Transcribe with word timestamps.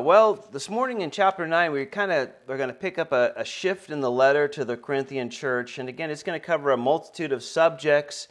Well, 0.00 0.46
this 0.52 0.68
morning 0.68 1.00
in 1.00 1.10
chapter 1.10 1.46
9, 1.46 1.72
we 1.72 1.84
kind 1.84 2.12
of 2.12 2.30
we're 2.46 2.56
going 2.56 2.68
to 2.68 2.74
pick 2.74 2.98
up 2.98 3.10
a, 3.10 3.32
a, 3.36 3.44
shift 3.44 3.90
in 3.90 4.00
the 4.00 4.10
letter 4.10 4.46
to 4.46 4.64
the 4.64 4.76
Corinthian 4.76 5.28
church. 5.28 5.78
And 5.78 5.88
again, 5.88 6.10
it's 6.10 6.22
going 6.22 6.38
to 6.38 6.46
cover 6.46 6.70
a 6.70 6.76
multitude 6.76 7.32
of 7.32 7.42
subjects 7.42 8.28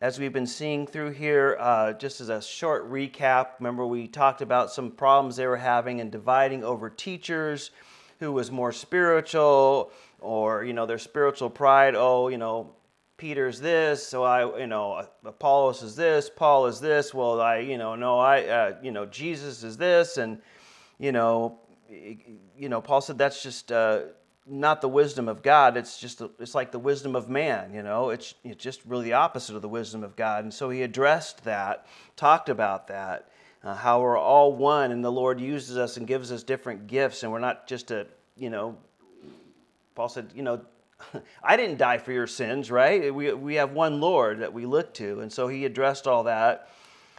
as 0.00 0.18
we've 0.18 0.32
been 0.32 0.46
seeing 0.46 0.86
through 0.86 1.10
here. 1.10 1.58
Uh, 1.60 1.92
just 1.92 2.22
as 2.22 2.30
a 2.30 2.40
short 2.40 2.90
recap, 2.90 3.58
remember 3.58 3.86
we 3.86 4.08
talked 4.08 4.40
about 4.40 4.72
some 4.72 4.90
problems 4.90 5.36
they 5.36 5.46
were 5.46 5.58
having 5.58 6.00
and 6.00 6.10
dividing 6.10 6.64
over 6.64 6.88
teachers 6.88 7.70
who 8.18 8.32
was 8.32 8.50
more 8.50 8.72
spiritual 8.72 9.92
or, 10.20 10.64
you 10.64 10.72
know, 10.72 10.86
their 10.86 10.98
spiritual 10.98 11.50
pride. 11.50 11.94
Oh, 11.96 12.28
you 12.28 12.38
know, 12.38 12.72
Peter's 13.18 13.60
this, 13.60 14.06
so 14.06 14.22
I, 14.22 14.60
you 14.60 14.66
know, 14.66 15.06
Apollos 15.26 15.82
is 15.82 15.94
this, 15.94 16.30
Paul 16.34 16.66
is 16.66 16.80
this. 16.80 17.12
Well, 17.12 17.42
I, 17.42 17.58
you 17.58 17.76
know, 17.76 17.94
no, 17.94 18.18
I, 18.18 18.44
uh, 18.44 18.76
you 18.82 18.90
know, 18.90 19.04
Jesus 19.04 19.62
is 19.62 19.76
this, 19.76 20.16
and 20.16 20.40
you 21.00 21.12
know, 21.12 21.58
you 21.88 22.68
know, 22.68 22.82
Paul 22.82 23.00
said 23.00 23.16
that's 23.16 23.42
just 23.42 23.72
uh, 23.72 24.02
not 24.46 24.82
the 24.82 24.88
wisdom 24.88 25.28
of 25.28 25.42
God. 25.42 25.78
It's 25.78 25.98
just 25.98 26.22
it's 26.38 26.54
like 26.54 26.72
the 26.72 26.78
wisdom 26.78 27.16
of 27.16 27.28
man. 27.28 27.72
You 27.72 27.82
know, 27.82 28.10
it's 28.10 28.34
it's 28.44 28.62
just 28.62 28.84
really 28.84 29.06
the 29.06 29.14
opposite 29.14 29.56
of 29.56 29.62
the 29.62 29.68
wisdom 29.68 30.04
of 30.04 30.14
God. 30.14 30.44
And 30.44 30.52
so 30.52 30.68
he 30.68 30.82
addressed 30.82 31.44
that, 31.44 31.86
talked 32.16 32.50
about 32.50 32.88
that, 32.88 33.30
uh, 33.64 33.74
how 33.74 34.02
we're 34.02 34.18
all 34.18 34.52
one, 34.52 34.92
and 34.92 35.02
the 35.02 35.10
Lord 35.10 35.40
uses 35.40 35.78
us 35.78 35.96
and 35.96 36.06
gives 36.06 36.30
us 36.30 36.42
different 36.42 36.86
gifts, 36.86 37.22
and 37.22 37.32
we're 37.32 37.40
not 37.40 37.66
just 37.66 37.90
a 37.90 38.06
you 38.36 38.50
know. 38.50 38.76
Paul 39.94 40.08
said, 40.08 40.30
you 40.34 40.42
know, 40.42 40.60
I 41.42 41.56
didn't 41.56 41.78
die 41.78 41.98
for 41.98 42.12
your 42.12 42.26
sins, 42.26 42.70
right? 42.70 43.12
We, 43.12 43.32
we 43.32 43.54
have 43.56 43.72
one 43.72 44.00
Lord 44.00 44.40
that 44.40 44.52
we 44.52 44.64
look 44.64 44.94
to. 44.94 45.20
And 45.20 45.30
so 45.30 45.48
he 45.48 45.64
addressed 45.64 46.06
all 46.06 46.22
that 46.24 46.68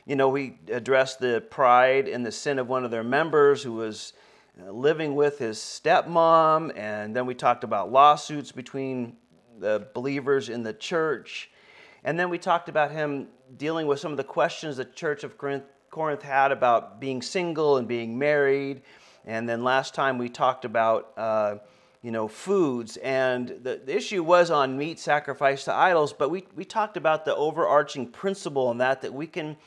you 0.06 0.16
know, 0.16 0.30
we 0.30 0.58
addressed 0.70 1.20
the 1.20 1.44
pride 1.50 2.08
and 2.08 2.26
the 2.26 2.32
sin 2.32 2.60
of 2.60 2.68
one 2.68 2.84
of 2.84 2.92
their 2.92 3.04
members 3.04 3.62
who 3.62 3.74
was 3.74 4.14
uh, 4.60 4.72
living 4.72 5.16
with 5.16 5.40
his 5.40 5.58
stepmom, 5.58 6.76
and 6.76 7.16
then 7.16 7.26
we 7.26 7.36
talked 7.36 7.64
about 7.64 7.92
lawsuits 7.92 8.52
between 8.52 9.16
the 9.60 9.88
believers 9.94 10.50
in 10.50 10.64
the 10.64 10.74
church. 10.74 11.50
And 12.04 12.20
then 12.20 12.30
we 12.30 12.38
talked 12.38 12.68
about 12.68 12.92
him 12.92 13.28
dealing 13.58 13.88
with 13.88 14.00
some 14.00 14.12
of 14.12 14.18
the 14.18 14.24
questions 14.24 14.78
the 14.78 14.86
church 14.86 15.24
of 15.24 15.38
Corinth, 15.38 15.64
Corinth 15.90 16.24
had 16.24 16.52
about 16.52 17.00
being 17.00 17.22
single 17.22 17.78
and 17.78 17.88
being 17.88 18.18
married. 18.18 18.82
And 19.26 19.48
then 19.48 19.64
last 19.64 19.94
time 19.94 20.18
we 20.18 20.30
talked 20.30 20.66
about, 20.66 21.12
uh, 21.16 21.56
you 22.02 22.12
know, 22.12 22.28
foods. 22.28 22.98
And 22.98 23.50
the, 23.50 23.82
the, 23.86 23.96
issue 23.96 24.24
was 24.24 24.50
on 24.50 24.78
meat 24.78 25.00
sacrificed 25.00 25.66
to 25.66 25.74
idols, 25.74 26.12
but 26.12 26.30
we, 26.30 26.46
we 26.56 26.66
talked 26.66 26.98
about 26.98 27.26
the 27.26 27.36
overarching 27.36 28.08
principle 28.08 28.72
in 28.72 28.80
that, 28.80 29.02
that 29.04 29.14
we 29.14 29.28
can 29.28 29.58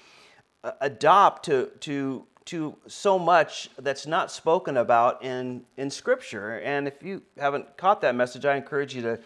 adopt 0.80 1.44
to, 1.46 1.70
to, 1.80 2.26
to 2.46 2.76
so 2.86 3.18
much 3.18 3.70
that's 3.78 4.06
not 4.06 4.30
spoken 4.30 4.76
about 4.76 5.22
in, 5.22 5.64
in 5.76 5.90
Scripture. 5.90 6.60
And 6.60 6.88
if 6.88 7.02
you 7.02 7.22
haven't 7.38 7.76
caught 7.76 8.00
that 8.02 8.14
message, 8.14 8.44
I 8.44 8.56
encourage 8.56 8.94
you 8.94 9.02
to, 9.02 9.18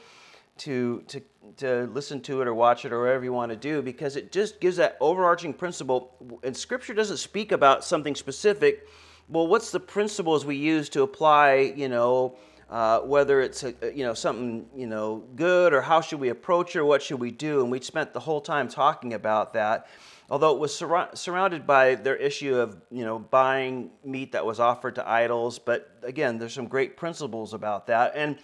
to, 0.59 1.05
to, 1.09 1.23
to 1.59 1.91
listen 1.93 2.21
to 2.23 2.43
it 2.43 2.49
or 2.49 2.55
watch 2.55 2.85
it 2.85 2.93
or 2.93 3.01
whatever 3.01 3.25
you 3.25 3.33
want 3.33 3.51
to 3.51 3.57
do 3.57 3.83
because 3.83 4.17
it 4.17 4.33
just 4.33 4.61
gives 4.61 4.77
that 4.77 4.97
overarching 5.01 5.53
principle. 5.53 6.41
And 6.43 6.57
Scripture 6.57 6.95
doesn't 6.95 7.19
speak 7.19 7.53
about 7.53 7.85
something 7.85 8.15
specific. 8.15 8.89
Well, 9.29 9.47
what's 9.47 9.71
the 9.71 9.81
principles 9.81 10.45
we 10.45 10.57
use 10.57 10.89
to 10.91 11.03
apply, 11.03 11.75
you 11.77 11.89
know, 11.89 12.37
uh, 12.71 13.01
whether 13.01 13.41
it's 13.41 13.65
a, 13.65 13.75
you 13.95 14.05
know 14.05 14.13
something 14.13 14.67
you 14.77 14.87
know 14.87 15.25
good 15.37 15.73
or 15.73 15.81
how 15.81 16.03
should 16.03 16.21
we 16.21 16.29
approach 16.29 16.77
it 16.77 16.81
or 16.81 16.85
what 16.85 17.03
should 17.03 17.19
we 17.19 17.31
do 17.31 17.63
and 17.63 17.71
we 17.71 17.81
spent 17.81 18.13
the 18.13 18.21
whole 18.21 18.43
time 18.43 18.69
talking 18.69 19.15
about 19.15 19.55
that 19.55 19.87
although 20.31 20.55
it 20.55 20.59
was 20.59 20.75
sur- 20.75 21.11
surrounded 21.15 21.67
by 21.67 21.95
their 21.95 22.17
issue 22.17 22.57
of 22.57 22.81
you 22.91 23.05
know 23.05 23.19
buying 23.19 23.91
meat 24.05 24.33
that 24.33 24.45
was 24.45 24.61
offered 24.61 24.95
to 24.95 25.09
idols 25.09 25.59
but 25.59 25.99
again 26.03 26.39
there's 26.39 26.53
some 26.53 26.67
great 26.67 26.97
principles 26.97 27.55
about 27.55 27.87
that. 27.87 28.13
And 28.15 28.39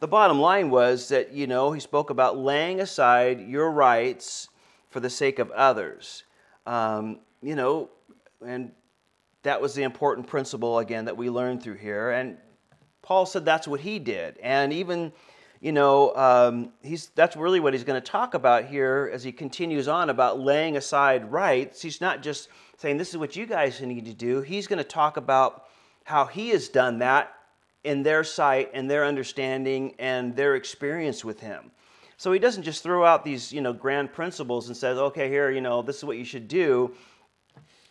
the 0.00 0.08
bottom 0.08 0.40
line 0.40 0.70
was 0.70 1.08
that 1.08 1.32
you 1.32 1.46
know 1.46 1.72
he 1.72 1.80
spoke 1.80 2.10
about 2.10 2.38
laying 2.38 2.80
aside 2.80 3.40
your 3.40 3.70
rights 3.70 4.48
for 4.90 5.00
the 5.00 5.10
sake 5.10 5.38
of 5.38 5.50
others. 5.50 6.24
Um, 6.66 7.20
you 7.42 7.56
know 7.56 7.90
and 8.46 8.72
that 9.42 9.60
was 9.60 9.74
the 9.74 9.82
important 9.82 10.26
principle 10.26 10.78
again 10.78 11.04
that 11.04 11.16
we 11.16 11.28
learned 11.28 11.62
through 11.62 11.76
here. 11.76 12.10
And 12.10 12.38
paul 13.02 13.26
said 13.26 13.44
that's 13.44 13.68
what 13.68 13.80
he 13.80 13.98
did. 13.98 14.38
And 14.42 14.72
even 14.72 15.12
you 15.64 15.72
know, 15.72 16.14
um, 16.14 16.72
he's, 16.82 17.06
that's 17.14 17.36
really 17.36 17.58
what 17.58 17.72
he's 17.72 17.84
going 17.84 17.98
to 17.98 18.06
talk 18.06 18.34
about 18.34 18.66
here 18.66 19.10
as 19.14 19.24
he 19.24 19.32
continues 19.32 19.88
on 19.88 20.10
about 20.10 20.38
laying 20.38 20.76
aside 20.76 21.32
rights. 21.32 21.80
He's 21.80 22.02
not 22.02 22.22
just 22.22 22.50
saying, 22.76 22.98
This 22.98 23.08
is 23.08 23.16
what 23.16 23.34
you 23.34 23.46
guys 23.46 23.80
need 23.80 24.04
to 24.04 24.12
do. 24.12 24.42
He's 24.42 24.66
going 24.66 24.76
to 24.76 24.84
talk 24.84 25.16
about 25.16 25.64
how 26.04 26.26
he 26.26 26.50
has 26.50 26.68
done 26.68 26.98
that 26.98 27.34
in 27.82 28.02
their 28.02 28.24
sight 28.24 28.72
and 28.74 28.90
their 28.90 29.06
understanding 29.06 29.94
and 29.98 30.36
their 30.36 30.54
experience 30.54 31.24
with 31.24 31.40
him. 31.40 31.70
So 32.18 32.30
he 32.30 32.38
doesn't 32.38 32.64
just 32.64 32.82
throw 32.82 33.02
out 33.02 33.24
these, 33.24 33.50
you 33.50 33.62
know, 33.62 33.72
grand 33.72 34.12
principles 34.12 34.68
and 34.68 34.76
says, 34.76 34.98
okay, 34.98 35.30
here, 35.30 35.50
you 35.50 35.62
know, 35.62 35.80
this 35.80 35.96
is 35.96 36.04
what 36.04 36.18
you 36.18 36.26
should 36.26 36.46
do. 36.46 36.94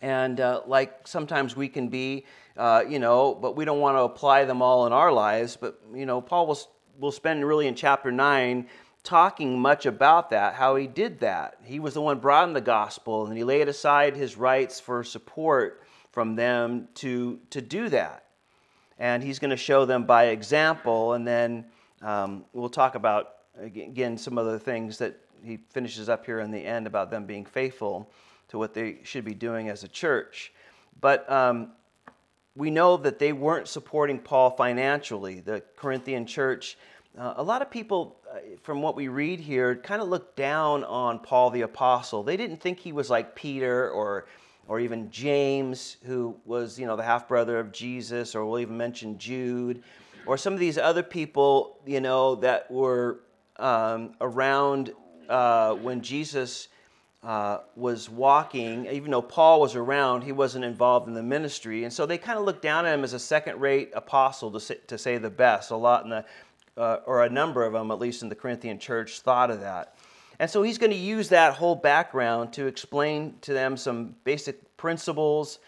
And 0.00 0.38
uh, 0.38 0.60
like 0.68 1.08
sometimes 1.08 1.56
we 1.56 1.66
can 1.66 1.88
be, 1.88 2.24
uh, 2.56 2.84
you 2.88 3.00
know, 3.00 3.34
but 3.34 3.56
we 3.56 3.64
don't 3.64 3.80
want 3.80 3.96
to 3.96 4.02
apply 4.02 4.44
them 4.44 4.62
all 4.62 4.86
in 4.86 4.92
our 4.92 5.10
lives. 5.10 5.56
But, 5.56 5.80
you 5.92 6.06
know, 6.06 6.20
Paul 6.20 6.46
was 6.46 6.68
we'll 6.98 7.12
spend 7.12 7.44
really 7.44 7.66
in 7.66 7.74
chapter 7.74 8.10
9 8.12 8.66
talking 9.02 9.58
much 9.58 9.86
about 9.86 10.30
that, 10.30 10.54
how 10.54 10.76
he 10.76 10.86
did 10.86 11.20
that. 11.20 11.58
He 11.62 11.78
was 11.78 11.94
the 11.94 12.00
one 12.00 12.18
brought 12.18 12.48
in 12.48 12.54
the 12.54 12.60
gospel, 12.60 13.26
and 13.26 13.36
he 13.36 13.44
laid 13.44 13.68
aside 13.68 14.16
his 14.16 14.36
rights 14.36 14.80
for 14.80 15.04
support 15.04 15.82
from 16.10 16.36
them 16.36 16.88
to, 16.94 17.38
to 17.50 17.60
do 17.60 17.88
that. 17.90 18.24
And 18.98 19.22
he's 19.22 19.38
going 19.38 19.50
to 19.50 19.56
show 19.56 19.84
them 19.84 20.04
by 20.04 20.26
example, 20.26 21.12
and 21.12 21.26
then 21.26 21.66
um, 22.00 22.44
we'll 22.52 22.68
talk 22.68 22.94
about, 22.94 23.34
again, 23.60 24.16
some 24.16 24.38
of 24.38 24.46
the 24.46 24.58
things 24.58 24.98
that 24.98 25.18
he 25.42 25.58
finishes 25.70 26.08
up 26.08 26.24
here 26.24 26.40
in 26.40 26.50
the 26.50 26.64
end 26.64 26.86
about 26.86 27.10
them 27.10 27.26
being 27.26 27.44
faithful 27.44 28.10
to 28.48 28.58
what 28.58 28.72
they 28.72 29.00
should 29.02 29.24
be 29.24 29.34
doing 29.34 29.68
as 29.68 29.84
a 29.84 29.88
church. 29.88 30.52
But 31.00 31.30
um, 31.30 31.72
we 32.56 32.70
know 32.70 32.96
that 32.96 33.18
they 33.18 33.32
weren't 33.32 33.68
supporting 33.68 34.18
Paul 34.18 34.50
financially. 34.50 35.40
The 35.40 35.62
Corinthian 35.76 36.26
church, 36.26 36.76
uh, 37.18 37.34
a 37.36 37.42
lot 37.42 37.62
of 37.62 37.70
people, 37.70 38.16
uh, 38.32 38.38
from 38.62 38.80
what 38.80 38.94
we 38.94 39.08
read 39.08 39.40
here, 39.40 39.74
kind 39.76 40.00
of 40.00 40.08
looked 40.08 40.36
down 40.36 40.84
on 40.84 41.18
Paul 41.18 41.50
the 41.50 41.62
apostle. 41.62 42.22
They 42.22 42.36
didn't 42.36 42.60
think 42.60 42.78
he 42.78 42.92
was 42.92 43.10
like 43.10 43.34
Peter 43.34 43.90
or 43.90 44.26
or 44.66 44.80
even 44.80 45.10
James, 45.10 45.98
who 46.04 46.36
was 46.44 46.78
you 46.78 46.86
know 46.86 46.96
the 46.96 47.02
half 47.02 47.28
brother 47.28 47.58
of 47.58 47.72
Jesus, 47.72 48.34
or 48.34 48.46
we'll 48.46 48.60
even 48.60 48.76
mention 48.76 49.18
Jude, 49.18 49.82
or 50.26 50.38
some 50.38 50.54
of 50.54 50.60
these 50.60 50.78
other 50.78 51.02
people 51.02 51.78
you 51.84 52.00
know 52.00 52.36
that 52.36 52.70
were 52.70 53.20
um, 53.56 54.14
around 54.20 54.92
uh, 55.28 55.74
when 55.74 56.00
Jesus 56.02 56.68
uh, 57.24 57.60
was 57.74 58.10
walking, 58.10 58.86
even 58.86 59.10
though 59.10 59.22
Paul 59.22 59.62
was 59.62 59.74
around, 59.74 60.22
he 60.22 60.32
wasn't 60.32 60.64
involved 60.64 61.08
in 61.08 61.14
the 61.14 61.22
ministry. 61.22 61.84
And 61.84 61.92
so 61.92 62.04
they 62.04 62.18
kind 62.18 62.38
of 62.38 62.44
looked 62.44 62.60
down 62.60 62.84
at 62.84 62.92
him 62.92 63.02
as 63.02 63.14
a 63.14 63.18
second 63.18 63.60
rate 63.60 63.90
apostle, 63.94 64.50
to 64.50 64.60
say, 64.60 64.78
to 64.88 64.98
say 64.98 65.16
the 65.16 65.30
best. 65.30 65.70
A 65.70 65.76
lot 65.76 66.04
in 66.04 66.10
the, 66.10 66.24
uh, 66.76 66.98
or 67.06 67.24
a 67.24 67.30
number 67.30 67.64
of 67.64 67.72
them, 67.72 67.90
at 67.90 67.98
least 67.98 68.22
in 68.22 68.28
the 68.28 68.34
Corinthian 68.34 68.78
church, 68.78 69.20
thought 69.20 69.50
of 69.50 69.60
that. 69.60 69.96
And 70.38 70.50
so 70.50 70.62
he's 70.62 70.76
going 70.76 70.90
to 70.90 70.98
use 70.98 71.30
that 71.30 71.54
whole 71.54 71.76
background 71.76 72.52
to 72.54 72.66
explain 72.66 73.36
to 73.40 73.54
them 73.54 73.78
some 73.78 74.16
basic 74.24 74.76
principles, 74.76 75.60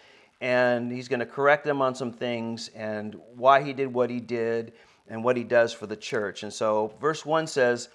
and 0.42 0.92
he's 0.92 1.08
going 1.08 1.20
to 1.20 1.26
correct 1.26 1.64
them 1.64 1.80
on 1.80 1.94
some 1.94 2.12
things 2.12 2.68
and 2.74 3.16
why 3.34 3.62
he 3.62 3.72
did 3.72 3.94
what 3.94 4.10
he 4.10 4.20
did 4.20 4.74
and 5.08 5.24
what 5.24 5.38
he 5.38 5.44
does 5.44 5.72
for 5.72 5.86
the 5.86 5.96
church. 5.96 6.42
And 6.42 6.52
so 6.52 6.92
verse 7.00 7.24
1 7.24 7.46
says, 7.46 7.88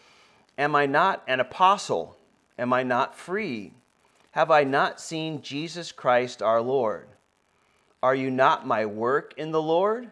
Am 0.57 0.75
I 0.75 0.87
not 0.87 1.23
an 1.27 1.39
apostle? 1.41 2.17
Am 2.57 2.73
I 2.73 2.83
not 2.83 3.15
free? 3.15 3.73
Have 4.31 4.51
I 4.51 4.63
not 4.63 5.01
seen 5.01 5.41
Jesus 5.41 5.91
Christ 5.91 6.41
our 6.41 6.61
Lord? 6.61 7.07
Are 8.01 8.15
you 8.15 8.31
not 8.31 8.65
my 8.65 8.85
work 8.85 9.33
in 9.37 9.51
the 9.51 9.61
Lord? 9.61 10.09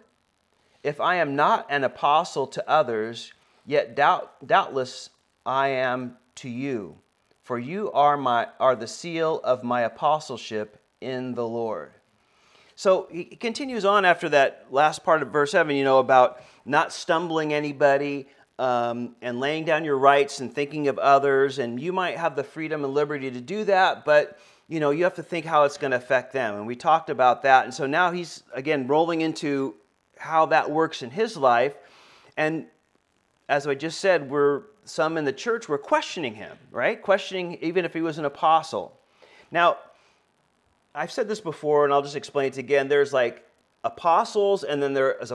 If 0.84 1.02
I 1.02 1.16
am 1.16 1.36
not 1.36 1.66
an 1.70 1.84
apostle 1.84 2.48
to 2.48 2.70
others, 2.70 3.34
yet 3.66 3.96
doubt, 3.96 4.46
doubtless 4.46 5.10
I 5.46 5.70
am 5.70 6.18
to 6.36 6.50
you, 6.50 6.98
for 7.44 7.58
you 7.58 7.92
are, 7.92 8.18
my, 8.18 8.48
are 8.60 8.76
the 8.76 8.88
seal 8.88 9.42
of 9.44 9.64
my 9.64 9.82
apostleship 9.82 10.82
in 11.02 11.34
the 11.34 11.48
Lord. 11.48 11.92
So 12.76 13.08
he 13.12 13.26
continues 13.26 13.84
on 13.84 14.06
after 14.06 14.30
that 14.30 14.68
last 14.72 15.04
part 15.04 15.22
of 15.22 15.30
verse 15.30 15.52
7, 15.52 15.76
you 15.76 15.84
know, 15.84 16.00
about 16.00 16.42
not 16.66 16.94
stumbling 16.94 17.54
anybody, 17.54 18.28
um, 18.60 19.16
and 19.22 19.40
laying 19.40 19.64
down 19.64 19.86
your 19.86 19.98
rights 19.98 20.42
and 20.42 20.54
thinking 20.54 20.90
of 20.90 21.00
others. 21.00 21.60
And 21.60 21.80
you 21.80 21.94
might 21.94 22.18
have 22.18 22.36
the 22.36 22.44
freedom 22.44 22.84
and 22.84 22.94
liberty 22.94 23.32
to 23.32 23.42
do 23.42 23.64
that, 23.64 24.04
but 24.06 24.38
you 24.68 24.80
know 24.80 24.92
you 24.92 25.06
have 25.06 25.16
to 25.16 25.24
think 25.24 25.46
how 25.46 25.64
it's 25.64 25.78
going 25.78 25.92
to 25.92 25.98
affect 25.98 26.34
them. 26.34 26.56
And 26.56 26.68
we 26.68 26.76
talked 26.76 27.10
about 27.10 27.42
that. 27.44 27.64
And 27.64 27.74
so 27.74 27.88
now 27.88 28.12
he's 28.12 28.44
again 28.54 28.86
rolling 28.86 29.22
into 29.22 29.76
how 30.18 30.48
that 30.48 30.70
works 30.70 31.02
in 31.02 31.10
his 31.10 31.38
life. 31.38 31.74
And 32.36 32.66
as 33.48 33.66
I 33.66 33.74
just 33.74 34.00
said, 34.02 34.30
we're 34.30 34.64
some 34.84 35.18
in 35.18 35.24
the 35.24 35.34
church 35.34 35.70
were 35.70 35.78
questioning 35.78 36.36
him, 36.36 36.58
right? 36.72 37.02
Questioning 37.02 37.58
even 37.62 37.86
if 37.86 37.94
he 37.94 38.02
was 38.02 38.18
an 38.18 38.26
apostle. 38.26 39.00
Now, 39.52 39.78
I've 40.94 41.12
said 41.12 41.28
this 41.28 41.40
before, 41.40 41.86
and 41.86 41.94
I'll 41.94 42.02
just 42.02 42.16
explain 42.16 42.48
it 42.48 42.58
again. 42.58 42.90
There's 42.90 43.14
like 43.14 43.46
apostles, 43.84 44.64
and 44.64 44.82
then 44.82 44.94
there 44.94 45.14
is 45.22 45.32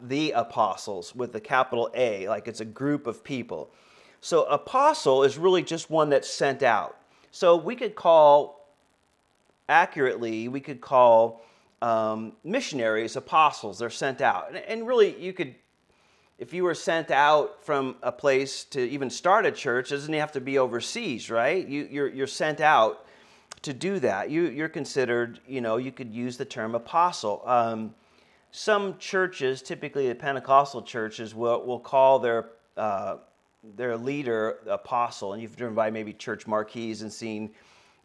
the 0.00 0.30
apostles 0.32 1.14
with 1.14 1.32
the 1.32 1.40
capital 1.40 1.90
A, 1.94 2.28
like 2.28 2.48
it's 2.48 2.60
a 2.60 2.64
group 2.64 3.06
of 3.06 3.22
people. 3.22 3.70
So, 4.20 4.44
apostle 4.44 5.24
is 5.24 5.36
really 5.36 5.62
just 5.62 5.90
one 5.90 6.10
that's 6.10 6.28
sent 6.28 6.62
out. 6.62 6.96
So, 7.32 7.56
we 7.56 7.74
could 7.74 7.94
call, 7.94 8.68
accurately, 9.68 10.48
we 10.48 10.60
could 10.60 10.80
call 10.80 11.44
um, 11.82 12.32
missionaries 12.44 13.16
apostles. 13.16 13.80
They're 13.80 13.90
sent 13.90 14.20
out. 14.20 14.48
And, 14.48 14.58
and 14.58 14.86
really, 14.86 15.20
you 15.20 15.32
could, 15.32 15.56
if 16.38 16.54
you 16.54 16.62
were 16.62 16.74
sent 16.74 17.10
out 17.10 17.64
from 17.64 17.96
a 18.02 18.12
place 18.12 18.64
to 18.66 18.80
even 18.80 19.10
start 19.10 19.44
a 19.44 19.52
church, 19.52 19.90
doesn't 19.90 20.14
have 20.14 20.32
to 20.32 20.40
be 20.40 20.58
overseas, 20.58 21.28
right? 21.28 21.66
You, 21.66 21.88
you're, 21.90 22.08
you're 22.08 22.26
sent 22.28 22.60
out 22.60 23.01
to 23.62 23.72
do 23.72 23.98
that. 24.00 24.30
You, 24.30 24.42
you're 24.48 24.68
considered, 24.68 25.40
you 25.46 25.60
know, 25.60 25.76
you 25.76 25.92
could 25.92 26.12
use 26.12 26.36
the 26.36 26.44
term 26.44 26.74
apostle. 26.74 27.42
Um, 27.44 27.94
some 28.50 28.98
churches, 28.98 29.62
typically 29.62 30.08
the 30.08 30.14
Pentecostal 30.14 30.82
churches, 30.82 31.34
will, 31.34 31.64
will 31.64 31.80
call 31.80 32.18
their, 32.18 32.50
uh, 32.76 33.16
their 33.76 33.96
leader 33.96 34.58
apostle. 34.66 35.32
And 35.32 35.40
you've 35.40 35.56
driven 35.56 35.74
by 35.74 35.90
maybe 35.90 36.12
church 36.12 36.46
marquees 36.46 37.02
and 37.02 37.12
seen 37.12 37.50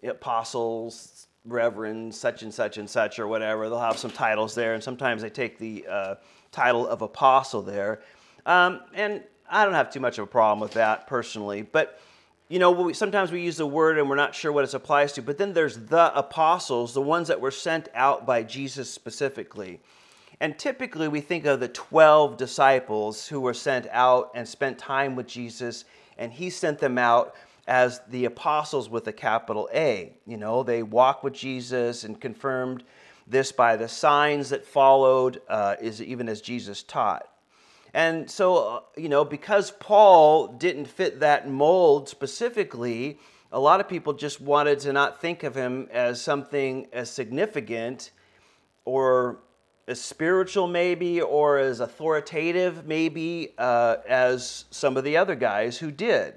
apostles, 0.04 1.28
reverend, 1.44 2.14
such 2.14 2.44
and 2.44 2.54
such 2.54 2.78
and 2.78 2.90
such, 2.90 3.20
or 3.20 3.28
whatever. 3.28 3.68
They'll 3.68 3.80
have 3.80 3.98
some 3.98 4.12
titles 4.12 4.54
there, 4.54 4.74
and 4.74 4.84
sometimes 4.84 5.22
they 5.22 5.30
take 5.30 5.58
the 5.58 5.86
uh, 5.90 6.16
title 6.52 6.88
of 6.88 7.02
apostle 7.02 7.62
there. 7.62 8.02
Um, 8.46 8.82
and 8.94 9.24
I 9.50 9.66
don't 9.66 9.74
have 9.74 9.92
too 9.92 10.00
much 10.00 10.18
of 10.18 10.26
a 10.26 10.28
problem 10.28 10.60
with 10.60 10.74
that 10.74 11.08
personally. 11.08 11.62
But 11.62 12.00
you 12.50 12.60
know, 12.60 12.72
we, 12.72 12.94
sometimes 12.94 13.32
we 13.32 13.42
use 13.42 13.58
the 13.58 13.68
word 13.68 13.98
and 13.98 14.10
we're 14.10 14.16
not 14.16 14.34
sure 14.34 14.52
what 14.52 14.64
it 14.64 14.74
applies 14.74 15.14
to, 15.14 15.22
but 15.22 15.38
then 15.38 15.54
there's 15.54 15.78
the 15.78 16.18
apostles, 16.18 16.94
the 16.94 17.02
ones 17.02 17.28
that 17.28 17.42
were 17.42 17.52
sent 17.52 17.90
out 17.94 18.26
by 18.26 18.44
Jesus 18.44 18.90
specifically. 18.90 19.82
And 20.40 20.58
typically 20.58 21.08
we 21.08 21.20
think 21.20 21.46
of 21.46 21.60
the 21.60 21.68
12 21.68 22.38
disciples 22.38 23.28
who 23.28 23.42
were 23.42 23.54
sent 23.54 23.88
out 23.92 24.32
and 24.34 24.48
spent 24.48 24.78
time 24.78 25.16
with 25.16 25.28
Jesus, 25.28 25.84
and 26.18 26.32
he 26.32 26.50
sent 26.50 26.80
them 26.80 26.98
out 26.98 27.36
as 27.68 28.00
the 28.10 28.26
apostles 28.26 28.90
with 28.90 29.08
a 29.08 29.14
capital 29.14 29.68
A. 29.74 30.14
You 30.26 30.38
know, 30.38 30.64
they 30.64 30.84
walked 30.84 31.24
with 31.24 31.34
Jesus 31.34 32.06
and 32.06 32.20
confirmed 32.20 32.84
this 33.28 33.52
by 33.52 33.76
the 33.76 33.90
signs 33.90 34.50
that 34.50 34.66
followed, 34.66 35.42
uh, 35.50 35.76
is 35.82 36.02
even 36.02 36.30
as 36.30 36.40
Jesus 36.40 36.82
taught. 36.82 37.28
And 37.94 38.30
so, 38.30 38.58
uh, 38.58 38.80
you 38.96 39.10
know, 39.10 39.26
because 39.26 39.72
Paul 39.72 40.48
didn't 40.48 40.86
fit 40.86 41.20
that 41.22 41.50
mold 41.50 42.10
specifically, 42.10 43.20
a 43.52 43.60
lot 43.60 43.80
of 43.80 43.88
people 43.88 44.14
just 44.14 44.42
wanted 44.42 44.80
to 44.80 44.94
not 44.94 45.22
think 45.22 45.44
of 45.44 45.56
him 45.56 45.88
as 45.92 46.22
something 46.22 46.88
as 46.92 47.10
significant 47.10 48.12
or 48.86 49.40
as 49.88 50.02
spiritual, 50.02 50.68
maybe, 50.68 51.22
or 51.22 51.58
as 51.58 51.80
authoritative, 51.80 52.86
maybe, 52.86 53.54
uh, 53.58 53.98
as 54.08 54.66
some 54.70 54.98
of 54.98 55.06
the 55.06 55.16
other 55.16 55.36
guys 55.36 55.78
who 55.78 55.92
did. 55.92 56.34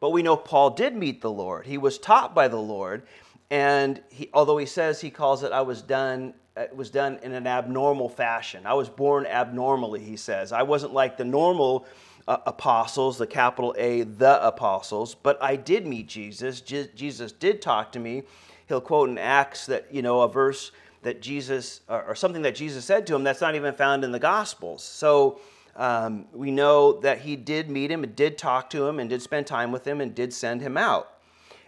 But 0.00 0.10
we 0.10 0.22
know 0.22 0.36
Paul 0.36 0.70
did 0.70 0.96
meet 0.96 1.20
the 1.20 1.30
Lord. 1.30 1.66
He 1.66 1.78
was 1.78 1.98
taught 1.98 2.34
by 2.34 2.48
the 2.48 2.60
Lord. 2.60 3.06
And 3.48 4.02
he, 4.10 4.28
although 4.34 4.58
he 4.58 4.66
says 4.66 5.00
he 5.00 5.10
calls 5.10 5.44
it, 5.44 5.52
I 5.52 5.62
was 5.62 5.82
done 5.82 6.34
it 6.56 6.76
was 6.76 6.90
done 6.90 7.18
in 7.22 7.32
an 7.32 7.46
abnormal 7.46 8.08
fashion. 8.08 8.64
I 8.64 8.74
was 8.74 8.88
born 8.88 9.26
abnormally, 9.26 10.00
he 10.00 10.16
says. 10.16 10.52
I 10.52 10.62
wasn't 10.62 10.92
like 10.92 11.16
the 11.16 11.24
normal 11.24 11.86
uh, 12.28 12.38
apostles, 12.46 13.18
the 13.18 13.26
capital 13.26 13.74
A, 13.76 14.02
the 14.02 14.44
apostles, 14.46 15.14
but 15.14 15.42
I 15.42 15.56
did 15.56 15.86
meet 15.86 16.06
Jesus. 16.06 16.60
Je- 16.60 16.90
Jesus 16.94 17.32
did 17.32 17.60
talk 17.60 17.92
to 17.92 17.98
me. 17.98 18.22
He'll 18.68 18.80
quote 18.80 19.08
in 19.08 19.18
Acts 19.18 19.66
that, 19.66 19.92
you 19.92 20.00
know, 20.00 20.20
a 20.20 20.28
verse 20.28 20.70
that 21.02 21.20
Jesus, 21.20 21.80
or, 21.88 22.02
or 22.04 22.14
something 22.14 22.42
that 22.42 22.54
Jesus 22.54 22.84
said 22.84 23.06
to 23.08 23.14
him 23.14 23.24
that's 23.24 23.40
not 23.40 23.54
even 23.54 23.74
found 23.74 24.04
in 24.04 24.12
the 24.12 24.18
Gospels. 24.18 24.82
So 24.82 25.40
um, 25.76 26.26
we 26.32 26.50
know 26.50 27.00
that 27.00 27.20
he 27.20 27.36
did 27.36 27.68
meet 27.68 27.90
him 27.90 28.04
and 28.04 28.14
did 28.14 28.38
talk 28.38 28.70
to 28.70 28.86
him 28.86 29.00
and 29.00 29.10
did 29.10 29.20
spend 29.20 29.46
time 29.46 29.72
with 29.72 29.86
him 29.86 30.00
and 30.00 30.14
did 30.14 30.32
send 30.32 30.62
him 30.62 30.76
out. 30.76 31.10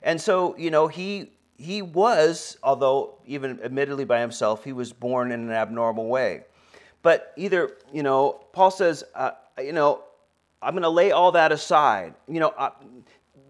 And 0.02 0.20
so, 0.20 0.56
you 0.56 0.70
know, 0.70 0.86
he 0.86 1.32
he 1.56 1.82
was, 1.82 2.56
although 2.62 3.18
even 3.26 3.60
admittedly 3.62 4.04
by 4.04 4.20
himself, 4.20 4.64
he 4.64 4.72
was 4.72 4.92
born 4.92 5.32
in 5.32 5.40
an 5.40 5.50
abnormal 5.50 6.06
way. 6.06 6.44
But 7.02 7.32
either, 7.36 7.76
you 7.92 8.02
know, 8.02 8.44
Paul 8.52 8.70
says, 8.70 9.04
uh, 9.14 9.32
you 9.58 9.72
know, 9.72 10.02
I'm 10.60 10.72
going 10.74 10.82
to 10.82 10.88
lay 10.88 11.12
all 11.12 11.32
that 11.32 11.52
aside. 11.52 12.14
You 12.28 12.40
know, 12.40 12.48
uh, 12.48 12.70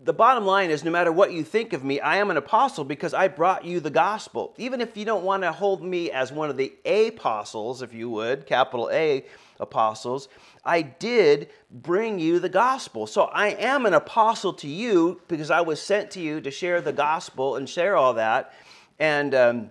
the 0.04 0.12
bottom 0.12 0.44
line 0.44 0.70
is 0.70 0.84
no 0.84 0.90
matter 0.90 1.10
what 1.10 1.32
you 1.32 1.42
think 1.42 1.72
of 1.72 1.82
me, 1.82 1.98
I 2.00 2.18
am 2.18 2.30
an 2.30 2.36
apostle 2.36 2.84
because 2.84 3.14
I 3.14 3.28
brought 3.28 3.64
you 3.64 3.80
the 3.80 3.90
gospel. 3.90 4.54
Even 4.56 4.80
if 4.80 4.96
you 4.96 5.04
don't 5.04 5.24
want 5.24 5.42
to 5.42 5.52
hold 5.52 5.82
me 5.82 6.10
as 6.10 6.30
one 6.30 6.50
of 6.50 6.56
the 6.56 6.72
apostles, 6.84 7.82
if 7.82 7.92
you 7.92 8.10
would, 8.10 8.46
capital 8.46 8.88
A 8.92 9.24
apostles, 9.60 10.28
I 10.64 10.82
did 10.82 11.48
bring 11.70 12.18
you 12.18 12.38
the 12.38 12.48
gospel. 12.48 13.06
So 13.06 13.24
I 13.24 13.48
am 13.48 13.86
an 13.86 13.94
apostle 13.94 14.52
to 14.54 14.68
you 14.68 15.20
because 15.28 15.50
I 15.50 15.60
was 15.60 15.80
sent 15.80 16.10
to 16.12 16.20
you 16.20 16.40
to 16.40 16.50
share 16.50 16.80
the 16.80 16.92
gospel 16.92 17.56
and 17.56 17.68
share 17.68 17.96
all 17.96 18.14
that. 18.14 18.52
And, 18.98 19.34
um, 19.34 19.70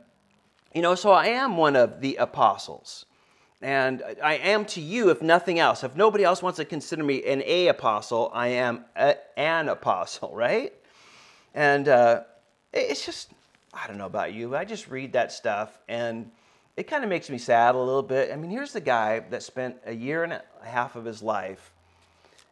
you 0.74 0.82
know, 0.82 0.96
so 0.96 1.12
I 1.12 1.28
am 1.28 1.58
one 1.58 1.76
of 1.76 2.02
the 2.02 2.16
apostles. 2.16 3.06
And 3.62 4.04
I 4.24 4.36
am 4.36 4.66
to 4.66 4.82
you, 4.82 5.10
if 5.10 5.22
nothing 5.22 5.60
else. 5.60 5.84
If 5.84 5.96
nobody 5.96 6.24
else 6.24 6.44
wants 6.44 6.58
to 6.58 6.66
consider 6.66 7.04
me 7.04 7.24
an 7.24 7.42
A 7.46 7.68
apostle, 7.68 8.30
I 8.34 8.50
am 8.50 8.86
a, 8.96 9.16
an 9.38 9.70
apostle, 9.70 10.32
right? 10.36 10.74
And 11.54 11.88
uh, 11.88 12.24
it's 12.74 13.06
just, 13.06 13.32
I 13.74 13.88
don't 13.88 13.98
know 13.98 14.06
about 14.06 14.34
you, 14.34 14.50
but 14.50 14.60
I 14.60 14.66
just 14.66 14.90
read 14.90 15.14
that 15.14 15.32
stuff 15.32 15.78
and 15.88 16.30
it 16.78 16.88
kind 16.88 17.04
of 17.04 17.10
makes 17.10 17.30
me 17.30 17.38
sad 17.38 17.76
a 17.76 17.80
little 17.80 18.04
bit. 18.04 18.32
I 18.32 18.36
mean, 18.36 18.52
here's 18.52 18.74
the 18.74 18.82
guy 18.82 19.20
that 19.30 19.44
spent 19.44 19.78
a 19.86 19.94
year 19.94 20.24
and 20.24 20.34
a 20.34 20.44
half 20.64 20.96
of 20.96 21.06
his 21.06 21.24
life, 21.24 21.72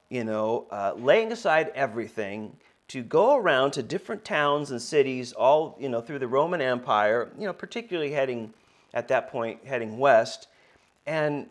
you 0.10 0.24
know, 0.24 0.66
uh, 0.72 0.94
laying 0.96 1.32
aside 1.32 1.72
everything 1.76 2.56
to 2.88 3.02
go 3.02 3.36
around 3.36 3.72
to 3.72 3.84
different 3.84 4.24
towns 4.24 4.72
and 4.72 4.82
cities, 4.82 5.34
all, 5.34 5.76
you 5.80 5.90
know, 5.90 6.00
through 6.00 6.20
the 6.20 6.28
Roman 6.28 6.62
Empire, 6.62 7.32
you 7.38 7.46
know, 7.46 7.54
particularly 7.54 8.12
heading, 8.12 8.54
at 8.94 9.08
that 9.08 9.32
point, 9.32 9.66
heading 9.66 9.98
west, 9.98 10.48
and, 11.06 11.48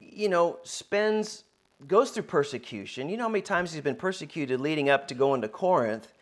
you 0.00 0.28
know, 0.28 0.58
spends, 0.62 1.44
goes 1.88 2.10
through 2.10 2.22
persecution. 2.22 3.08
You 3.08 3.16
know 3.16 3.24
how 3.24 3.28
many 3.28 3.42
times 3.42 3.72
he's 3.72 3.82
been 3.82 3.96
persecuted 3.96 4.60
leading 4.60 4.88
up 4.88 5.08
to 5.08 5.14
going 5.14 5.42
to 5.42 5.48
Corinth? 5.48 6.12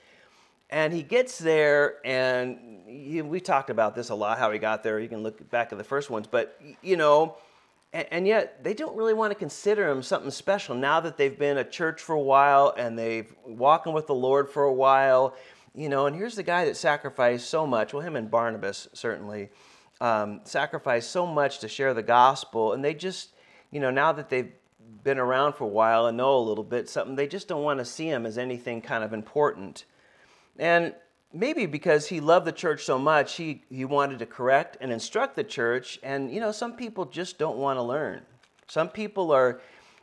And 0.73 0.91
he 0.91 1.03
gets 1.03 1.37
there, 1.37 1.99
and 2.03 2.81
he, 2.87 3.21
we 3.21 3.41
talked 3.41 3.69
about 3.69 3.95
this 3.95 4.09
a 4.09 4.15
lot, 4.15 4.39
how 4.39 4.51
he 4.51 4.59
got 4.59 4.83
there. 4.83 4.99
You 4.99 5.09
can 5.09 5.23
look 5.23 5.51
back 5.51 5.71
at 5.71 5.77
the 5.77 5.85
first 5.85 6.09
ones, 6.09 6.27
but 6.27 6.59
you 6.81 6.97
know, 6.97 7.37
and, 7.93 8.07
and, 8.11 8.27
yet 8.27 8.65
they 8.65 8.73
don't 8.73 8.97
really 8.97 9.13
want 9.13 9.33
to 9.33 9.39
consider 9.39 9.87
him 9.91 10.03
something 10.03 10.31
special 10.31 10.75
now 10.75 10.99
that 11.01 11.19
they've 11.19 11.39
been 11.39 11.59
a 11.59 11.65
church 11.65 12.01
for 12.01 12.15
a 12.15 12.21
while 12.21 12.73
and 12.75 12.99
they've 12.99 13.31
walking 13.45 13.93
with 13.93 14.07
the 14.07 14.15
Lord 14.15 14.49
for 14.49 14.63
a 14.63 14.73
while. 14.73 15.37
You 15.75 15.91
know, 15.91 16.07
and 16.07 16.17
here's 16.17 16.37
the 16.37 16.43
guy 16.43 16.65
that 16.65 16.79
sacrificed 16.79 17.51
so 17.51 17.67
much. 17.67 17.93
Well, 17.93 18.03
him 18.03 18.17
and 18.17 18.31
Barnabas 18.31 18.89
certainly 18.95 19.51
um, 20.01 20.41
sacrificed 20.45 21.11
so 21.11 21.27
much 21.27 21.59
to 21.59 21.69
share 21.69 21.93
the 21.93 22.03
gospel, 22.03 22.73
and 22.73 22.83
they 22.83 22.95
just, 22.95 23.35
you 23.71 23.79
know, 23.79 23.91
now 23.91 24.13
that 24.13 24.31
they've 24.31 24.53
been 25.05 25.19
around 25.19 25.53
for 25.53 25.65
a 25.65 25.69
while 25.69 26.07
and 26.07 26.17
know 26.17 26.35
a 26.35 26.41
little 26.41 26.65
bit 26.65 26.89
something, 26.89 27.15
they 27.15 27.27
just 27.27 27.47
don't 27.47 27.63
want 27.63 27.79
to 27.79 27.85
see 27.85 28.09
him 28.09 28.25
as 28.25 28.39
anything 28.39 28.81
kind 28.81 29.05
of 29.05 29.13
important. 29.13 29.85
And 30.59 30.95
maybe 31.33 31.67
because 31.67 32.09
he 32.09 32.21
loved 32.21 32.47
the 32.47 32.53
church 32.53 32.85
so 32.85 32.99
much, 32.99 33.37
he, 33.37 33.65
he 33.69 33.85
wanted 33.85 34.19
to 34.19 34.27
correct 34.27 34.77
and 34.81 34.93
instruct 34.93 35.37
the 35.37 35.45
church. 35.45 35.99
And, 36.03 36.33
you 36.33 36.41
know, 36.41 36.53
some 36.53 36.75
people 36.75 37.05
just 37.07 37.39
don't 37.39 37.57
want 37.57 37.79
to 37.79 37.83
learn. 37.83 38.23
Some 38.67 38.89
people 38.89 39.33
are, 39.33 39.61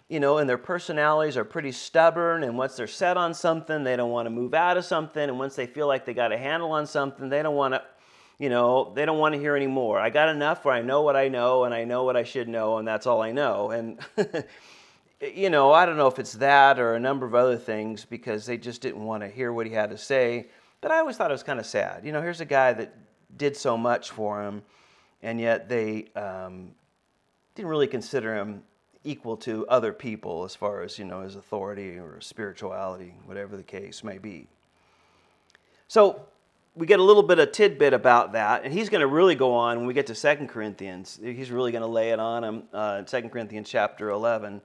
you 0.08 0.20
know, 0.20 0.38
and 0.38 0.50
their 0.50 0.58
personalities 0.58 1.38
are 1.38 1.46
pretty 1.46 1.72
stubborn. 1.72 2.44
And 2.44 2.58
once 2.58 2.76
they're 2.76 2.88
set 2.88 3.18
on 3.18 3.34
something, 3.34 3.84
they 3.84 3.96
don't 3.96 4.12
want 4.12 4.26
to 4.26 4.32
move 4.32 4.54
out 4.54 4.78
of 4.78 4.86
something. 4.86 5.22
And 5.22 5.38
once 5.38 5.56
they 5.56 5.68
feel 5.68 5.88
like 5.88 6.06
they 6.06 6.14
got 6.14 6.32
a 6.32 6.38
handle 6.38 6.72
on 6.72 6.88
something, 6.88 7.30
they 7.30 7.44
don't 7.44 7.56
want 7.56 7.76
to, 7.76 7.84
you 8.40 8.50
know, 8.50 8.92
they 8.96 9.06
don't 9.06 9.20
want 9.20 9.36
to 9.36 9.40
hear 9.40 9.56
anymore. 9.56 10.00
I 10.00 10.10
got 10.10 10.30
enough 10.30 10.66
where 10.66 10.74
I 10.74 10.82
know 10.82 11.02
what 11.02 11.16
I 11.16 11.28
know 11.28 11.66
and 11.66 11.74
I 11.74 11.84
know 11.84 12.04
what 12.04 12.16
I 12.16 12.24
should 12.24 12.48
know, 12.48 12.78
and 12.78 12.88
that's 12.88 13.06
all 13.06 13.22
I 13.22 13.32
know. 13.32 13.72
And, 13.72 14.00
you 15.22 15.50
know, 15.50 15.72
I 15.72 15.86
don't 15.86 15.98
know 15.98 16.08
if 16.08 16.20
it's 16.20 16.34
that 16.34 16.80
or 16.80 16.96
a 16.96 17.00
number 17.00 17.26
of 17.26 17.36
other 17.36 17.58
things 17.58 18.06
because 18.06 18.46
they 18.46 18.58
just 18.58 18.82
didn't 18.82 19.04
want 19.04 19.24
to 19.24 19.30
hear 19.30 19.52
what 19.52 19.66
he 19.66 19.74
had 19.74 19.90
to 19.90 19.98
say. 19.98 20.48
But 20.82 20.92
I 20.92 21.00
always 21.00 21.18
thought 21.18 21.30
it 21.30 21.34
was 21.34 21.44
kind 21.44 21.60
of 21.60 21.66
sad. 21.66 22.06
You 22.06 22.12
know, 22.12 22.22
here's 22.22 22.42
a 22.42 22.46
guy 22.46 22.74
that 22.74 22.94
did 23.38 23.58
so 23.58 23.78
much 23.78 24.12
for 24.12 24.42
him, 24.42 24.62
and 25.22 25.40
yet 25.40 25.68
they 25.68 26.06
um, 26.16 26.72
didn't 27.54 27.70
really 27.70 27.88
consider 27.88 28.36
him 28.36 28.64
equal 29.04 29.36
to 29.38 29.68
other 29.68 29.92
people 29.92 30.44
as 30.44 30.56
far 30.56 30.82
as, 30.84 30.98
you 30.98 31.06
know, 31.06 31.22
his 31.22 31.36
authority 31.36 31.98
or 31.98 32.20
spirituality, 32.22 33.14
whatever 33.26 33.58
the 33.58 33.64
case 33.64 34.04
may 34.04 34.18
be. 34.18 34.48
So 35.88 36.22
we 36.76 36.86
get 36.86 37.00
a 37.00 37.04
little 37.04 37.24
bit 37.24 37.40
of 37.40 37.52
tidbit 37.52 37.94
about 37.94 38.34
that, 38.34 38.64
and 38.64 38.74
he's 38.74 38.90
going 38.90 39.02
to 39.02 39.08
really 39.08 39.36
go 39.36 39.54
on 39.54 39.78
when 39.78 39.88
we 39.88 39.94
get 39.94 40.08
to 40.08 40.16
Second 40.16 40.48
Corinthians. 40.48 41.20
He's 41.22 41.52
really 41.52 41.72
going 41.72 41.82
to 41.82 41.88
lay 41.88 42.12
it 42.12 42.20
on 42.20 42.44
him 42.44 42.64
uh, 42.74 42.98
in 43.00 43.06
2 43.06 43.30
Corinthians 43.30 43.70
chapter 43.70 44.10
11. 44.10 44.62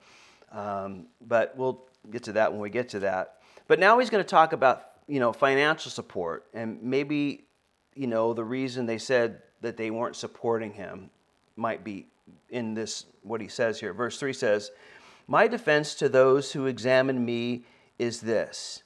Um, 0.54 1.06
but 1.20 1.54
we'll 1.56 1.84
get 2.10 2.22
to 2.24 2.32
that 2.32 2.52
when 2.52 2.60
we 2.60 2.70
get 2.70 2.88
to 2.90 3.00
that. 3.00 3.40
But 3.68 3.78
now 3.78 3.98
he's 3.98 4.08
going 4.08 4.24
to 4.24 4.28
talk 4.28 4.52
about 4.52 4.90
you 5.06 5.20
know 5.20 5.32
financial 5.34 5.90
support 5.90 6.46
and 6.54 6.82
maybe 6.82 7.44
you 7.94 8.06
know 8.06 8.32
the 8.32 8.44
reason 8.44 8.86
they 8.86 8.96
said 8.96 9.42
that 9.60 9.76
they 9.76 9.90
weren't 9.90 10.16
supporting 10.16 10.72
him 10.72 11.10
might 11.56 11.84
be 11.84 12.06
in 12.50 12.74
this, 12.74 13.06
what 13.22 13.40
he 13.40 13.48
says 13.48 13.80
here. 13.80 13.92
Verse 13.92 14.18
3 14.18 14.32
says, 14.32 14.70
My 15.26 15.46
defense 15.48 15.94
to 15.96 16.08
those 16.08 16.52
who 16.52 16.66
examine 16.66 17.24
me 17.24 17.64
is 17.98 18.20
this 18.20 18.82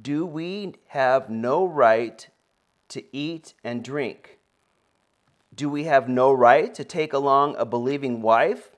Do 0.00 0.24
we 0.26 0.74
have 0.88 1.30
no 1.30 1.66
right 1.66 2.28
to 2.88 3.16
eat 3.16 3.54
and 3.62 3.84
drink? 3.84 4.38
Do 5.54 5.68
we 5.68 5.84
have 5.84 6.08
no 6.08 6.32
right 6.32 6.74
to 6.74 6.84
take 6.84 7.12
along 7.12 7.54
a 7.56 7.64
believing 7.64 8.22
wife, 8.22 8.70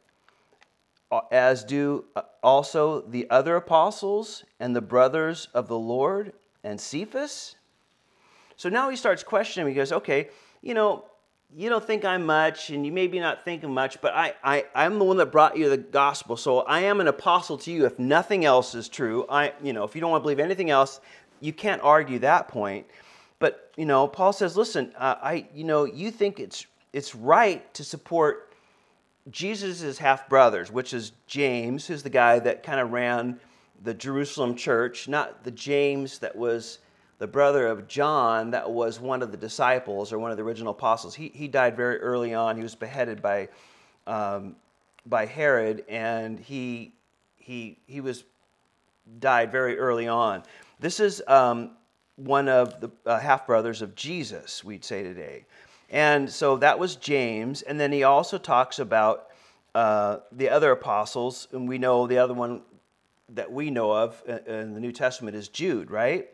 as 1.31 1.65
do 1.65 2.05
uh, 2.15 2.23
also 2.43 3.03
the 3.03 3.29
other 3.31 3.57
apostles 3.57 4.45
and 4.59 4.75
the 4.75 4.81
brothers 4.81 5.49
of 5.55 5.69
the 5.69 5.79
Lord 5.79 6.33
and 6.65 6.81
Cephas? 6.81 7.57
So 8.57 8.69
now 8.69 8.91
he 8.91 8.97
starts 8.97 9.23
questioning. 9.23 9.69
He 9.69 9.75
goes, 9.75 9.93
Okay, 9.93 10.29
you 10.63 10.75
know, 10.75 11.05
you 11.55 11.69
don't 11.69 11.85
think 11.85 12.05
I'm 12.05 12.27
much, 12.27 12.71
and 12.71 12.85
you 12.85 12.91
maybe 12.91 13.21
not 13.21 13.45
thinking 13.45 13.73
much, 13.73 14.01
but 14.01 14.15
I, 14.15 14.35
I, 14.43 14.65
I'm 14.75 14.99
the 14.99 15.05
one 15.05 15.17
that 15.19 15.31
brought 15.31 15.57
you 15.57 15.69
the 15.69 15.77
gospel. 15.77 16.37
So 16.37 16.61
I 16.61 16.81
am 16.81 17.01
an 17.01 17.09
apostle 17.09 17.57
to 17.59 17.71
you 17.71 17.87
if 17.87 17.99
nothing 17.99 18.45
else 18.45 18.75
is 18.75 18.89
true. 18.89 19.27
I, 19.29 19.53
you 19.63 19.73
know, 19.73 19.85
if 19.85 19.95
you 19.95 20.01
don't 20.01 20.11
want 20.11 20.23
to 20.23 20.25
believe 20.25 20.41
anything 20.41 20.71
else, 20.71 21.01
you 21.41 21.53
can't 21.53 21.81
argue 21.83 22.19
that 22.21 22.49
point. 22.49 22.87
But, 23.39 23.73
you 23.77 23.85
know, 23.85 24.09
Paul 24.09 24.33
says, 24.33 24.57
listen, 24.57 24.93
uh, 24.99 25.17
I, 25.23 25.47
you 25.55 25.65
know, 25.65 25.85
you 25.85 26.11
think 26.11 26.41
it's, 26.41 26.67
it's 26.93 27.15
right 27.15 27.73
to 27.75 27.85
support 27.85 28.46
Jesus' 29.31 29.99
half 29.99 30.29
brothers, 30.29 30.71
which 30.71 30.93
is 30.93 31.13
James, 31.27 31.87
who's 31.87 32.03
the 32.03 32.11
guy 32.11 32.39
that 32.39 32.63
kind 32.63 32.81
of 32.81 32.93
ran 32.93 33.41
the 33.83 33.95
Jerusalem 33.95 34.55
church, 34.55 35.09
not 35.09 35.45
the 35.45 35.51
James 35.51 36.19
that 36.21 36.35
was 36.35 36.79
the 37.19 37.27
brother 37.27 37.67
of 37.67 37.89
John, 37.89 38.51
that 38.51 38.71
was 38.71 39.01
one 39.01 39.23
of 39.23 39.31
the 39.31 39.37
disciples 39.37 40.13
or 40.13 40.19
one 40.19 40.31
of 40.31 40.37
the 40.37 40.43
original 40.43 40.73
apostles. 40.73 41.15
He, 41.15 41.29
he 41.29 41.49
died 41.49 41.77
very 41.77 41.99
early 41.99 42.35
on. 42.35 42.57
He 42.57 42.63
was 42.63 42.75
beheaded 42.75 43.23
by, 43.23 43.49
um, 44.07 44.55
by 45.07 45.27
Herod, 45.27 45.85
and 45.89 46.39
he, 46.39 46.93
he, 47.37 47.79
he 47.87 48.01
was 48.01 48.25
died 49.19 49.51
very 49.51 49.79
early 49.79 50.09
on. 50.09 50.43
This 50.79 51.01
is 51.01 51.23
um, 51.27 51.71
one 52.17 52.49
of 52.49 52.81
the 52.81 52.91
uh, 53.07 53.19
half 53.19 53.47
brothers 53.47 53.83
of 53.83 53.95
Jesus, 53.95 54.63
we'd 54.63 54.85
say 54.85 55.03
today. 55.03 55.47
And 55.91 56.31
so 56.31 56.57
that 56.59 56.79
was 56.79 56.97
James. 56.97 57.63
And 57.63 57.79
then 57.79 57.93
he 57.93 58.03
also 58.03 58.39
talks 58.39 58.79
about 58.79 59.29
uh, 59.75 60.19
the 60.33 60.49
other 60.49 60.73
apostles. 60.73 61.49
And 61.53 61.69
we 61.69 61.79
know 61.79 62.07
the 62.07 62.19
other 62.19 62.35
one 62.35 62.63
that 63.31 63.51
we 63.51 63.71
know 63.71 63.93
of 63.93 64.23
in 64.47 64.75
the 64.75 64.81
New 64.81 64.93
Testament 64.93 65.37
is 65.37 65.49
Jude, 65.49 65.91
right? 65.91 66.29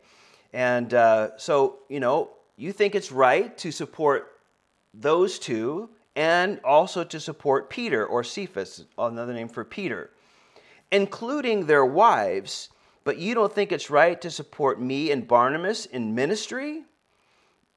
And 0.53 0.93
uh, 0.93 1.37
so, 1.39 1.79
you 1.89 2.01
know, 2.01 2.31
you 2.57 2.73
think 2.73 2.95
it's 2.95 3.11
right 3.11 3.57
to 3.59 3.73
support 3.73 4.41
those 4.95 5.39
two 5.39 5.89
and 6.15 6.61
also 6.65 7.05
to 7.05 7.19
support 7.19 7.71
Peter 7.71 8.05
or 8.05 8.23
Cephas, 8.23 8.85
another 8.99 9.33
name 9.33 9.49
for 9.49 9.65
Peter, 9.65 10.11
including 10.91 11.67
their 11.67 11.87
wives, 11.87 12.69
but 13.05 13.17
you 13.17 13.35
don't 13.35 13.53
think 13.53 13.73
it's 13.73 13.89
right 13.89 14.21
to 14.21 14.31
support 14.31 14.81
me 14.81 15.11
and 15.11 15.27
Barnabas 15.27 15.87
in 15.87 16.15
ministry? 16.15 16.83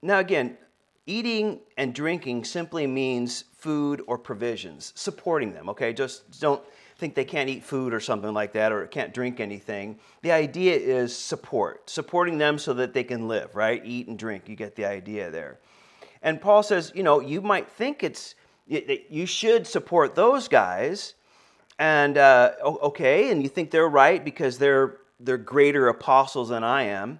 Now, 0.02 0.20
again, 0.20 0.58
eating 1.06 1.60
and 1.78 1.94
drinking 1.94 2.46
simply 2.46 2.88
means 2.88 3.46
food 3.58 4.02
or 4.08 4.18
provisions, 4.18 4.92
supporting 4.96 5.54
them, 5.54 5.70
okay? 5.70 5.94
Just 5.94 6.40
don't 6.40 6.62
think 6.98 7.14
they 7.14 7.26
can't 7.26 7.50
eat 7.50 7.64
food 7.64 7.94
or 7.94 8.00
something 8.00 8.34
like 8.34 8.54
that 8.54 8.72
or 8.72 8.88
can't 8.88 9.14
drink 9.14 9.40
anything. 9.40 10.00
The 10.22 10.32
idea 10.32 10.76
is 10.76 11.16
support, 11.16 11.90
supporting 11.90 12.38
them 12.38 12.58
so 12.58 12.74
that 12.74 12.94
they 12.94 13.04
can 13.04 13.28
live, 13.28 13.56
right? 13.56 13.82
Eat 13.86 14.08
and 14.08 14.18
drink. 14.18 14.48
You 14.48 14.56
get 14.56 14.76
the 14.76 14.86
idea 14.86 15.30
there. 15.30 15.60
And 16.22 16.42
Paul 16.42 16.64
says, 16.64 16.92
you 16.96 17.04
know, 17.04 17.20
you 17.20 17.42
might 17.42 17.70
think 17.70 18.04
it's, 18.04 18.36
you 18.68 19.26
should 19.28 19.68
support 19.68 20.16
those 20.16 20.48
guys, 20.48 21.14
and 21.78 22.18
uh, 22.18 22.54
okay, 22.64 23.30
and 23.32 23.44
you 23.44 23.50
think 23.50 23.70
they're 23.70 23.88
right 23.88 24.24
because 24.24 24.58
they're, 24.58 24.98
they're 25.20 25.38
greater 25.38 25.88
apostles 25.90 26.50
than 26.50 26.64
I 26.64 26.84
am. 26.84 27.20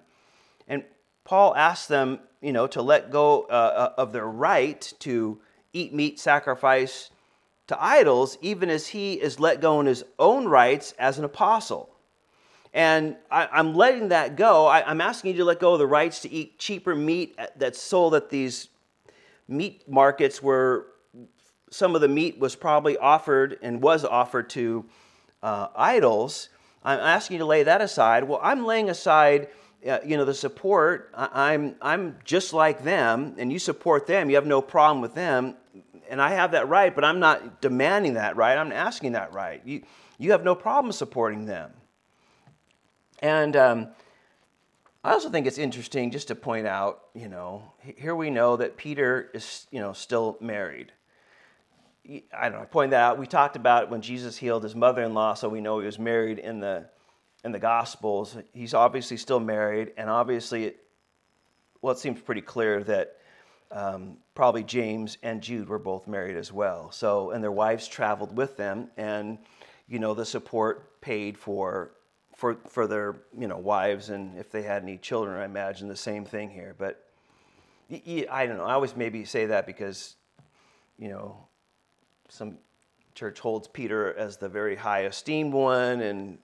And 0.68 0.84
Paul 1.24 1.56
asks 1.56 1.88
them, 1.88 2.20
you 2.46 2.54
know, 2.54 2.68
to 2.68 2.82
let 2.82 3.10
go 3.10 3.44
uh, 3.50 3.54
uh 3.98 4.02
of 4.02 4.14
their 4.14 4.28
right 4.28 4.94
to 5.00 5.40
eat 5.74 5.94
meat 5.94 6.20
sacrificed 6.20 7.12
to 7.68 7.84
idols, 7.84 8.38
even 8.42 8.70
as 8.70 8.88
he 8.88 9.14
is 9.14 9.40
let 9.40 9.62
go 9.62 9.80
in 9.80 9.88
his 9.88 10.04
own 10.20 10.48
rights 10.48 10.94
as 11.00 11.18
an 11.18 11.26
apostle. 11.26 11.90
And 12.72 13.16
I, 13.32 13.60
am 13.60 13.74
letting 13.74 14.10
that 14.10 14.36
go. 14.36 14.68
I, 14.68 14.88
I'm 14.88 15.02
asking 15.02 15.32
you 15.32 15.38
to 15.38 15.46
let 15.46 15.60
go 15.60 15.74
of 15.74 15.80
the 15.80 15.88
rights 15.88 16.20
to 16.22 16.32
eat 16.32 16.60
cheaper 16.60 16.94
meat 16.94 17.40
that's 17.56 17.82
sold 17.82 18.14
at 18.14 18.30
these 18.30 18.68
meat 19.48 19.88
markets 19.88 20.44
where 20.44 20.86
some 21.72 21.96
of 21.96 22.02
the 22.02 22.08
meat 22.08 22.38
was 22.38 22.56
probably 22.56 22.98
offered 22.98 23.58
and 23.62 23.82
was 23.82 24.06
offered 24.06 24.50
to 24.52 24.86
uh, 25.42 25.70
idols. 25.76 26.50
I'm 26.84 27.00
asking 27.00 27.36
you 27.36 27.40
to 27.40 27.46
lay 27.46 27.64
that 27.64 27.82
aside. 27.82 28.26
Well, 28.26 28.40
I'm 28.44 28.66
laying 28.66 28.90
aside. 28.90 29.48
Uh, 29.88 30.00
you 30.04 30.18
know 30.18 30.26
the 30.26 30.34
support 30.34 31.12
I'm, 31.14 31.76
I'm 31.80 32.18
just 32.24 32.54
like 32.54 32.84
them 32.84 33.36
and 33.38 33.52
you 33.52 33.60
support 33.60 34.08
them 34.08 34.30
you 34.32 34.36
have 34.36 34.48
no 34.48 34.62
problem 34.62 35.00
with 35.00 35.14
them 35.14 35.56
and 36.10 36.22
I 36.22 36.30
have 36.32 36.52
that 36.52 36.68
right, 36.70 36.94
but 36.94 37.04
I'm 37.04 37.20
not 37.20 37.62
demanding 37.62 38.16
that 38.16 38.36
right. 38.36 38.58
I'm 38.58 38.72
asking 38.72 39.14
that 39.14 39.34
right. 39.34 39.62
You, 39.66 39.82
you 40.18 40.32
have 40.32 40.44
no 40.44 40.56
problem 40.56 40.92
supporting 40.92 41.46
them. 41.46 41.72
And 43.20 43.56
um, 43.56 43.88
I 45.04 45.14
also 45.14 45.30
think 45.30 45.48
it's 45.48 45.58
interesting 45.58 46.12
just 46.12 46.28
to 46.28 46.36
point 46.36 46.68
out, 46.68 47.04
you 47.14 47.28
know, 47.28 47.74
here 47.80 48.16
we 48.16 48.30
know 48.30 48.58
that 48.58 48.78
Peter 48.78 49.30
is, 49.34 49.68
you 49.72 49.80
know, 49.80 49.94
still 49.94 50.38
married. 50.40 50.92
I 52.08 52.50
don't 52.50 52.54
know. 52.54 52.62
I 52.62 52.66
point 52.66 52.92
that 52.92 53.02
out. 53.02 53.18
We 53.18 53.26
talked 53.26 53.56
about 53.56 53.90
when 53.90 54.02
Jesus 54.02 54.38
healed 54.38 54.64
his 54.64 54.76
mother-in-law, 54.76 55.34
so 55.36 55.50
we 55.50 55.62
know 55.62 55.80
he 55.80 55.88
was 55.88 55.98
married 55.98 56.38
in 56.38 56.60
the 56.60 56.86
in 57.46 57.52
the 57.52 57.60
Gospels. 57.60 58.36
He's 58.54 58.74
obviously 58.74 59.18
still 59.18 59.40
married, 59.40 59.94
and 59.98 60.10
obviously, 60.10 60.66
it, 60.66 60.84
well, 61.82 61.94
it 61.94 62.00
seems 62.00 62.20
pretty 62.20 62.42
clear 62.42 62.84
that 62.84 63.18
um, 63.72 64.18
probably 64.34 64.64
James 64.64 65.18
and 65.22 65.42
Jude 65.42 65.70
were 65.70 65.80
both 65.80 66.08
married 66.08 66.36
as 66.36 66.52
well. 66.52 66.92
So, 66.92 67.32
and 67.32 67.44
their 67.44 67.52
wives 67.52 67.88
traveled 67.88 68.36
with 68.36 68.58
them, 68.58 68.90
and 68.98 69.38
you 69.88 70.00
know 70.00 70.16
the 70.16 70.26
support 70.26 71.00
paid 71.02 71.38
for 71.38 71.92
for 72.36 72.58
for 72.68 72.88
their 72.88 73.16
you 73.38 73.48
know 73.48 73.58
wives, 73.58 74.10
and 74.10 74.38
if 74.40 74.50
they 74.50 74.64
had 74.64 74.82
any 74.82 74.98
children, 74.98 75.40
I 75.40 75.46
imagine 75.46 75.88
the 75.88 75.96
same 75.96 76.26
thing 76.26 76.50
here. 76.50 76.76
But 76.76 77.06
I 77.92 78.48
don't 78.48 78.58
know. 78.58 78.66
I 78.66 78.74
always 78.74 78.96
maybe 78.96 79.24
say 79.24 79.46
that 79.46 79.68
because 79.68 80.16
you 80.98 81.10
know 81.10 81.46
some 82.28 82.58
church 83.14 83.40
holds 83.40 83.68
Peter 83.68 84.16
as 84.18 84.38
the 84.38 84.50
very 84.50 84.76
high 84.76 85.06
esteemed 85.06 85.54
one, 85.54 86.02
and 86.02 86.40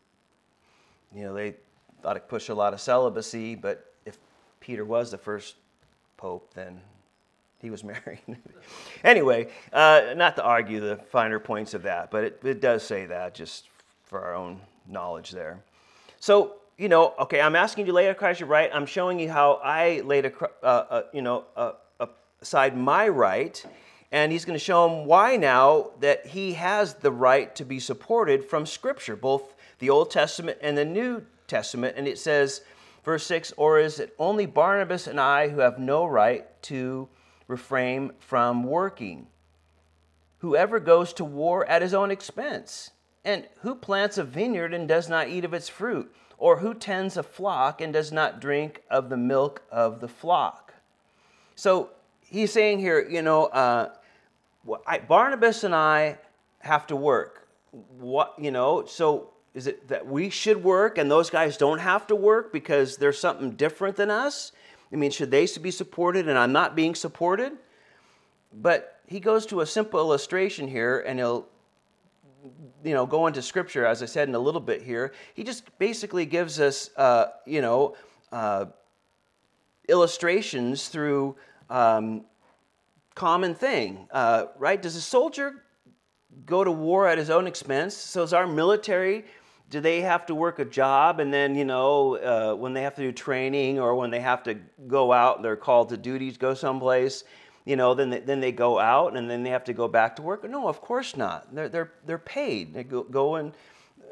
you 1.16 1.24
know 1.24 1.34
they 1.34 1.56
thought 2.02 2.18
it 2.18 2.28
pushed 2.28 2.50
a 2.50 2.56
lot 2.56 2.74
of 2.74 2.82
celibacy. 2.82 3.56
But 3.56 3.94
if 4.06 4.18
Peter 4.60 4.86
was 4.86 5.12
the 5.12 5.18
first 5.18 5.56
pope, 6.18 6.54
then 6.54 6.82
he 7.62 7.70
was 7.70 7.84
married. 7.84 8.20
anyway, 9.04 9.48
uh, 9.72 10.14
not 10.16 10.36
to 10.38 10.44
argue 10.44 10.80
the 10.80 10.98
finer 11.12 11.40
points 11.40 11.74
of 11.74 11.84
that, 11.84 12.12
but 12.12 12.24
it, 12.24 12.42
it 12.44 12.62
does 12.62 12.84
say 12.84 13.06
that 13.06 13.36
just 13.36 13.68
for 14.04 14.22
our 14.22 14.36
own 14.36 14.60
knowledge 14.88 15.32
there. 15.32 15.64
So, 16.20 16.56
you 16.78 16.90
know, 16.90 17.14
okay, 17.20 17.42
I'm 17.42 17.56
asking 17.56 17.86
you 17.86 17.92
to 17.92 17.96
lay 17.96 18.08
across 18.08 18.40
your 18.40 18.50
right. 18.50 18.70
I'm 18.74 18.86
showing 18.86 19.20
you 19.20 19.30
how 19.30 19.60
I 19.64 20.02
laid, 20.02 20.26
a, 20.26 20.34
uh, 20.64 20.66
uh, 20.66 21.04
you 21.14 21.22
know, 21.22 21.46
uh, 21.56 21.74
aside 22.42 22.76
my 22.76 23.08
right. 23.08 23.64
And 24.12 24.32
he's 24.32 24.44
going 24.44 24.58
to 24.58 24.64
show 24.64 24.90
him 24.90 25.06
why 25.06 25.38
now 25.38 25.92
that 26.02 26.26
he 26.26 26.54
has 26.54 26.96
the 26.96 27.12
right 27.12 27.56
to 27.56 27.64
be 27.64 27.80
supported 27.80 28.44
from 28.44 28.66
Scripture, 28.66 29.16
both 29.16 29.56
the 29.82 29.90
Old 29.90 30.10
Testament 30.10 30.58
and 30.62 30.78
the 30.78 30.86
New 30.86 31.26
Testament. 31.48 31.98
And 31.98 32.08
it 32.08 32.18
says, 32.18 32.62
verse 33.04 33.26
6, 33.26 33.52
or 33.58 33.78
is 33.78 34.00
it 34.00 34.16
only 34.18 34.46
Barnabas 34.46 35.08
and 35.08 35.20
I 35.20 35.50
who 35.50 35.60
have 35.60 35.78
no 35.78 36.06
right 36.06 36.48
to 36.64 37.10
refrain 37.52 38.14
from 38.18 38.64
working. 38.64 39.28
Whoever 40.40 40.80
goes 40.80 41.14
to 41.14 41.26
war 41.26 41.68
at 41.68 41.84
his 41.84 41.94
own 41.94 42.10
expense? 42.10 42.92
And 43.24 43.48
who 43.60 43.76
plants 43.76 44.18
a 44.18 44.24
vineyard 44.24 44.74
and 44.74 44.88
does 44.88 45.08
not 45.08 45.28
eat 45.28 45.46
of 45.46 45.54
its 45.54 45.70
fruit? 45.70 46.12
Or 46.38 46.58
who 46.58 46.74
tends 46.74 47.18
a 47.18 47.24
flock 47.24 47.82
and 47.82 47.94
does 47.94 48.12
not 48.12 48.40
drink 48.40 48.82
of 48.90 49.10
the 49.10 49.18
milk 49.18 49.62
of 49.70 50.00
the 50.00 50.08
flock? 50.08 50.74
So 51.56 51.90
he's 52.22 52.52
saying 52.52 52.80
here, 52.80 53.08
you 53.08 53.22
know, 53.22 53.46
uh, 53.48 53.90
I, 54.88 55.00
Barnabas 55.00 55.64
and 55.64 55.76
I 55.76 56.18
have 56.60 56.88
to 56.88 56.96
work. 56.96 57.48
What, 58.00 58.34
you 58.40 58.50
know, 58.50 58.86
so 58.86 59.34
is 59.54 59.68
it 59.68 59.88
that 59.90 60.08
we 60.08 60.30
should 60.30 60.64
work 60.64 60.98
and 60.98 61.12
those 61.12 61.30
guys 61.30 61.58
don't 61.58 61.80
have 61.80 62.08
to 62.08 62.16
work 62.16 62.54
because 62.54 62.98
there's 62.98 63.20
something 63.20 63.52
different 63.52 63.96
than 63.96 64.10
us? 64.10 64.52
I 64.92 64.96
mean, 64.96 65.12
should 65.12 65.32
they 65.32 65.48
be 65.62 65.72
supported 65.72 66.28
and 66.28 66.38
I'm 66.38 66.52
not 66.52 66.76
being 66.76 66.96
supported? 66.96 67.54
But 68.54 69.00
he 69.08 69.20
goes 69.20 69.46
to 69.48 69.62
a 69.62 69.66
simple 69.66 70.00
illustration 70.00 70.68
here 70.68 71.00
and 71.06 71.20
he'll 71.20 71.48
you 72.84 72.94
know 72.94 73.06
go 73.06 73.28
into 73.28 73.40
scripture 73.40 73.86
as 73.86 74.02
i 74.02 74.06
said 74.08 74.28
in 74.28 74.34
a 74.34 74.40
little 74.40 74.60
bit 74.60 74.82
here 74.82 75.14
he 75.36 75.44
just 75.44 75.78
basically 75.78 76.26
gives 76.26 76.60
us 76.60 76.90
uh, 76.98 77.28
you 77.46 77.62
know 77.62 77.96
uh, 78.32 78.66
illustrations 79.88 80.88
through 80.88 81.36
um, 81.70 82.26
common 83.14 83.54
thing 83.54 84.08
uh, 84.10 84.46
right 84.58 84.82
does 84.82 84.96
a 84.96 85.02
soldier 85.02 85.62
go 86.46 86.64
to 86.64 86.72
war 86.72 87.08
at 87.08 87.18
his 87.18 87.30
own 87.30 87.48
expense? 87.48 87.96
So 87.96 88.24
is 88.24 88.34
our 88.34 88.48
military, 88.48 89.26
do 89.72 89.80
they 89.80 90.02
have 90.02 90.26
to 90.26 90.36
work 90.36 90.60
a 90.60 90.66
job 90.66 91.22
and 91.22 91.34
then, 91.34 91.56
you 91.56 91.64
know, 91.64 92.18
uh, 92.18 92.54
when 92.54 92.74
they 92.74 92.82
have 92.84 92.94
to 92.94 93.02
do 93.02 93.12
training 93.14 93.80
or 93.80 93.96
when 93.96 94.12
they 94.12 94.20
have 94.20 94.44
to 94.44 94.56
go 94.88 95.14
out 95.14 95.42
they're 95.42 95.56
called 95.56 95.90
to 95.90 95.98
duties, 95.98 96.38
go 96.38 96.54
someplace, 96.54 97.24
you 97.64 97.78
know, 97.78 97.94
then 97.94 98.10
they, 98.10 98.20
then 98.20 98.42
they 98.42 98.52
go 98.52 98.78
out 98.78 99.16
and 99.16 99.30
then 99.30 99.44
they 99.44 99.50
have 99.50 99.64
to 99.64 99.74
go 99.74 99.88
back 99.88 100.18
to 100.18 100.22
work? 100.22 100.48
No, 100.48 100.68
of 100.68 100.82
course 100.82 101.16
not. 101.16 101.56
They're, 101.56 101.70
they're, 101.70 101.94
they're 102.06 102.18
paid. 102.18 102.74
They 102.74 102.84
go, 102.84 103.04
go 103.04 103.36
and 103.36 103.54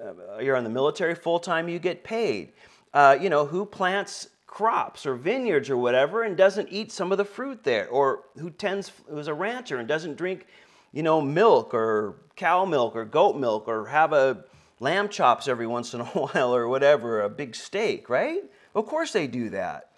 uh, 0.02 0.40
you're 0.40 0.56
on 0.56 0.64
the 0.64 0.70
military 0.70 1.14
full 1.14 1.40
time, 1.40 1.68
you 1.68 1.78
get 1.78 2.06
paid. 2.06 2.54
Uh, 2.94 3.18
you 3.20 3.30
know, 3.30 3.46
who 3.46 3.66
plants 3.66 4.30
crops 4.48 5.06
or 5.06 5.16
vineyards 5.16 5.70
or 5.70 5.76
whatever 5.76 6.24
and 6.24 6.38
doesn't 6.38 6.70
eat 6.72 6.90
some 6.90 7.12
of 7.12 7.18
the 7.18 7.26
fruit 7.26 7.66
there? 7.66 7.90
Or 7.90 8.24
who 8.38 8.50
tends, 8.50 8.94
who's 9.10 9.28
a 9.28 9.34
rancher 9.34 9.76
and 9.76 9.90
doesn't 9.90 10.16
drink, 10.16 10.48
you 10.94 11.04
know, 11.04 11.20
milk 11.20 11.74
or 11.74 12.16
cow 12.38 12.64
milk 12.64 12.96
or 12.96 13.04
goat 13.04 13.36
milk 13.36 13.68
or 13.68 13.88
have 13.88 14.14
a 14.14 14.46
lamb 14.80 15.10
chops 15.10 15.48
every 15.48 15.68
once 15.68 15.94
in 15.94 16.02
a 16.02 16.06
while 16.06 16.56
or 16.56 16.68
whatever, 16.68 17.22
a 17.22 17.30
big 17.30 17.56
steak, 17.56 18.10
right? 18.10 18.44
Of 18.76 18.86
course 18.86 19.12
they 19.12 19.28
do 19.28 19.50
that. 19.50 19.92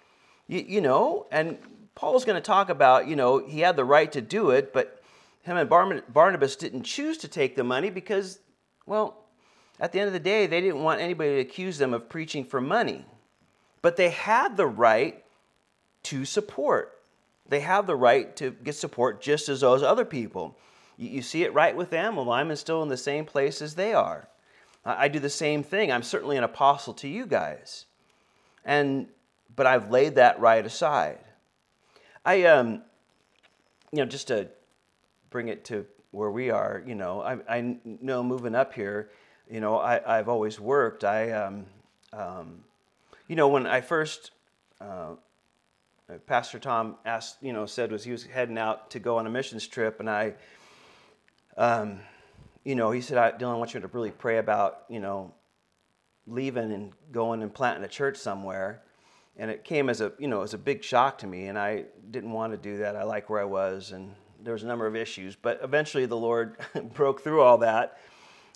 You, 0.47 0.65
you 0.67 0.81
know, 0.81 1.27
and 1.31 1.57
Paul's 1.95 2.25
going 2.25 2.35
to 2.35 2.41
talk 2.41 2.69
about, 2.69 3.07
you 3.07 3.15
know, 3.15 3.45
he 3.45 3.59
had 3.59 3.75
the 3.75 3.85
right 3.85 4.11
to 4.11 4.21
do 4.21 4.51
it, 4.51 4.73
but 4.73 5.01
him 5.43 5.57
and 5.57 5.69
Barnabas 5.69 6.55
didn't 6.55 6.83
choose 6.83 7.17
to 7.19 7.27
take 7.27 7.55
the 7.55 7.63
money 7.63 7.89
because, 7.89 8.39
well, 8.85 9.17
at 9.79 9.91
the 9.91 9.99
end 9.99 10.07
of 10.07 10.13
the 10.13 10.19
day, 10.19 10.45
they 10.45 10.61
didn't 10.61 10.83
want 10.83 11.01
anybody 11.01 11.31
to 11.31 11.39
accuse 11.39 11.77
them 11.77 11.93
of 11.93 12.07
preaching 12.07 12.45
for 12.45 12.61
money. 12.61 13.05
But 13.81 13.97
they 13.97 14.09
had 14.09 14.55
the 14.55 14.67
right 14.67 15.23
to 16.03 16.25
support. 16.25 16.99
They 17.47 17.61
have 17.61 17.87
the 17.87 17.95
right 17.95 18.35
to 18.37 18.51
get 18.51 18.75
support 18.75 19.21
just 19.21 19.49
as 19.49 19.61
those 19.61 19.81
other 19.81 20.05
people. 20.05 20.57
You, 20.97 21.09
you 21.09 21.21
see 21.23 21.43
it 21.43 21.53
right 21.53 21.75
with 21.75 21.89
them. 21.89 22.15
Well, 22.15 22.31
I'm 22.31 22.55
still 22.55 22.83
in 22.83 22.89
the 22.89 22.97
same 22.97 23.25
place 23.25 23.61
as 23.61 23.73
they 23.73 23.93
are. 23.93 24.27
I, 24.83 25.07
do 25.07 25.19
the 25.19 25.29
same 25.29 25.63
thing. 25.63 25.91
I'm 25.91 26.03
certainly 26.03 26.37
an 26.37 26.43
apostle 26.43 26.93
to 26.95 27.07
you 27.07 27.25
guys. 27.25 27.85
And 28.65 29.07
but 29.55 29.67
I've 29.67 29.91
laid 29.91 30.15
that 30.15 30.39
right 30.39 30.65
aside. 30.65 31.19
I 32.25 32.43
um 32.43 32.81
you 33.91 33.99
know, 33.99 34.05
just 34.05 34.27
to 34.27 34.47
bring 35.29 35.49
it 35.49 35.65
to 35.65 35.85
where 36.11 36.31
we 36.31 36.49
are, 36.49 36.81
you 36.85 36.95
know, 36.95 37.21
I, 37.21 37.37
I 37.57 37.77
know 37.83 38.23
moving 38.23 38.55
up 38.55 38.73
here, 38.73 39.09
you 39.49 39.59
know, 39.59 39.77
I, 39.77 40.17
I've 40.17 40.29
always 40.29 40.59
worked. 40.59 41.03
I 41.03 41.31
um, 41.31 41.65
um, 42.13 42.63
you 43.27 43.35
know, 43.35 43.47
when 43.47 43.65
I 43.65 43.81
first, 43.81 44.31
uh, 44.79 45.15
Pastor 46.27 46.59
Tom 46.59 46.95
asked, 47.05 47.37
you 47.41 47.53
know, 47.53 47.65
said 47.65 47.91
was 47.91 48.03
he 48.03 48.11
was 48.11 48.25
heading 48.25 48.57
out 48.57 48.91
to 48.91 48.99
go 48.99 49.17
on 49.17 49.27
a 49.27 49.29
missions 49.29 49.67
trip, 49.67 49.99
and 49.99 50.09
I, 50.09 50.33
um, 51.57 51.99
you 52.63 52.75
know, 52.75 52.91
he 52.91 53.01
said, 53.01 53.17
I, 53.17 53.31
Dylan, 53.31 53.53
I 53.53 53.57
want 53.57 53.73
you 53.73 53.79
to 53.79 53.87
really 53.87 54.11
pray 54.11 54.37
about, 54.37 54.83
you 54.89 54.99
know, 54.99 55.33
leaving 56.27 56.71
and 56.71 56.93
going 57.11 57.41
and 57.41 57.53
planting 57.53 57.83
a 57.83 57.87
church 57.87 58.17
somewhere. 58.17 58.81
And 59.37 59.49
it 59.49 59.63
came 59.63 59.89
as 59.89 60.01
a, 60.01 60.11
you 60.19 60.27
know, 60.27 60.41
as 60.41 60.53
a 60.53 60.57
big 60.57 60.83
shock 60.83 61.17
to 61.19 61.27
me, 61.27 61.47
and 61.47 61.57
I 61.57 61.85
didn't 62.11 62.31
want 62.31 62.53
to 62.53 62.57
do 62.57 62.77
that. 62.79 62.95
I 62.95 63.03
like 63.03 63.29
where 63.29 63.41
I 63.41 63.45
was, 63.45 63.91
and 63.91 64.13
there 64.43 64.53
was 64.53 64.63
a 64.63 64.67
number 64.67 64.85
of 64.85 64.95
issues, 64.95 65.35
but 65.35 65.59
eventually 65.63 66.05
the 66.05 66.17
Lord 66.17 66.57
broke 66.93 67.21
through 67.21 67.41
all 67.41 67.59
that 67.59 67.97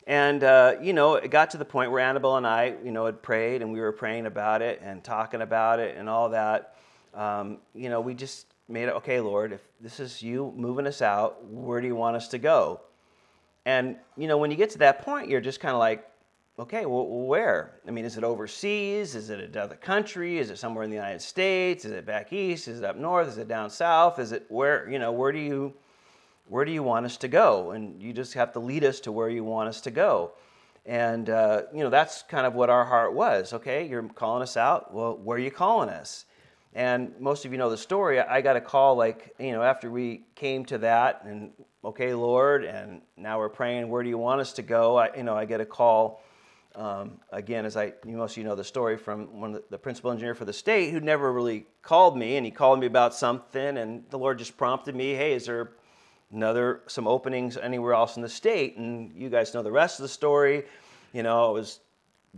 and, 0.07 0.43
uh, 0.43 0.75
you 0.81 0.93
know, 0.93 1.15
it 1.15 1.31
got 1.31 1.51
to 1.51 1.57
the 1.57 1.65
point 1.65 1.91
where 1.91 1.99
Annabelle 1.99 2.37
and 2.37 2.45
I, 2.45 2.75
you 2.83 2.91
know, 2.91 3.07
had 3.07 3.23
prayed 3.23 3.61
and 3.61 3.71
we 3.71 3.79
were 3.79 3.91
praying 3.91 4.27
about 4.27 4.61
it 4.61 4.79
and 4.83 5.03
talking 5.03 5.41
about 5.41 5.79
it 5.79 5.97
and 5.97 6.07
all 6.07 6.29
that. 6.29 6.75
Um, 7.13 7.59
you 7.73 7.89
know, 7.89 8.01
we 8.01 8.13
just 8.13 8.47
made 8.67 8.83
it, 8.83 8.95
okay, 8.95 9.19
Lord, 9.19 9.51
if 9.51 9.61
this 9.81 9.99
is 9.99 10.21
you 10.21 10.53
moving 10.55 10.85
us 10.85 11.01
out, 11.01 11.43
where 11.45 11.81
do 11.81 11.87
you 11.87 11.95
want 11.95 12.15
us 12.15 12.27
to 12.29 12.37
go? 12.37 12.81
And, 13.65 13.97
you 14.15 14.27
know, 14.27 14.37
when 14.37 14.51
you 14.51 14.57
get 14.57 14.69
to 14.71 14.77
that 14.79 15.03
point, 15.03 15.29
you're 15.29 15.41
just 15.41 15.59
kind 15.59 15.73
of 15.73 15.79
like, 15.79 16.07
okay, 16.59 16.85
well, 16.85 17.05
where? 17.07 17.79
I 17.87 17.91
mean, 17.91 18.05
is 18.05 18.17
it 18.17 18.23
overseas? 18.23 19.15
Is 19.15 19.29
it 19.29 19.39
another 19.39 19.75
country? 19.75 20.37
Is 20.37 20.49
it 20.49 20.57
somewhere 20.57 20.83
in 20.83 20.89
the 20.89 20.95
United 20.95 21.21
States? 21.21 21.83
Is 21.83 21.91
it 21.91 22.05
back 22.05 22.31
east? 22.31 22.67
Is 22.67 22.79
it 22.79 22.85
up 22.85 22.95
north? 22.95 23.27
Is 23.27 23.37
it 23.37 23.47
down 23.47 23.69
south? 23.69 24.19
Is 24.19 24.31
it 24.31 24.45
where, 24.49 24.89
you 24.89 24.99
know, 24.99 25.11
where 25.11 25.31
do 25.31 25.39
you 25.39 25.73
where 26.47 26.63
do 26.63 26.71
you 26.71 26.83
want 26.83 27.07
us 27.07 27.17
to 27.17 27.27
go? 27.27 27.71
And 27.71 28.01
you 28.01 28.13
just 28.13 28.35
have 28.35 28.53
to 28.53 28.59
lead 28.59 28.83
us 28.83 28.99
to 29.01 29.11
where 29.11 29.29
you 29.29 29.43
want 29.43 29.67
us 29.67 29.81
to 29.81 29.91
go. 29.91 30.33
And, 30.85 31.29
uh, 31.29 31.63
you 31.73 31.83
know, 31.83 31.89
that's 31.89 32.21
kind 32.21 32.45
of 32.45 32.53
what 32.53 32.69
our 32.69 32.85
heart 32.85 33.13
was. 33.13 33.53
Okay, 33.53 33.87
you're 33.87 34.03
calling 34.03 34.43
us 34.43 34.55
out. 34.55 34.93
Well, 34.93 35.17
where 35.17 35.37
are 35.37 35.41
you 35.41 35.49
calling 35.49 35.89
us? 35.89 36.25
And 36.75 37.13
most 37.21 37.45
of 37.45 37.53
you 37.53 37.57
know 37.57 37.69
the 37.69 37.77
story. 37.77 38.19
I 38.19 38.41
got 38.41 38.57
a 38.57 38.61
call, 38.61 38.97
like, 38.97 39.33
you 39.39 39.53
know, 39.53 39.63
after 39.63 39.89
we 39.89 40.25
came 40.35 40.65
to 40.65 40.77
that, 40.79 41.23
and 41.25 41.51
okay, 41.85 42.13
Lord, 42.13 42.65
and 42.65 43.01
now 43.15 43.39
we're 43.39 43.47
praying, 43.47 43.89
where 43.89 44.03
do 44.03 44.09
you 44.09 44.17
want 44.17 44.41
us 44.41 44.51
to 44.53 44.61
go? 44.61 44.97
I, 44.97 45.15
you 45.15 45.23
know, 45.23 45.35
I 45.35 45.45
get 45.45 45.61
a 45.61 45.65
call. 45.65 46.21
Um, 46.75 47.21
again, 47.31 47.65
as 47.65 47.77
I, 47.77 47.93
most 48.05 48.33
of 48.33 48.37
you 48.39 48.43
know 48.43 48.55
the 48.55 48.63
story 48.65 48.97
from 48.97 49.39
one 49.39 49.55
of 49.55 49.61
the, 49.61 49.63
the 49.71 49.77
principal 49.77 50.11
engineer 50.11 50.35
for 50.35 50.43
the 50.43 50.51
state 50.51 50.91
who 50.91 50.99
never 50.99 51.31
really 51.31 51.65
called 51.81 52.17
me, 52.17 52.35
and 52.35 52.45
he 52.45 52.51
called 52.51 52.81
me 52.81 52.87
about 52.87 53.15
something, 53.15 53.77
and 53.77 54.03
the 54.09 54.19
Lord 54.19 54.37
just 54.37 54.57
prompted 54.57 54.93
me, 54.93 55.13
hey, 55.13 55.31
is 55.31 55.45
there 55.45 55.71
another 56.33 56.81
some 56.87 57.07
openings 57.07 57.55
anywhere 57.55 57.93
else 57.93 58.17
in 58.17 58.21
the 58.21 58.27
state 58.27 58.77
and 58.77 59.13
you 59.15 59.29
guys 59.29 59.53
know 59.53 59.61
the 59.61 59.71
rest 59.71 59.99
of 59.99 60.03
the 60.03 60.09
story 60.09 60.63
you 61.13 61.21
know 61.23 61.51
it 61.51 61.53
was 61.53 61.79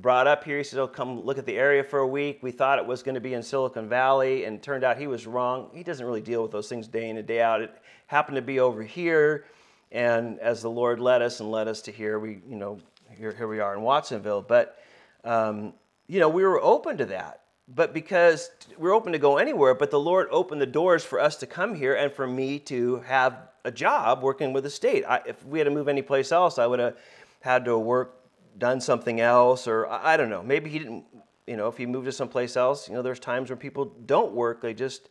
brought 0.02 0.28
up 0.28 0.44
here 0.44 0.58
he 0.58 0.64
said 0.64 0.80
oh 0.80 0.88
come 0.88 1.22
look 1.22 1.38
at 1.38 1.46
the 1.46 1.58
area 1.58 1.84
for 1.84 2.00
a 2.00 2.08
week. 2.08 2.40
We 2.42 2.52
thought 2.52 2.80
it 2.80 2.86
was 2.86 3.04
going 3.04 3.16
to 3.16 3.22
be 3.22 3.34
in 3.34 3.44
silicon 3.44 3.90
valley 3.90 4.46
and 4.46 4.62
turned 4.62 4.84
out 4.84 4.98
he 4.98 5.08
was 5.08 5.28
wrong. 5.28 5.70
He 5.74 5.84
doesn't 5.84 6.06
really 6.06 6.22
deal 6.22 6.42
with 6.44 6.52
those 6.52 6.70
things 6.70 6.88
day 6.88 7.10
in 7.10 7.18
and 7.18 7.28
day 7.28 7.42
out. 7.42 7.62
It 7.62 7.74
happened 8.08 8.36
to 8.36 8.42
be 8.42 8.60
over 8.60 8.84
here 8.84 9.46
and 9.92 10.40
as 10.40 10.62
the 10.62 10.70
lord 10.70 11.00
led 11.00 11.22
us 11.22 11.40
and 11.40 11.50
led 11.50 11.68
us 11.68 11.82
to 11.84 11.92
here 11.92 12.20
we 12.20 12.40
you 12.48 12.56
know 12.56 12.80
here, 13.10 13.32
here 13.32 13.48
we 13.48 13.60
are 13.60 13.74
in 13.74 13.82
watsonville. 13.82 14.42
But 14.42 14.78
um, 15.24 15.74
you 16.08 16.20
know 16.20 16.30
we 16.30 16.44
were 16.44 16.62
open 16.62 16.98
to 16.98 17.06
that. 17.06 17.42
But 17.70 17.94
because 17.94 18.50
we're 18.78 18.94
open 18.94 19.12
to 19.12 19.20
go 19.20 19.38
anywhere 19.38 19.74
but 19.74 19.92
the 19.92 20.00
lord 20.00 20.28
opened 20.32 20.62
the 20.62 20.66
doors 20.66 21.04
for 21.04 21.20
us 21.20 21.36
to 21.38 21.48
come 21.48 21.76
here 21.76 21.96
and 21.96 22.12
for 22.12 22.28
me 22.28 22.60
to 22.60 22.98
have 23.02 23.48
a 23.68 23.72
job 23.72 24.24
working 24.24 24.54
with 24.54 24.64
the 24.64 24.70
state. 24.70 25.04
I, 25.08 25.22
if 25.26 25.46
we 25.46 25.60
had 25.60 25.66
to 25.66 25.72
move 25.72 25.88
anyplace 25.88 26.32
else, 26.32 26.58
I 26.58 26.66
would 26.66 26.80
have 26.80 26.98
had 27.42 27.66
to 27.66 27.78
work, 27.78 28.16
done 28.58 28.82
something 28.82 29.20
else, 29.20 29.68
or 29.68 29.88
I, 29.88 30.18
don't 30.18 30.30
know. 30.30 30.44
Maybe 30.44 30.70
he 30.70 30.80
didn't, 30.80 31.06
you 31.46 31.58
know, 31.58 31.68
if 31.68 31.78
he 31.78 31.86
moved 31.86 32.06
to 32.06 32.12
someplace 32.12 32.58
else, 32.58 32.88
you 32.88 32.96
know, 32.96 33.02
there's 33.02 33.20
times 33.20 33.50
where 33.50 33.58
people 33.58 33.86
don't 34.06 34.34
work. 34.34 34.62
They 34.62 34.74
just, 34.74 35.10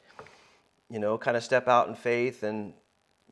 you 0.90 0.98
know, 0.98 1.16
kind 1.16 1.36
of 1.36 1.42
step 1.42 1.68
out 1.68 1.88
in 1.88 1.94
faith 1.94 2.42
and 2.42 2.72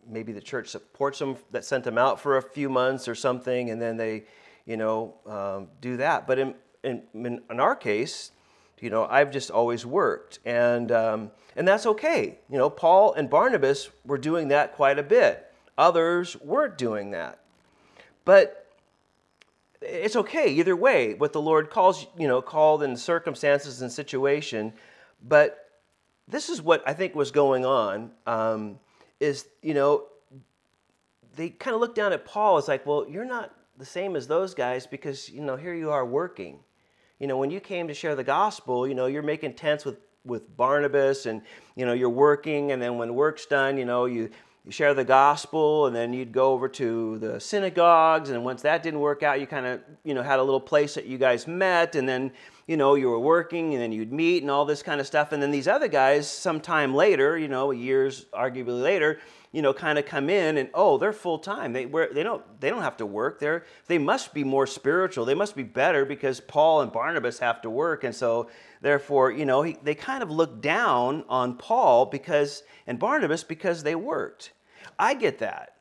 maybe 0.06 0.32
the 0.32 0.40
church 0.40 0.68
supports 0.68 1.18
them 1.18 1.36
that 1.50 1.64
sent 1.64 1.84
them 1.84 1.98
out 1.98 2.20
for 2.20 2.36
a 2.36 2.42
few 2.42 2.68
months 2.68 3.08
or 3.08 3.14
something, 3.14 3.70
and 3.70 3.80
then 3.80 3.96
they, 3.96 4.24
you 4.66 4.76
know, 4.76 5.14
um, 5.26 5.68
do 5.80 5.96
that. 5.96 6.26
But 6.26 6.38
in, 6.38 6.54
in, 6.82 7.02
in 7.14 7.60
our 7.60 7.74
case, 7.74 8.32
you 8.80 8.90
know, 8.90 9.06
I've 9.06 9.30
just 9.30 9.50
always 9.50 9.86
worked, 9.86 10.40
and 10.44 10.92
um, 10.92 11.30
and 11.56 11.66
that's 11.66 11.86
okay. 11.86 12.38
You 12.50 12.58
know, 12.58 12.68
Paul 12.68 13.14
and 13.14 13.30
Barnabas 13.30 13.88
were 14.04 14.18
doing 14.18 14.48
that 14.48 14.74
quite 14.74 14.98
a 14.98 15.02
bit. 15.02 15.50
Others 15.78 16.36
weren't 16.40 16.76
doing 16.76 17.12
that, 17.12 17.38
but 18.26 18.63
it's 19.84 20.16
okay 20.16 20.48
either 20.48 20.76
way. 20.76 21.14
What 21.14 21.32
the 21.32 21.40
Lord 21.40 21.70
calls, 21.70 22.06
you 22.18 22.28
know, 22.28 22.42
called 22.42 22.82
in 22.82 22.96
circumstances 22.96 23.82
and 23.82 23.90
situation, 23.90 24.72
but 25.22 25.70
this 26.26 26.48
is 26.48 26.62
what 26.62 26.82
I 26.86 26.92
think 26.92 27.14
was 27.14 27.30
going 27.30 27.64
on. 27.64 28.10
Um, 28.26 28.78
is 29.20 29.46
you 29.62 29.74
know, 29.74 30.04
they 31.36 31.50
kind 31.50 31.74
of 31.74 31.80
looked 31.80 31.96
down 31.96 32.12
at 32.12 32.24
Paul 32.24 32.56
as 32.56 32.68
like, 32.68 32.86
well, 32.86 33.06
you're 33.08 33.24
not 33.24 33.54
the 33.76 33.84
same 33.84 34.16
as 34.16 34.26
those 34.26 34.54
guys 34.54 34.86
because 34.86 35.28
you 35.28 35.40
know 35.40 35.56
here 35.56 35.74
you 35.74 35.90
are 35.90 36.04
working 36.04 36.60
you 37.18 37.28
know, 37.28 37.38
when 37.38 37.50
you 37.50 37.60
came 37.60 37.88
to 37.88 37.94
share 37.94 38.14
the 38.14 38.24
gospel, 38.24 38.86
you 38.86 38.94
know, 38.94 39.06
you're 39.06 39.22
making 39.22 39.54
tents 39.54 39.84
with, 39.84 39.98
with 40.24 40.56
Barnabas 40.56 41.26
and, 41.26 41.42
you 41.76 41.86
know, 41.86 41.92
you're 41.92 42.10
working. 42.10 42.72
And 42.72 42.82
then 42.82 42.98
when 42.98 43.14
work's 43.14 43.46
done, 43.46 43.78
you 43.78 43.84
know, 43.84 44.06
you, 44.06 44.30
you 44.64 44.72
share 44.72 44.94
the 44.94 45.04
gospel 45.04 45.86
and 45.86 45.94
then 45.94 46.14
you'd 46.14 46.32
go 46.32 46.52
over 46.52 46.68
to 46.68 47.18
the 47.18 47.38
synagogues. 47.38 48.30
And 48.30 48.44
once 48.44 48.62
that 48.62 48.82
didn't 48.82 49.00
work 49.00 49.22
out, 49.22 49.38
you 49.38 49.46
kind 49.46 49.66
of, 49.66 49.80
you 50.04 50.14
know, 50.14 50.22
had 50.22 50.38
a 50.38 50.42
little 50.42 50.60
place 50.60 50.94
that 50.94 51.04
you 51.04 51.18
guys 51.18 51.46
met. 51.46 51.94
And 51.94 52.08
then, 52.08 52.32
you 52.66 52.78
know, 52.78 52.94
you 52.94 53.10
were 53.10 53.20
working 53.20 53.74
and 53.74 53.82
then 53.82 53.92
you'd 53.92 54.12
meet 54.12 54.42
and 54.42 54.50
all 54.50 54.64
this 54.64 54.82
kind 54.82 55.00
of 55.00 55.06
stuff. 55.06 55.32
And 55.32 55.42
then 55.42 55.50
these 55.50 55.68
other 55.68 55.88
guys, 55.88 56.30
sometime 56.30 56.94
later, 56.94 57.36
you 57.36 57.48
know, 57.48 57.72
years 57.72 58.24
arguably 58.32 58.82
later, 58.82 59.20
you 59.52 59.62
know, 59.62 59.72
kind 59.72 59.98
of 59.98 60.06
come 60.06 60.28
in 60.28 60.56
and 60.56 60.68
oh, 60.74 60.98
they're 60.98 61.12
full 61.12 61.38
time. 61.38 61.72
They 61.72 61.86
were 61.86 62.08
they 62.12 62.24
don't 62.24 62.42
they 62.60 62.70
don't 62.70 62.82
have 62.82 62.96
to 62.96 63.06
work. 63.06 63.38
They're 63.38 63.64
they 63.86 63.98
must 63.98 64.34
be 64.34 64.42
more 64.42 64.66
spiritual. 64.66 65.26
They 65.26 65.34
must 65.34 65.54
be 65.54 65.62
better 65.62 66.04
because 66.04 66.40
Paul 66.40 66.80
and 66.80 66.90
Barnabas 66.90 67.38
have 67.38 67.62
to 67.62 67.70
work, 67.70 68.02
and 68.02 68.12
so 68.12 68.50
therefore, 68.84 69.32
you 69.32 69.44
know, 69.44 69.62
he, 69.62 69.76
they 69.82 69.94
kind 69.94 70.22
of 70.22 70.30
look 70.30 70.60
down 70.60 71.24
on 71.28 71.56
Paul 71.56 72.06
because 72.06 72.62
and 72.86 72.98
Barnabas 72.98 73.42
because 73.42 73.82
they 73.82 73.94
worked. 73.94 74.52
I 74.98 75.14
get 75.14 75.38
that. 75.38 75.74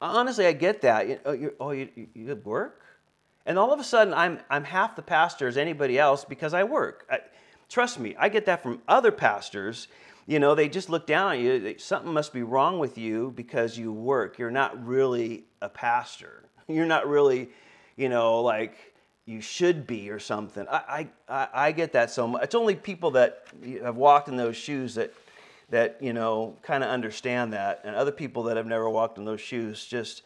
Honestly, 0.00 0.46
I 0.46 0.52
get 0.52 0.80
that. 0.82 1.08
You, 1.08 1.20
oh, 1.24 1.32
you, 1.32 1.54
oh, 1.60 1.70
you, 1.70 1.88
you 2.14 2.40
work, 2.44 2.82
and 3.46 3.58
all 3.58 3.72
of 3.72 3.80
a 3.80 3.84
sudden, 3.84 4.12
I'm 4.12 4.40
I'm 4.50 4.64
half 4.64 4.96
the 4.96 5.02
pastor 5.02 5.46
as 5.46 5.56
anybody 5.56 5.98
else 5.98 6.24
because 6.24 6.52
I 6.52 6.64
work. 6.64 7.06
I, 7.10 7.20
trust 7.68 8.00
me, 8.00 8.16
I 8.18 8.28
get 8.28 8.46
that 8.46 8.62
from 8.62 8.82
other 8.88 9.12
pastors 9.12 9.88
you 10.26 10.40
know, 10.40 10.56
they 10.56 10.68
just 10.68 10.90
look 10.90 11.06
down 11.06 11.32
at 11.32 11.38
you. 11.38 11.76
Something 11.78 12.12
must 12.12 12.32
be 12.32 12.42
wrong 12.42 12.80
with 12.80 12.98
you 12.98 13.32
because 13.36 13.78
you 13.78 13.92
work. 13.92 14.38
You're 14.38 14.50
not 14.50 14.84
really 14.84 15.44
a 15.62 15.68
pastor. 15.68 16.42
You're 16.68 16.84
not 16.84 17.06
really, 17.06 17.50
you 17.96 18.08
know, 18.08 18.40
like 18.40 18.95
you 19.26 19.40
should 19.40 19.86
be 19.86 20.08
or 20.08 20.20
something. 20.20 20.66
I, 20.70 21.08
I, 21.28 21.48
I 21.52 21.72
get 21.72 21.92
that 21.92 22.10
so 22.10 22.28
much. 22.28 22.44
It's 22.44 22.54
only 22.54 22.76
people 22.76 23.10
that 23.12 23.44
have 23.82 23.96
walked 23.96 24.28
in 24.28 24.36
those 24.36 24.56
shoes 24.56 24.94
that, 24.94 25.12
that 25.70 25.98
you 26.00 26.12
know, 26.12 26.56
kind 26.62 26.84
of 26.84 26.90
understand 26.90 27.52
that. 27.52 27.80
And 27.84 27.96
other 27.96 28.12
people 28.12 28.44
that 28.44 28.56
have 28.56 28.66
never 28.66 28.88
walked 28.88 29.18
in 29.18 29.24
those 29.24 29.40
shoes 29.40 29.84
just, 29.84 30.22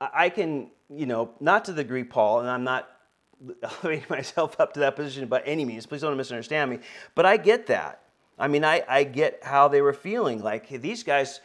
I 0.00 0.30
can, 0.30 0.70
you 0.88 1.04
know, 1.04 1.32
not 1.38 1.66
to 1.66 1.72
the 1.72 1.82
degree 1.82 2.02
Paul, 2.02 2.40
and 2.40 2.48
I'm 2.48 2.64
not 2.64 2.88
elevating 3.62 4.06
myself 4.08 4.58
up 4.58 4.72
to 4.72 4.80
that 4.80 4.96
position 4.96 5.28
by 5.28 5.40
any 5.40 5.66
means. 5.66 5.84
Please 5.84 6.00
don't 6.00 6.16
misunderstand 6.16 6.70
me. 6.70 6.78
But 7.14 7.26
I 7.26 7.36
get 7.36 7.66
that. 7.66 8.00
I 8.38 8.48
mean, 8.48 8.64
I, 8.64 8.82
I 8.88 9.04
get 9.04 9.40
how 9.42 9.68
they 9.68 9.82
were 9.82 9.92
feeling. 9.92 10.42
Like 10.42 10.68
these 10.68 11.02
guys, 11.02 11.40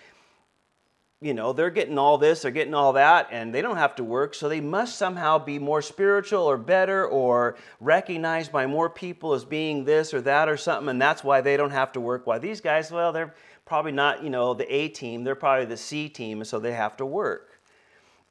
you 1.21 1.33
know, 1.33 1.53
they're 1.53 1.69
getting 1.69 1.97
all 1.97 2.17
this, 2.17 2.41
they're 2.41 2.51
getting 2.51 2.73
all 2.73 2.93
that, 2.93 3.29
and 3.31 3.53
they 3.53 3.61
don't 3.61 3.77
have 3.77 3.95
to 3.95 4.03
work, 4.03 4.35
so 4.35 4.49
they 4.49 4.59
must 4.59 4.97
somehow 4.97 5.39
be 5.39 5.57
more 5.57 5.81
spiritual 5.81 6.43
or 6.43 6.57
better 6.57 7.07
or 7.07 7.55
recognized 7.79 8.51
by 8.51 8.67
more 8.67 8.89
people 8.89 9.33
as 9.33 9.45
being 9.45 9.85
this 9.85 10.13
or 10.13 10.21
that 10.21 10.49
or 10.49 10.57
something, 10.57 10.89
and 10.89 11.01
that's 11.01 11.23
why 11.23 11.41
they 11.41 11.55
don't 11.55 11.71
have 11.71 11.91
to 11.93 12.01
work. 12.01 12.27
Why 12.27 12.37
these 12.37 12.59
guys, 12.59 12.91
well, 12.91 13.13
they're 13.13 13.33
probably 13.65 13.93
not, 13.93 14.23
you 14.23 14.29
know, 14.29 14.53
the 14.53 14.71
A 14.73 14.89
team, 14.89 15.23
they're 15.23 15.35
probably 15.35 15.65
the 15.65 15.77
C 15.77 16.09
team, 16.09 16.39
and 16.39 16.47
so 16.47 16.59
they 16.59 16.73
have 16.73 16.97
to 16.97 17.05
work. 17.05 17.59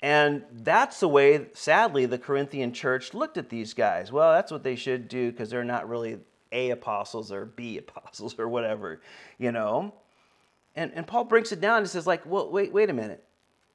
And 0.03 0.45
that's 0.53 1.01
the 1.01 1.09
way, 1.09 1.47
sadly, 1.55 2.05
the 2.05 2.19
Corinthian 2.19 2.75
church 2.75 3.15
looked 3.15 3.39
at 3.39 3.49
these 3.49 3.73
guys. 3.73 4.13
Well, 4.13 4.33
that's 4.33 4.53
what 4.53 4.63
they 4.63 4.77
should 4.77 5.09
do 5.09 5.31
because 5.31 5.49
they're 5.49 5.65
not 5.65 5.89
really 5.89 6.19
A 6.53 6.71
apostles 6.71 7.33
or 7.33 7.47
B 7.47 7.79
apostles 7.89 8.39
or 8.39 8.47
whatever, 8.47 9.01
you 9.39 9.51
know. 9.51 9.95
And, 10.77 10.93
and 10.95 11.07
Paul 11.07 11.25
breaks 11.25 11.53
it 11.53 11.61
down 11.61 11.79
and 11.79 11.89
says, 11.89 12.07
like, 12.07 12.25
well, 12.27 12.51
wait, 12.51 12.73
wait 12.73 12.91
a 12.91 12.93
minute. 12.93 13.25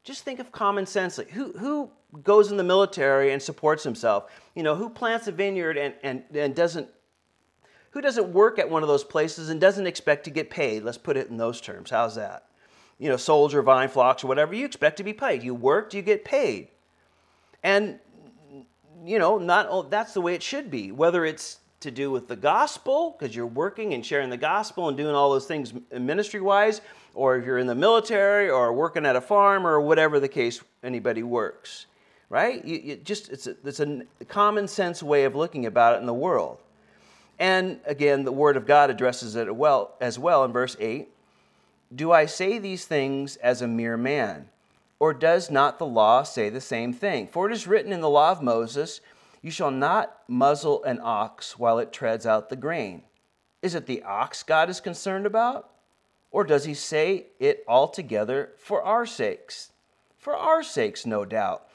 Just 0.03 0.23
think 0.23 0.39
of 0.39 0.51
common 0.51 0.85
sense. 0.85 1.17
Like, 1.17 1.29
who, 1.29 1.53
who 1.53 1.91
goes 2.23 2.51
in 2.51 2.57
the 2.57 2.63
military 2.63 3.31
and 3.31 3.41
supports 3.41 3.83
himself? 3.83 4.31
You 4.55 4.63
know, 4.63 4.75
who 4.75 4.89
plants 4.89 5.27
a 5.27 5.31
vineyard 5.31 5.77
and, 5.77 5.93
and, 6.03 6.23
and 6.33 6.55
doesn't, 6.55 6.89
who 7.91 8.01
doesn't 8.01 8.33
work 8.33 8.59
at 8.59 8.69
one 8.69 8.83
of 8.83 8.89
those 8.89 9.03
places 9.03 9.49
and 9.49 9.59
doesn't 9.61 9.87
expect 9.87 10.25
to 10.25 10.29
get 10.29 10.49
paid? 10.49 10.83
Let's 10.83 10.97
put 10.97 11.17
it 11.17 11.29
in 11.29 11.37
those 11.37 11.61
terms. 11.61 11.89
How's 11.89 12.15
that? 12.15 12.49
you 12.99 13.07
know, 13.07 13.17
soldier, 13.17 13.61
vine 13.61 13.89
flocks, 13.89 14.23
or 14.23 14.27
whatever, 14.27 14.53
you 14.53 14.65
expect 14.65 14.97
to 14.97 15.03
be 15.03 15.13
paid. 15.13 15.41
You 15.41 15.55
worked, 15.55 15.93
you 15.93 16.01
get 16.01 16.25
paid. 16.25 16.67
And, 17.63 17.99
you 19.03 19.17
know, 19.17 19.37
not 19.37 19.89
that's 19.89 20.13
the 20.13 20.21
way 20.21 20.35
it 20.35 20.43
should 20.43 20.69
be. 20.69 20.91
Whether 20.91 21.25
it's 21.25 21.59
to 21.79 21.91
do 21.91 22.11
with 22.11 22.27
the 22.27 22.35
gospel, 22.35 23.15
because 23.17 23.35
you're 23.35 23.45
working 23.45 23.93
and 23.93 24.05
sharing 24.05 24.29
the 24.29 24.37
gospel 24.37 24.87
and 24.89 24.97
doing 24.97 25.15
all 25.15 25.31
those 25.31 25.45
things 25.45 25.73
ministry 25.91 26.41
wise, 26.41 26.81
or 27.13 27.37
if 27.37 27.45
you're 27.45 27.57
in 27.57 27.67
the 27.67 27.75
military 27.75 28.49
or 28.49 28.73
working 28.73 29.05
at 29.05 29.15
a 29.15 29.21
farm 29.21 29.65
or 29.65 29.79
whatever 29.79 30.19
the 30.19 30.27
case 30.27 30.61
anybody 30.83 31.23
works, 31.23 31.85
right? 32.29 32.63
You, 32.65 32.81
you 32.83 32.95
just 32.97 33.29
it's 33.29 33.47
a, 33.47 33.55
it's 33.63 33.79
a 33.79 34.03
common 34.27 34.67
sense 34.67 35.01
way 35.01 35.23
of 35.23 35.35
looking 35.35 35.65
about 35.65 35.95
it 35.95 35.99
in 35.99 36.05
the 36.05 36.13
world. 36.13 36.59
And 37.39 37.79
again, 37.85 38.25
the 38.25 38.31
Word 38.33 38.57
of 38.57 38.67
God 38.67 38.89
addresses 38.89 39.35
it 39.35 39.55
well 39.55 39.95
as 40.01 40.19
well 40.19 40.43
in 40.43 40.51
verse 40.51 40.75
8. 40.79 41.07
Do 41.95 42.11
I 42.11 42.25
say 42.25 42.59
these 42.59 42.85
things 42.85 43.37
as 43.37 43.61
a 43.61 43.67
mere 43.67 43.97
man? 43.97 44.49
Or 44.99 45.13
does 45.13 45.49
not 45.49 45.79
the 45.79 45.85
law 45.85 46.23
say 46.23 46.49
the 46.49 46.59
same 46.59 46.91
thing? 46.91 47.27
For 47.27 47.49
it 47.49 47.53
is 47.53 47.65
written 47.65 47.93
in 47.93 48.01
the 48.01 48.09
law 48.09 48.31
of 48.31 48.41
Moses, 48.41 48.99
You 49.41 49.51
shall 49.51 49.71
not 49.71 50.17
muzzle 50.27 50.83
an 50.83 50.99
ox 51.01 51.57
while 51.57 51.79
it 51.79 51.93
treads 51.93 52.25
out 52.25 52.49
the 52.49 52.55
grain. 52.55 53.03
Is 53.61 53.75
it 53.75 53.85
the 53.85 54.03
ox 54.03 54.43
God 54.43 54.69
is 54.69 54.81
concerned 54.81 55.25
about? 55.25 55.69
Or 56.31 56.43
does 56.43 56.65
he 56.65 56.73
say 56.73 57.27
it 57.39 57.63
altogether 57.67 58.51
for 58.57 58.83
our 58.83 59.05
sakes? 59.05 59.71
For 60.17 60.35
our 60.35 60.61
sakes, 60.61 61.05
no 61.05 61.25
doubt. 61.25 61.67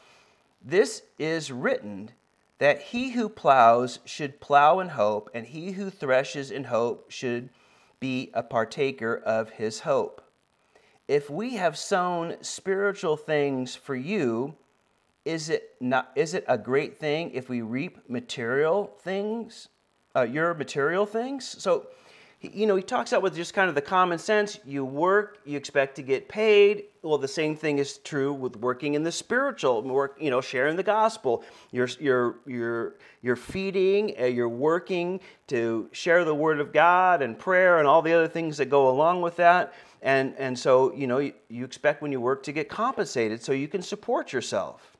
This 0.62 1.02
is 1.18 1.50
written 1.50 2.10
that 2.58 2.80
he 2.80 3.10
who 3.10 3.28
plows 3.28 3.98
should 4.04 4.40
plow 4.40 4.80
in 4.80 4.90
hope, 4.90 5.28
and 5.34 5.46
he 5.46 5.72
who 5.72 5.90
threshes 5.90 6.50
in 6.50 6.64
hope 6.64 7.10
should 7.10 7.50
be 7.98 8.30
a 8.32 8.42
partaker 8.42 9.14
of 9.14 9.50
his 9.50 9.80
hope. 9.80 10.22
If 11.08 11.28
we 11.28 11.56
have 11.56 11.76
sown 11.76 12.36
spiritual 12.42 13.16
things 13.16 13.74
for 13.74 13.94
you, 13.94 14.54
is 15.24 15.48
it 15.48 15.74
not 15.80 16.10
is 16.16 16.34
it 16.34 16.44
a 16.48 16.58
great 16.58 16.98
thing 16.98 17.30
if 17.32 17.48
we 17.48 17.62
reap 17.62 18.08
material 18.08 18.94
things, 19.00 19.68
uh, 20.14 20.22
your 20.22 20.54
material 20.54 21.06
things? 21.06 21.56
So 21.62 21.86
you 22.52 22.66
know, 22.66 22.76
he 22.76 22.82
talks 22.82 23.12
out 23.12 23.22
with 23.22 23.34
just 23.34 23.54
kind 23.54 23.68
of 23.68 23.74
the 23.74 23.82
common 23.82 24.18
sense. 24.18 24.58
You 24.64 24.84
work, 24.84 25.38
you 25.44 25.56
expect 25.56 25.96
to 25.96 26.02
get 26.02 26.28
paid. 26.28 26.84
Well, 27.02 27.18
the 27.18 27.28
same 27.28 27.56
thing 27.56 27.78
is 27.78 27.98
true 27.98 28.32
with 28.32 28.56
working 28.56 28.94
in 28.94 29.02
the 29.02 29.12
spiritual 29.12 29.82
work. 29.82 30.16
You 30.20 30.30
know, 30.30 30.40
sharing 30.40 30.76
the 30.76 30.82
gospel. 30.82 31.44
You're 31.70 31.88
you're 31.98 32.36
you're 32.46 32.94
you're 33.22 33.36
feeding. 33.36 34.14
Uh, 34.20 34.24
you're 34.24 34.48
working 34.48 35.20
to 35.48 35.88
share 35.92 36.24
the 36.24 36.34
word 36.34 36.60
of 36.60 36.72
God 36.72 37.22
and 37.22 37.38
prayer 37.38 37.78
and 37.78 37.88
all 37.88 38.02
the 38.02 38.12
other 38.12 38.28
things 38.28 38.56
that 38.58 38.66
go 38.66 38.90
along 38.90 39.22
with 39.22 39.36
that. 39.36 39.74
And 40.02 40.34
and 40.36 40.58
so 40.58 40.92
you 40.94 41.06
know 41.06 41.18
you, 41.18 41.32
you 41.48 41.64
expect 41.64 42.02
when 42.02 42.12
you 42.12 42.20
work 42.20 42.42
to 42.44 42.52
get 42.52 42.68
compensated 42.68 43.42
so 43.42 43.52
you 43.52 43.68
can 43.68 43.82
support 43.82 44.32
yourself. 44.32 44.93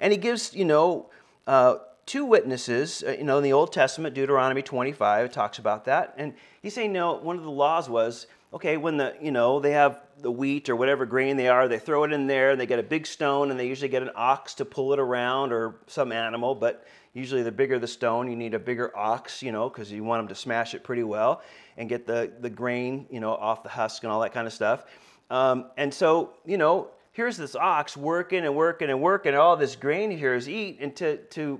And 0.00 0.12
he 0.12 0.18
gives 0.18 0.54
you 0.54 0.64
know. 0.64 1.10
Uh, 1.46 1.76
two 2.06 2.24
witnesses, 2.24 3.04
uh, 3.06 3.10
you 3.10 3.24
know, 3.24 3.36
in 3.36 3.42
the 3.42 3.52
Old 3.52 3.72
Testament, 3.72 4.14
Deuteronomy 4.14 4.62
25, 4.62 5.26
it 5.26 5.32
talks 5.32 5.58
about 5.58 5.84
that. 5.86 6.14
And 6.16 6.34
he's 6.62 6.72
saying, 6.72 6.92
no, 6.92 7.14
one 7.14 7.36
of 7.36 7.42
the 7.42 7.50
laws 7.50 7.90
was, 7.90 8.28
okay, 8.54 8.76
when 8.76 8.96
the, 8.96 9.14
you 9.20 9.32
know, 9.32 9.60
they 9.60 9.72
have 9.72 10.00
the 10.20 10.30
wheat 10.30 10.68
or 10.68 10.76
whatever 10.76 11.04
grain 11.04 11.36
they 11.36 11.48
are, 11.48 11.68
they 11.68 11.78
throw 11.78 12.04
it 12.04 12.12
in 12.12 12.26
there 12.26 12.52
and 12.52 12.60
they 12.60 12.66
get 12.66 12.78
a 12.78 12.84
big 12.84 13.06
stone 13.06 13.50
and 13.50 13.58
they 13.58 13.66
usually 13.66 13.88
get 13.88 14.02
an 14.02 14.10
ox 14.14 14.54
to 14.54 14.64
pull 14.64 14.92
it 14.92 14.98
around 14.98 15.52
or 15.52 15.80
some 15.88 16.12
animal, 16.12 16.54
but 16.54 16.86
usually 17.12 17.42
the 17.42 17.52
bigger 17.52 17.78
the 17.78 17.88
stone, 17.88 18.30
you 18.30 18.36
need 18.36 18.54
a 18.54 18.58
bigger 18.58 18.96
ox, 18.96 19.42
you 19.42 19.50
know, 19.52 19.68
because 19.68 19.90
you 19.90 20.04
want 20.04 20.20
them 20.20 20.28
to 20.28 20.34
smash 20.34 20.74
it 20.74 20.84
pretty 20.84 21.02
well 21.02 21.42
and 21.76 21.88
get 21.88 22.06
the, 22.06 22.32
the 22.40 22.50
grain, 22.50 23.06
you 23.10 23.20
know, 23.20 23.32
off 23.32 23.62
the 23.62 23.68
husk 23.68 24.04
and 24.04 24.12
all 24.12 24.20
that 24.20 24.32
kind 24.32 24.46
of 24.46 24.52
stuff. 24.52 24.84
Um, 25.28 25.66
and 25.76 25.92
so, 25.92 26.34
you 26.44 26.56
know, 26.56 26.88
here's 27.16 27.38
this 27.38 27.56
ox 27.56 27.96
working 27.96 28.44
and 28.44 28.54
working 28.54 28.90
and 28.90 29.00
working, 29.00 29.30
and 29.30 29.40
all 29.40 29.56
this 29.56 29.74
grain 29.74 30.10
here 30.10 30.34
is 30.34 30.50
eat, 30.50 30.76
and 30.80 30.94
to, 30.94 31.16
to 31.16 31.58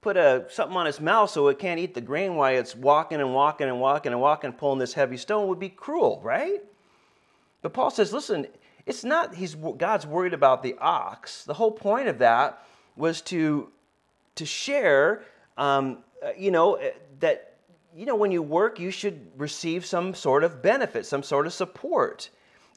put 0.00 0.16
a, 0.16 0.46
something 0.48 0.76
on 0.76 0.86
its 0.86 1.00
mouth 1.00 1.28
so 1.28 1.48
it 1.48 1.58
can't 1.58 1.80
eat 1.80 1.94
the 1.94 2.00
grain 2.00 2.36
while 2.36 2.54
it's 2.54 2.76
walking 2.76 3.20
and 3.20 3.34
walking 3.34 3.66
and 3.66 3.80
walking 3.80 4.12
and 4.12 4.20
walking, 4.20 4.52
pulling 4.52 4.78
this 4.78 4.94
heavy 4.94 5.16
stone 5.16 5.48
would 5.48 5.58
be 5.58 5.68
cruel, 5.68 6.20
right? 6.22 6.62
But 7.60 7.72
Paul 7.72 7.90
says, 7.90 8.12
listen, 8.12 8.46
it's 8.86 9.02
not 9.02 9.34
he's 9.34 9.56
God's 9.56 10.06
worried 10.06 10.32
about 10.32 10.62
the 10.62 10.76
ox. 10.78 11.42
The 11.44 11.54
whole 11.54 11.72
point 11.72 12.06
of 12.06 12.18
that 12.18 12.62
was 12.94 13.20
to 13.22 13.72
to 14.36 14.46
share, 14.46 15.24
um, 15.56 16.04
uh, 16.24 16.30
you 16.38 16.52
know, 16.52 16.76
uh, 16.76 16.90
that 17.18 17.56
you 17.96 18.06
know 18.06 18.14
when 18.14 18.30
you 18.30 18.42
work, 18.42 18.78
you 18.78 18.90
should 18.92 19.26
receive 19.36 19.86
some 19.86 20.14
sort 20.14 20.44
of 20.44 20.62
benefit, 20.62 21.04
some 21.06 21.22
sort 21.24 21.46
of 21.46 21.52
support. 21.52 22.28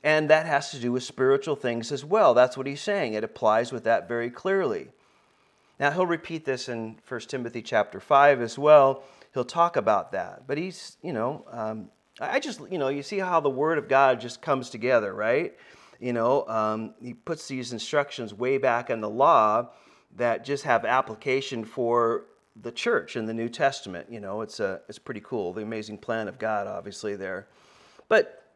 And 0.04 0.30
that 0.30 0.46
has 0.46 0.72
to 0.72 0.80
do 0.80 0.92
with 0.92 1.04
spiritual 1.04 1.56
things 1.56 1.92
as 1.92 2.06
well. 2.06 2.34
That's 2.34 2.56
what 2.56 2.68
he's 2.68 2.82
saying. 2.82 3.14
It 3.14 3.24
applies 3.24 3.72
with 3.72 3.84
that 3.86 4.08
very 4.08 4.30
clearly. 4.30 4.90
Now, 5.80 5.92
he'll 5.92 6.06
repeat 6.06 6.46
this 6.46 6.70
in 6.70 6.98
1 7.08 7.20
Timothy 7.22 7.62
chapter 7.62 8.00
5 8.00 8.42
as 8.42 8.58
well. 8.58 9.04
He'll 9.34 9.46
talk 9.46 9.76
about 9.76 10.12
that. 10.12 10.48
But 10.48 10.58
he's, 10.58 10.98
you 11.04 11.14
know, 11.14 11.46
um, 11.52 11.90
I 12.20 12.40
just, 12.40 12.62
you 12.72 12.78
know, 12.78 12.88
you 12.88 13.04
see 13.04 13.20
how 13.20 13.40
the 13.40 13.50
Word 13.50 13.78
of 13.78 13.88
God 13.88 14.20
just 14.20 14.42
comes 14.42 14.70
together, 14.70 15.14
right? 15.14 15.56
You 16.00 16.14
know, 16.14 16.48
um, 16.48 16.94
he 17.02 17.14
puts 17.14 17.48
these 17.48 17.74
instructions 17.74 18.34
way 18.34 18.58
back 18.58 18.90
in 18.90 19.02
the 19.02 19.10
law 19.10 19.70
that 20.16 20.44
just 20.44 20.64
have 20.64 20.86
application 20.86 21.64
for 21.64 22.26
the 22.62 22.72
church 22.72 23.16
in 23.16 23.26
the 23.26 23.34
New 23.34 23.50
Testament. 23.50 24.08
You 24.10 24.20
know, 24.20 24.42
it's, 24.42 24.60
a, 24.60 24.82
it's 24.90 25.00
pretty 25.00 25.22
cool. 25.22 25.54
The 25.54 25.62
amazing 25.62 26.00
plan 26.00 26.28
of 26.28 26.40
God, 26.40 26.66
obviously, 26.66 27.16
there. 27.16 27.48
But 28.10 28.47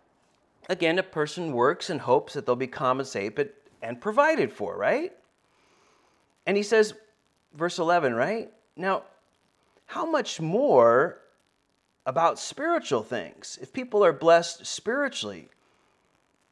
again, 0.71 0.97
a 0.97 1.03
person 1.03 1.51
works 1.51 1.89
and 1.89 1.99
hopes 1.99 2.33
that 2.33 2.45
they'll 2.45 2.55
be 2.55 2.65
compensated 2.65 3.51
and 3.81 3.99
provided 3.99 4.53
for, 4.53 4.77
right? 4.77 5.11
And 6.47 6.55
he 6.55 6.63
says, 6.63 6.93
verse 7.53 7.77
11, 7.77 8.13
right? 8.13 8.49
Now, 8.77 9.03
how 9.85 10.09
much 10.09 10.39
more 10.39 11.19
about 12.05 12.39
spiritual 12.39 13.03
things? 13.03 13.59
If 13.61 13.73
people 13.73 14.03
are 14.05 14.13
blessed 14.13 14.65
spiritually, 14.65 15.49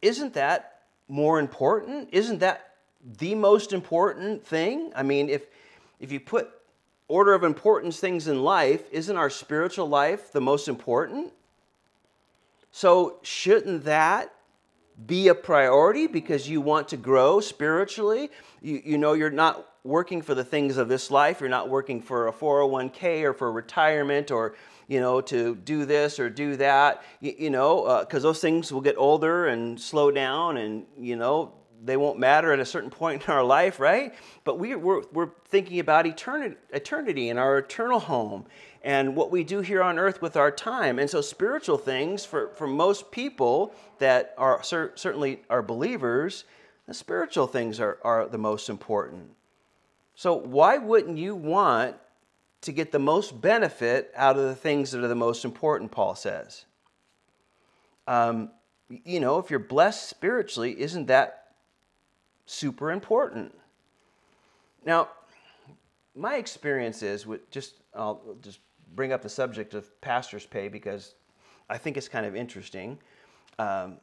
isn't 0.01 0.33
that 0.33 0.81
more 1.07 1.39
important? 1.39 2.09
Isn't 2.11 2.39
that 2.39 2.75
the 3.19 3.35
most 3.35 3.71
important 3.71 4.45
thing? 4.45 4.91
I 4.97 5.03
mean, 5.03 5.29
if 5.29 5.45
if 6.01 6.11
you 6.11 6.19
put 6.19 6.49
order 7.07 7.33
of 7.33 7.43
importance 7.43 7.99
things 7.99 8.27
in 8.27 8.43
life, 8.43 8.83
isn't 8.91 9.17
our 9.17 9.29
spiritual 9.29 9.87
life 9.87 10.31
the 10.33 10.41
most 10.41 10.67
important? 10.67 11.33
So, 12.71 13.17
shouldn't 13.23 13.85
that 13.85 14.33
be 15.05 15.27
a 15.29 15.35
priority 15.35 16.07
because 16.07 16.49
you 16.49 16.61
want 16.61 16.89
to 16.89 16.97
grow 16.97 17.39
spiritually? 17.39 18.29
You, 18.61 18.81
you 18.83 18.97
know, 18.97 19.13
you're 19.13 19.29
not 19.29 19.65
working 19.83 20.21
for 20.21 20.35
the 20.35 20.43
things 20.43 20.77
of 20.77 20.87
this 20.87 21.09
life. 21.09 21.39
You're 21.39 21.49
not 21.49 21.69
working 21.69 22.01
for 22.01 22.27
a 22.27 22.33
401k 22.33 23.23
or 23.23 23.33
for 23.33 23.51
retirement 23.51 24.29
or 24.29 24.55
you 24.89 24.99
know, 24.99 25.21
to 25.21 25.55
do 25.55 25.85
this 25.85 26.19
or 26.19 26.31
do 26.31 26.55
that, 26.57 27.03
you, 27.21 27.35
you 27.37 27.49
know, 27.51 27.99
because 27.99 28.25
uh, 28.25 28.29
those 28.29 28.41
things 28.41 28.73
will 28.73 28.81
get 28.81 28.97
older 28.97 29.47
and 29.47 29.79
slow 29.79 30.09
down 30.09 30.57
and, 30.57 30.85
you 30.97 31.15
know, 31.15 31.53
they 31.81 31.95
won't 31.95 32.19
matter 32.19 32.51
at 32.51 32.59
a 32.59 32.65
certain 32.65 32.89
point 33.01 33.23
in 33.23 33.29
our 33.31 33.43
life, 33.43 33.79
right? 33.79 34.15
But 34.43 34.57
we, 34.57 34.75
we're, 34.75 35.03
we're 35.13 35.29
thinking 35.47 35.79
about 35.79 36.07
eternity, 36.07 36.55
eternity 36.71 37.29
and 37.29 37.37
our 37.37 37.59
eternal 37.59 37.99
home 37.99 38.47
and 38.81 39.15
what 39.15 39.31
we 39.31 39.43
do 39.43 39.59
here 39.59 39.83
on 39.83 39.99
earth 39.99 40.21
with 40.21 40.37
our 40.37 40.51
time. 40.51 40.99
And 40.99 41.09
so, 41.09 41.21
spiritual 41.21 41.77
things 41.77 42.25
for, 42.25 42.49
for 42.55 42.67
most 42.67 43.11
people 43.11 43.73
that 43.99 44.33
are 44.37 44.63
cer- 44.63 44.93
certainly 44.95 45.41
are 45.49 45.61
believers, 45.61 46.45
the 46.87 46.93
spiritual 46.93 47.47
things 47.47 47.79
are, 47.79 47.99
are 48.03 48.27
the 48.27 48.37
most 48.37 48.69
important. 48.69 49.31
So, 50.15 50.33
why 50.33 50.77
wouldn't 50.77 51.17
you 51.17 51.35
want 51.35 51.97
to 52.61 52.71
get 52.71 52.91
the 52.91 52.99
most 52.99 53.39
benefit 53.41 54.11
out 54.15 54.37
of 54.37 54.43
the 54.43 54.55
things 54.55 54.91
that 54.91 55.03
are 55.03 55.07
the 55.07 55.15
most 55.15 55.45
important, 55.45 55.91
Paul 55.91 56.15
says? 56.15 56.65
Um, 58.07 58.51
you 58.89 59.19
know, 59.19 59.37
if 59.37 59.49
you're 59.49 59.59
blessed 59.59 60.09
spiritually, 60.09 60.79
isn't 60.79 61.07
that 61.07 61.51
super 62.45 62.91
important? 62.91 63.53
Now, 64.85 65.09
my 66.15 66.35
experience 66.35 67.03
is 67.03 67.27
with 67.27 67.49
just, 67.51 67.75
I'll 67.93 68.35
just 68.41 68.59
bring 68.95 69.13
up 69.13 69.21
the 69.21 69.29
subject 69.29 69.73
of 69.73 69.99
pastor's 70.01 70.45
pay 70.45 70.67
because 70.67 71.15
I 71.69 71.77
think 71.77 71.97
it's 71.97 72.07
kind 72.07 72.25
of 72.25 72.35
interesting. 72.35 72.97
Um, 73.57 73.97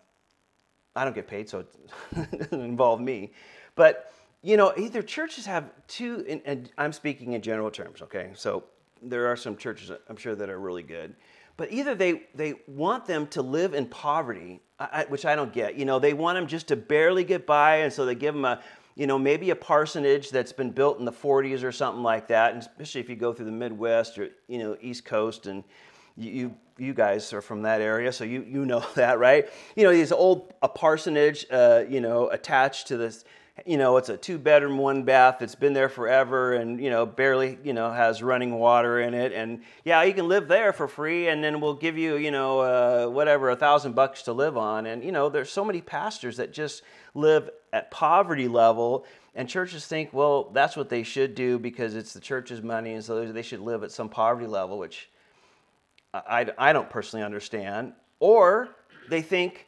I 0.95 1.05
don't 1.05 1.15
get 1.15 1.27
paid, 1.27 1.49
so 1.49 1.61
it 1.61 2.39
doesn't 2.39 2.61
involve 2.61 3.01
me. 3.01 3.33
But 3.75 4.13
you 4.43 4.57
know, 4.57 4.73
either 4.77 5.03
churches 5.03 5.45
have 5.47 5.71
two, 5.89 6.25
and, 6.29 6.41
and 6.45 6.71
I'm 6.79 6.93
speaking 6.93 7.33
in 7.33 7.43
general 7.43 7.71
terms, 7.71 8.01
okay? 8.03 8.31
So 8.35 8.65
there 9.03 9.27
are 9.27 9.37
some 9.37 9.57
churches 9.57 9.91
I'm 10.09 10.17
sure 10.17 10.35
that 10.35 10.49
are 10.49 10.59
really 10.59 10.83
good, 10.83 11.15
but 11.57 11.73
either 11.73 11.95
they 11.95 12.23
they 12.35 12.55
want 12.67 13.07
them 13.07 13.27
to 13.29 13.43
live 13.43 13.75
in 13.75 13.87
poverty, 13.87 14.61
I, 14.79 15.07
which 15.09 15.25
I 15.27 15.35
don't 15.35 15.53
get. 15.53 15.77
You 15.77 15.85
know, 15.85 15.99
they 15.99 16.13
want 16.13 16.37
them 16.37 16.47
just 16.47 16.69
to 16.69 16.77
barely 16.77 17.25
get 17.25 17.47
by, 17.47 17.77
and 17.79 17.93
so 17.93 18.05
they 18.05 18.15
give 18.15 18.35
them 18.35 18.45
a 18.45 18.63
you 18.97 19.07
know, 19.07 19.19
maybe 19.19 19.51
a 19.51 19.57
parsonage 19.57 20.31
that's 20.31 20.53
been 20.53 20.71
built 20.71 20.99
in 20.99 21.05
the 21.05 21.13
40s 21.13 21.63
or 21.63 21.71
something 21.71 22.03
like 22.03 22.29
that, 22.29 22.55
and 22.55 22.63
especially 22.63 23.03
if 23.03 23.09
you 23.11 23.15
go 23.15 23.33
through 23.33 23.45
the 23.45 23.53
Midwest 23.53 24.19
or 24.19 24.31
you 24.49 24.59
know 24.59 24.77
East 24.81 25.05
Coast, 25.05 25.47
and 25.47 25.63
you 26.17 26.57
you, 26.79 26.95
guys 26.95 27.33
are 27.33 27.43
from 27.43 27.63
that 27.63 27.83
area, 27.83 28.11
so 28.11 28.25
you 28.25 28.43
you 28.43 28.65
know 28.65 28.85
that, 28.95 29.19
right? 29.19 29.49
You 29.77 29.85
know, 29.85 29.93
these 29.93 30.13
old 30.13 30.55
a 30.63 30.69
parsonage, 30.69 31.47
uh, 31.51 31.85
you 31.89 32.01
know, 32.01 32.29
attached 32.31 32.89
to 32.89 32.97
this 32.97 33.25
you 33.65 33.79
know, 33.79 33.97
it's 33.97 34.11
a 34.11 34.17
two 34.17 34.37
bedroom, 34.37 34.77
one 34.77 35.05
bath 35.05 35.37
that's 35.41 35.55
been 35.55 35.73
there 35.73 35.89
forever 35.89 36.55
and, 36.55 36.79
you 36.79 36.91
know, 36.91 37.07
barely, 37.07 37.59
you 37.65 37.73
know, 37.73 37.91
has 37.91 38.23
running 38.23 38.59
water 38.59 39.01
in 39.01 39.15
it. 39.15 39.33
And 39.33 39.63
yeah, 39.85 40.03
you 40.03 40.13
can 40.13 40.29
live 40.29 40.47
there 40.47 40.75
for 40.75 40.87
free 40.87 41.29
and 41.29 41.43
then 41.43 41.61
we'll 41.61 41.75
give 41.75 41.97
you, 41.97 42.17
you 42.17 42.31
know, 42.31 42.61
uh, 42.61 43.07
whatever, 43.09 43.49
a 43.49 43.57
thousand 43.57 43.95
bucks 43.95 44.23
to 44.25 44.35
live 44.35 44.59
on. 44.59 44.85
And, 44.85 45.03
you 45.03 45.11
know, 45.11 45.31
there's 45.31 45.51
so 45.51 45.65
many 45.65 45.81
pastors 45.81 46.37
that 46.37 46.53
just 46.53 46.83
live 47.15 47.49
at 47.77 47.91
poverty 47.91 48.49
level 48.49 49.05
and 49.35 49.47
churches 49.49 49.87
think, 49.87 50.13
well, 50.15 50.51
that's 50.55 50.77
what 50.77 50.89
they 50.89 51.03
should 51.03 51.35
do 51.35 51.59
because 51.59 51.95
it's 51.95 52.15
the 52.15 52.21
church's 52.21 52.63
money 52.63 52.95
and 52.95 53.05
so 53.05 53.31
they 53.31 53.43
should 53.43 53.61
live 53.61 53.83
at 53.85 53.93
some 53.93 54.09
poverty 54.09 54.47
level, 54.47 54.79
which 54.79 55.11
I, 56.15 56.49
I 56.57 56.73
don't 56.73 56.89
personally 56.89 57.23
understand. 57.23 57.93
Or 58.19 58.71
they 59.11 59.21
think, 59.21 59.67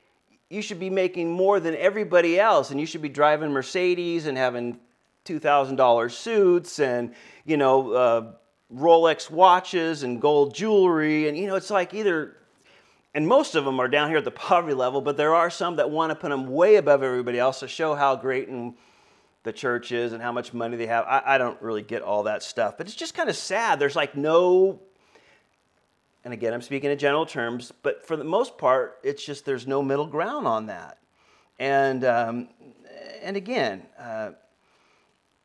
you 0.48 0.62
should 0.62 0.80
be 0.80 0.88
making 0.88 1.30
more 1.30 1.60
than 1.60 1.76
everybody 1.76 2.40
else 2.40 2.70
and 2.70 2.80
you 2.80 2.86
should 2.86 3.02
be 3.02 3.10
driving 3.10 3.50
mercedes 3.50 4.26
and 4.26 4.38
having 4.38 4.80
$2000 5.26 6.10
suits 6.10 6.78
and 6.78 7.12
you 7.44 7.58
know 7.58 7.92
uh, 7.92 8.32
rolex 8.74 9.30
watches 9.30 10.04
and 10.04 10.22
gold 10.22 10.54
jewelry 10.54 11.28
and 11.28 11.36
you 11.36 11.46
know 11.46 11.54
it's 11.54 11.68
like 11.68 11.92
either 11.92 12.37
and 13.18 13.26
most 13.26 13.56
of 13.56 13.64
them 13.64 13.80
are 13.80 13.88
down 13.88 14.08
here 14.08 14.18
at 14.18 14.24
the 14.24 14.30
poverty 14.48 14.74
level 14.74 15.00
but 15.00 15.16
there 15.16 15.34
are 15.34 15.50
some 15.50 15.76
that 15.76 15.90
want 15.90 16.10
to 16.10 16.14
put 16.14 16.30
them 16.30 16.46
way 16.46 16.76
above 16.76 17.02
everybody 17.02 17.38
else 17.38 17.60
to 17.60 17.68
show 17.68 17.94
how 17.94 18.14
great 18.14 18.48
and 18.48 18.74
the 19.42 19.52
church 19.52 19.92
is 19.92 20.12
and 20.12 20.22
how 20.22 20.32
much 20.32 20.54
money 20.54 20.76
they 20.76 20.86
have 20.86 21.04
I, 21.06 21.22
I 21.34 21.38
don't 21.38 21.60
really 21.60 21.82
get 21.82 22.02
all 22.02 22.22
that 22.24 22.42
stuff 22.42 22.78
but 22.78 22.86
it's 22.86 22.96
just 22.96 23.14
kind 23.14 23.28
of 23.28 23.36
sad 23.36 23.78
there's 23.78 23.96
like 23.96 24.16
no 24.16 24.80
and 26.24 26.34
again, 26.34 26.52
I'm 26.52 26.60
speaking 26.60 26.90
in 26.90 26.98
general 26.98 27.24
terms, 27.24 27.72
but 27.82 28.06
for 28.06 28.14
the 28.14 28.22
most 28.24 28.58
part, 28.58 28.98
it's 29.02 29.24
just 29.24 29.46
there's 29.46 29.66
no 29.66 29.82
middle 29.82 30.06
ground 30.06 30.46
on 30.46 30.66
that. 30.66 30.98
And, 31.58 32.04
um, 32.04 32.48
and 33.22 33.36
again, 33.36 33.86
uh, 33.98 34.32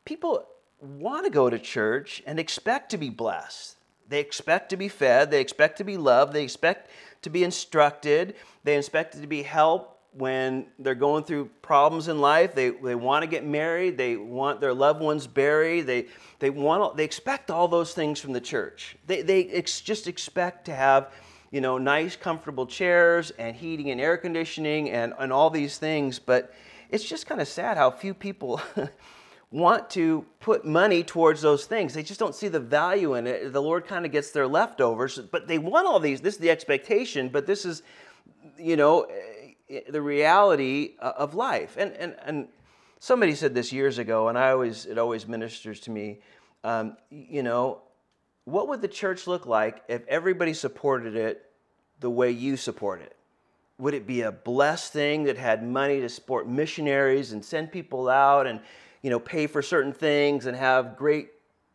people 0.04 0.46
want 0.80 1.24
to 1.24 1.30
go 1.30 1.48
to 1.48 1.58
church 1.58 2.22
and 2.26 2.38
expect 2.38 2.90
to 2.90 2.98
be 2.98 3.08
blessed. 3.08 3.76
They 4.08 4.20
expect 4.20 4.68
to 4.70 4.76
be 4.76 4.88
fed, 4.88 5.30
they 5.30 5.40
expect 5.40 5.78
to 5.78 5.84
be 5.84 5.96
loved, 5.96 6.34
they 6.34 6.42
expect 6.42 6.90
to 7.24 7.30
be 7.30 7.44
instructed, 7.44 8.34
they 8.62 8.78
expect 8.78 9.20
to 9.20 9.26
be 9.26 9.42
helped 9.42 9.90
when 10.12 10.66
they're 10.78 10.94
going 10.94 11.24
through 11.24 11.46
problems 11.60 12.08
in 12.08 12.20
life. 12.20 12.54
They, 12.54 12.70
they 12.70 12.94
want 12.94 13.22
to 13.24 13.26
get 13.26 13.44
married, 13.44 13.98
they 13.98 14.16
want 14.16 14.60
their 14.60 14.72
loved 14.72 15.00
ones 15.00 15.26
buried, 15.26 15.82
they, 15.82 16.06
they, 16.38 16.50
want, 16.50 16.96
they 16.96 17.04
expect 17.04 17.50
all 17.50 17.66
those 17.66 17.92
things 17.94 18.20
from 18.20 18.32
the 18.32 18.40
church. 18.40 18.96
They, 19.06 19.22
they 19.22 19.48
ex- 19.48 19.80
just 19.80 20.06
expect 20.06 20.66
to 20.66 20.74
have 20.74 21.12
you 21.50 21.60
know, 21.60 21.78
nice, 21.78 22.16
comfortable 22.16 22.66
chairs 22.66 23.30
and 23.38 23.54
heating 23.54 23.90
and 23.90 24.00
air 24.00 24.16
conditioning 24.16 24.90
and, 24.90 25.14
and 25.20 25.32
all 25.32 25.50
these 25.50 25.78
things. 25.78 26.18
But 26.18 26.52
it's 26.90 27.04
just 27.04 27.28
kind 27.28 27.40
of 27.40 27.46
sad 27.46 27.76
how 27.76 27.92
few 27.92 28.12
people 28.12 28.60
want 29.54 29.88
to 29.88 30.26
put 30.40 30.64
money 30.64 31.04
towards 31.04 31.40
those 31.40 31.64
things. 31.64 31.94
They 31.94 32.02
just 32.02 32.18
don't 32.18 32.34
see 32.34 32.48
the 32.48 32.58
value 32.58 33.14
in 33.14 33.28
it. 33.28 33.52
The 33.52 33.62
Lord 33.62 33.86
kind 33.86 34.04
of 34.04 34.10
gets 34.10 34.32
their 34.32 34.48
leftovers, 34.48 35.16
but 35.16 35.46
they 35.46 35.58
want 35.58 35.86
all 35.86 36.00
these. 36.00 36.20
This 36.20 36.34
is 36.34 36.40
the 36.40 36.50
expectation, 36.50 37.28
but 37.28 37.46
this 37.46 37.64
is, 37.64 37.84
you 38.58 38.76
know, 38.76 39.06
the 39.88 40.02
reality 40.02 40.94
uh, 40.98 41.12
of 41.16 41.34
life. 41.34 41.76
And, 41.78 41.92
and, 41.92 42.16
and 42.26 42.48
somebody 42.98 43.36
said 43.36 43.54
this 43.54 43.72
years 43.72 43.98
ago, 43.98 44.26
and 44.26 44.36
I 44.36 44.50
always, 44.50 44.86
it 44.86 44.98
always 44.98 45.28
ministers 45.28 45.78
to 45.80 45.92
me. 45.92 46.18
Um, 46.64 46.96
you 47.10 47.44
know, 47.44 47.82
what 48.46 48.66
would 48.66 48.82
the 48.82 48.88
church 48.88 49.28
look 49.28 49.46
like 49.46 49.84
if 49.86 50.04
everybody 50.08 50.52
supported 50.52 51.14
it 51.14 51.48
the 52.00 52.10
way 52.10 52.32
you 52.32 52.56
support 52.56 53.02
it? 53.02 53.14
Would 53.78 53.94
it 53.94 54.04
be 54.04 54.22
a 54.22 54.32
blessed 54.32 54.92
thing 54.92 55.24
that 55.24 55.38
had 55.38 55.62
money 55.62 56.00
to 56.00 56.08
support 56.08 56.48
missionaries 56.48 57.30
and 57.30 57.44
send 57.44 57.70
people 57.70 58.08
out 58.08 58.48
and, 58.48 58.58
you 59.04 59.10
know, 59.10 59.20
pay 59.20 59.46
for 59.46 59.60
certain 59.60 59.92
things 59.92 60.46
and 60.46 60.56
have 60.56 60.96
great 60.96 61.28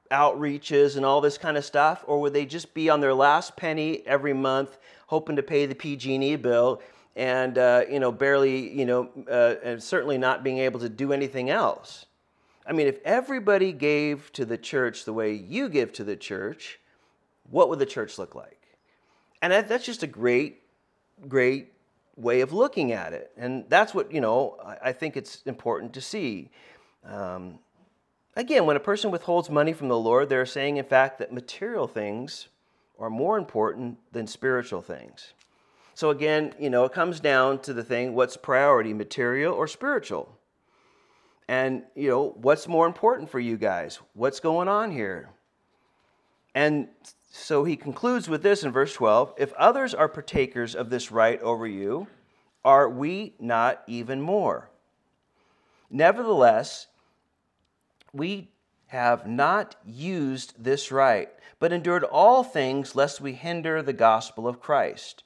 outreaches 0.09 0.97
and 0.97 1.05
all 1.05 1.21
this 1.21 1.37
kind 1.37 1.57
of 1.57 1.63
stuff? 1.63 2.03
Or 2.07 2.19
would 2.21 2.33
they 2.33 2.47
just 2.47 2.73
be 2.73 2.89
on 2.89 3.01
their 3.01 3.13
last 3.13 3.55
penny 3.55 4.01
every 4.07 4.33
month, 4.33 4.79
hoping 5.05 5.35
to 5.35 5.43
pay 5.43 5.67
the 5.67 5.75
PG&E 5.75 6.37
bill 6.37 6.81
and 7.15 7.59
uh, 7.59 7.83
you 7.87 7.99
know 7.99 8.11
barely 8.11 8.71
you 8.71 8.85
know 8.85 9.09
uh, 9.29 9.55
and 9.63 9.81
certainly 9.81 10.17
not 10.17 10.43
being 10.43 10.57
able 10.57 10.79
to 10.79 10.89
do 10.89 11.13
anything 11.13 11.51
else? 11.51 12.07
I 12.65 12.73
mean 12.73 12.87
if 12.87 12.97
everybody 13.05 13.73
gave 13.73 14.33
to 14.33 14.43
the 14.43 14.57
church 14.57 15.05
the 15.05 15.13
way 15.13 15.31
you 15.31 15.69
give 15.69 15.93
to 15.93 16.03
the 16.03 16.15
church 16.15 16.79
what 17.47 17.69
would 17.69 17.77
the 17.77 17.85
church 17.85 18.17
look 18.17 18.33
like? 18.33 18.61
And 19.39 19.53
that's 19.53 19.85
just 19.85 20.01
a 20.01 20.07
great 20.07 20.63
great 21.27 21.73
way 22.15 22.41
of 22.41 22.53
looking 22.53 22.91
at 22.91 23.13
it. 23.13 23.31
And 23.37 23.65
that's 23.69 23.93
what 23.93 24.11
you 24.11 24.19
know 24.19 24.57
i, 24.65 24.89
I 24.89 24.93
think 24.93 25.15
it's 25.15 25.43
important 25.43 25.93
to 25.93 26.01
see 26.01 26.49
um, 27.05 27.59
again 28.35 28.65
when 28.65 28.75
a 28.75 28.79
person 28.79 29.11
withholds 29.11 29.49
money 29.49 29.73
from 29.73 29.87
the 29.87 29.97
lord 29.97 30.29
they're 30.29 30.45
saying 30.45 30.77
in 30.77 30.85
fact 30.85 31.19
that 31.19 31.31
material 31.31 31.87
things 31.87 32.47
are 32.97 33.09
more 33.09 33.37
important 33.37 33.97
than 34.11 34.27
spiritual 34.27 34.81
things 34.81 35.33
so 35.99 36.11
again, 36.11 36.53
you 36.57 36.69
know, 36.69 36.85
it 36.85 36.93
comes 36.93 37.19
down 37.19 37.59
to 37.63 37.73
the 37.73 37.83
thing 37.83 38.15
what's 38.15 38.37
priority, 38.37 38.93
material 38.93 39.53
or 39.53 39.67
spiritual? 39.67 40.33
And, 41.49 41.83
you 41.93 42.09
know, 42.09 42.37
what's 42.37 42.69
more 42.69 42.87
important 42.87 43.29
for 43.29 43.37
you 43.37 43.57
guys? 43.57 43.99
What's 44.13 44.39
going 44.39 44.69
on 44.69 44.91
here? 44.91 45.27
And 46.55 46.87
so 47.31 47.65
he 47.65 47.75
concludes 47.75 48.29
with 48.29 48.43
this 48.43 48.63
in 48.63 48.71
verse 48.71 48.93
12 48.93 49.33
If 49.37 49.51
others 49.55 49.93
are 49.93 50.07
partakers 50.07 50.73
of 50.73 50.89
this 50.89 51.11
right 51.11 51.41
over 51.41 51.67
you, 51.67 52.07
are 52.63 52.87
we 52.87 53.33
not 53.37 53.83
even 53.85 54.21
more? 54.21 54.69
Nevertheless, 55.89 56.87
we 58.13 58.49
have 58.87 59.27
not 59.27 59.75
used 59.85 60.63
this 60.63 60.91
right, 60.91 61.29
but 61.59 61.71
endured 61.71 62.03
all 62.03 62.43
things 62.43 62.95
lest 62.95 63.21
we 63.21 63.33
hinder 63.33 63.81
the 63.81 63.93
gospel 63.93 64.47
of 64.47 64.59
Christ. 64.59 65.23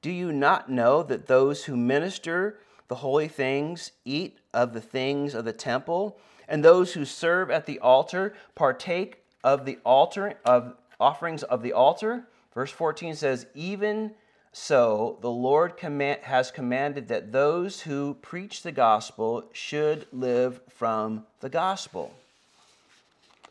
Do 0.00 0.10
you 0.10 0.32
not 0.32 0.70
know 0.70 1.02
that 1.02 1.26
those 1.26 1.64
who 1.64 1.76
minister 1.76 2.58
the 2.88 2.96
holy 2.96 3.28
things 3.28 3.92
eat 4.04 4.38
of 4.52 4.74
the 4.74 4.80
things 4.80 5.34
of 5.34 5.44
the 5.44 5.52
temple, 5.52 6.18
and 6.46 6.62
those 6.62 6.92
who 6.92 7.04
serve 7.04 7.50
at 7.50 7.66
the 7.66 7.80
altar 7.80 8.34
partake 8.54 9.24
of 9.42 9.64
the 9.64 9.78
altar 9.84 10.34
of 10.44 10.76
offerings 11.00 11.42
of 11.42 11.62
the 11.62 11.72
altar? 11.72 12.28
Verse 12.52 12.70
14 12.70 13.16
says, 13.16 13.46
Even 13.54 14.12
so, 14.56 15.18
the 15.20 15.32
Lord 15.32 15.76
command, 15.76 16.20
has 16.22 16.52
commanded 16.52 17.08
that 17.08 17.32
those 17.32 17.80
who 17.80 18.14
preach 18.22 18.62
the 18.62 18.70
gospel 18.70 19.46
should 19.52 20.06
live 20.12 20.60
from 20.68 21.26
the 21.40 21.48
gospel. 21.48 22.14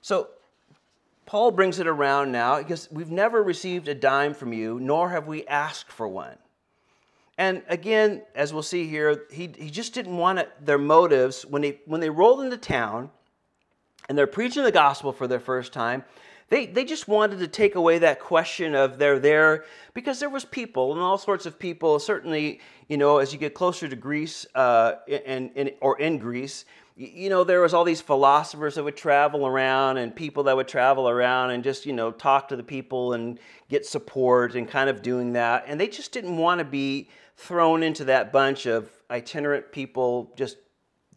So 0.01 0.29
Paul 1.25 1.51
brings 1.51 1.79
it 1.79 1.87
around 1.87 2.31
now 2.31 2.59
because 2.59 2.89
we've 2.89 3.11
never 3.11 3.43
received 3.43 3.89
a 3.89 3.93
dime 3.93 4.33
from 4.33 4.53
you, 4.53 4.79
nor 4.79 5.09
have 5.09 5.27
we 5.27 5.45
asked 5.45 5.91
for 5.91 6.07
one. 6.07 6.37
And 7.37 7.63
again, 7.67 8.21
as 8.33 8.53
we'll 8.53 8.63
see 8.63 8.87
here, 8.87 9.25
he, 9.29 9.51
he 9.57 9.69
just 9.69 9.93
didn't 9.93 10.15
want 10.15 10.39
it, 10.39 10.51
their 10.65 10.77
motives 10.77 11.45
when 11.45 11.63
they 11.63 11.81
when 11.85 11.99
they 11.99 12.09
rolled 12.09 12.39
into 12.39 12.55
town 12.55 13.09
and 14.07 14.17
they're 14.17 14.25
preaching 14.25 14.63
the 14.63 14.71
gospel 14.71 15.11
for 15.11 15.27
their 15.27 15.41
first 15.41 15.73
time. 15.73 16.05
They, 16.53 16.67
they 16.67 16.85
just 16.85 17.07
wanted 17.07 17.39
to 17.39 17.47
take 17.47 17.73
away 17.73 17.97
that 17.97 18.19
question 18.19 18.75
of 18.75 18.99
they're 18.99 19.17
there 19.17 19.65
because 19.95 20.19
there 20.19 20.29
was 20.29 20.45
people 20.45 20.93
and 20.93 21.01
all 21.01 21.17
sorts 21.17 21.47
of 21.47 21.57
people. 21.57 21.97
Certainly, 21.97 22.59
you 22.87 22.95
know, 22.95 23.17
as 23.17 23.33
you 23.33 23.39
get 23.39 23.55
closer 23.55 23.87
to 23.87 23.95
Greece 23.95 24.45
uh, 24.53 24.97
and, 25.25 25.49
and 25.55 25.71
or 25.81 25.99
in 25.99 26.19
Greece, 26.19 26.65
you 26.95 27.31
know, 27.31 27.43
there 27.43 27.59
was 27.59 27.73
all 27.73 27.83
these 27.83 28.01
philosophers 28.01 28.75
that 28.75 28.83
would 28.83 28.95
travel 28.95 29.47
around 29.47 29.97
and 29.97 30.15
people 30.15 30.43
that 30.43 30.55
would 30.55 30.67
travel 30.67 31.09
around 31.09 31.49
and 31.49 31.63
just, 31.63 31.87
you 31.87 31.93
know, 31.93 32.11
talk 32.11 32.49
to 32.49 32.55
the 32.55 32.61
people 32.61 33.13
and 33.13 33.39
get 33.67 33.83
support 33.83 34.53
and 34.53 34.67
kind 34.67 34.91
of 34.91 35.01
doing 35.01 35.33
that. 35.33 35.63
And 35.65 35.81
they 35.81 35.87
just 35.87 36.11
didn't 36.11 36.37
want 36.37 36.59
to 36.59 36.65
be 36.65 37.09
thrown 37.35 37.81
into 37.81 38.05
that 38.05 38.31
bunch 38.31 38.67
of 38.67 38.91
itinerant 39.09 39.71
people 39.71 40.31
just 40.37 40.57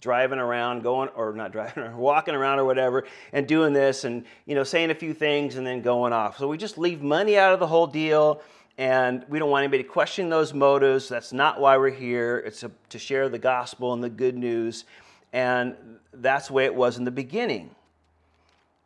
driving 0.01 0.39
around, 0.39 0.83
going, 0.83 1.09
or 1.11 1.33
not 1.33 1.53
driving, 1.53 1.85
or 1.85 1.97
walking 1.97 2.35
around 2.35 2.59
or 2.59 2.65
whatever, 2.65 3.05
and 3.33 3.47
doing 3.47 3.73
this 3.73 4.05
and, 4.05 4.25
you 4.45 4.55
know, 4.55 4.65
saying 4.65 4.91
a 4.91 4.95
few 4.95 5.15
things 5.15 5.57
and 5.57 5.67
then 5.67 5.83
going 5.83 6.13
off. 6.13 6.39
So 6.39 6.49
we 6.49 6.59
just 6.59 6.79
leave 6.79 7.03
money 7.03 7.37
out 7.39 7.53
of 7.53 7.61
the 7.61 7.67
whole 7.67 7.87
deal 7.87 8.41
and 8.79 9.25
we 9.29 9.39
don't 9.39 9.51
want 9.51 9.65
anybody 9.65 9.83
questioning 9.83 10.29
those 10.29 10.53
motives. 10.53 11.09
That's 11.09 11.33
not 11.33 11.61
why 11.61 11.79
we're 11.79 11.91
here. 11.91 12.43
It's 12.45 12.63
a, 12.63 12.71
to 12.91 12.99
share 12.99 13.29
the 13.29 13.39
gospel 13.39 13.95
and 13.95 14.05
the 14.05 14.11
good 14.11 14.37
news. 14.37 14.85
And 15.33 15.75
that's 16.13 16.49
the 16.49 16.53
way 16.53 16.67
it 16.67 16.75
was 16.75 16.99
in 16.99 17.05
the 17.05 17.11
beginning. 17.11 17.75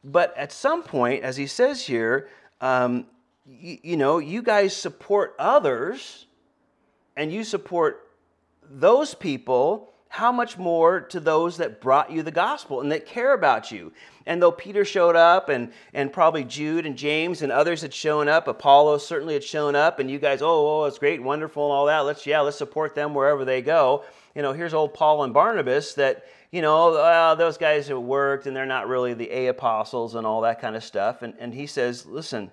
But 0.05 0.37
at 0.37 0.53
some 0.53 0.83
point, 0.83 1.25
as 1.25 1.37
he 1.37 1.47
says 1.47 1.85
here, 1.85 2.29
um, 2.61 3.07
you 3.47 3.97
know, 3.97 4.19
you 4.19 4.43
guys 4.43 4.77
support 4.77 5.35
others 5.39 6.27
and 7.17 7.33
you 7.33 7.43
support 7.43 8.09
those 8.71 9.15
people 9.15 9.93
how 10.13 10.33
much 10.33 10.59
more 10.59 11.01
to 11.01 11.21
those 11.21 11.57
that 11.59 11.81
brought 11.81 12.11
you 12.11 12.25
the 12.25 12.33
gospel 12.33 12.81
and 12.81 12.91
that 12.91 13.07
care 13.07 13.33
about 13.33 13.71
you? 13.71 13.93
And 14.27 14.43
though 14.43 14.51
Peter 14.51 14.85
showed 14.85 15.15
up 15.15 15.49
and, 15.49 15.73
and 15.95 16.13
probably 16.13 16.43
Jude 16.43 16.85
and 16.85 16.97
James 16.97 17.43
and 17.43 17.53
others 17.53 17.83
had 17.83 17.95
shown 17.95 18.29
up, 18.29 18.49
Apollos 18.49 19.07
certainly 19.07 19.35
had 19.35 19.45
shown 19.45 19.77
up, 19.77 20.01
and 20.01 20.11
you 20.11 20.19
guys, 20.19 20.43
oh, 20.43 20.83
oh, 20.83 20.85
it's 20.87 20.99
great, 20.99 21.23
wonderful, 21.23 21.65
and 21.67 21.73
all 21.73 21.87
that. 21.87 22.01
Let's, 22.01 22.27
yeah, 22.27 22.41
let's 22.41 22.59
support 22.59 22.97
them 22.97 23.15
wherever 23.15 23.45
they 23.45 23.63
go. 23.63 24.05
You 24.35 24.43
know, 24.43 24.53
here's 24.53 24.75
old 24.75 24.95
Paul 24.95 25.23
and 25.23 25.33
Barnabas 25.33 25.95
that, 25.95 26.25
you 26.51 26.61
know, 26.61 27.37
those 27.37 27.57
guys 27.57 27.87
have 27.87 28.01
worked 28.01 28.49
and 28.49 28.57
they're 28.57 28.67
not 28.67 28.89
really 28.89 29.15
the 29.15 29.31
A 29.31 29.47
apostles 29.47 30.17
and 30.17 30.27
all 30.27 30.41
that 30.41 30.61
kind 30.61 30.75
of 30.75 30.83
stuff. 30.83 31.23
And, 31.23 31.35
and 31.39 31.55
he 31.55 31.67
says, 31.67 32.05
listen, 32.05 32.51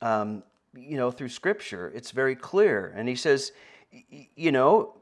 um, 0.00 0.44
you 0.76 0.96
know, 0.96 1.10
through 1.10 1.30
scripture, 1.30 1.90
it's 1.92 2.12
very 2.12 2.36
clear. 2.36 2.92
And 2.96 3.08
he 3.08 3.16
says, 3.16 3.50
you 4.36 4.52
know, 4.52 4.94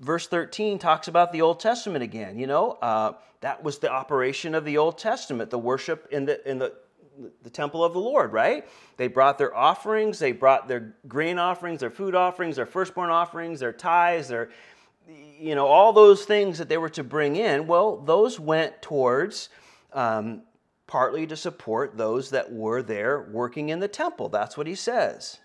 verse 0.00 0.26
13 0.26 0.78
talks 0.78 1.08
about 1.08 1.32
the 1.32 1.42
Old 1.42 1.60
Testament 1.60 2.02
again. 2.02 2.38
You 2.38 2.46
know, 2.46 2.72
uh, 2.82 3.12
that 3.40 3.62
was 3.62 3.78
the 3.78 3.90
operation 3.90 4.54
of 4.54 4.64
the 4.64 4.78
Old 4.78 4.98
Testament, 4.98 5.50
the 5.50 5.58
worship 5.58 6.08
in 6.10 6.24
the, 6.24 6.48
in 6.50 6.58
the, 6.58 6.74
the 7.42 7.50
temple 7.50 7.84
of 7.84 7.92
the 7.92 8.00
Lord, 8.00 8.32
right? 8.32 8.66
They 8.96 9.08
brought 9.08 9.38
their 9.38 9.54
offerings, 9.56 10.18
they 10.18 10.32
brought 10.32 10.68
their 10.68 10.94
grain 11.06 11.38
offerings, 11.38 11.80
their 11.80 11.90
food 11.90 12.14
offerings, 12.14 12.56
their 12.56 12.66
firstborn 12.66 13.10
offerings, 13.10 13.60
their 13.60 13.72
tithes, 13.72 14.28
their, 14.28 14.50
you 15.38 15.54
know, 15.54 15.66
all 15.66 15.92
those 15.92 16.24
things 16.24 16.58
that 16.58 16.68
they 16.68 16.78
were 16.78 16.88
to 16.90 17.04
bring 17.04 17.36
in. 17.36 17.66
Well, 17.66 17.98
those 17.98 18.40
went 18.40 18.82
towards 18.82 19.50
um, 19.92 20.42
partly 20.86 21.26
to 21.26 21.36
support 21.36 21.96
those 21.96 22.30
that 22.30 22.52
were 22.52 22.82
there 22.82 23.28
working 23.30 23.68
in 23.68 23.80
the 23.80 23.88
temple. 23.88 24.28
That's 24.28 24.56
what 24.56 24.66
he 24.66 24.74
says. 24.74 25.38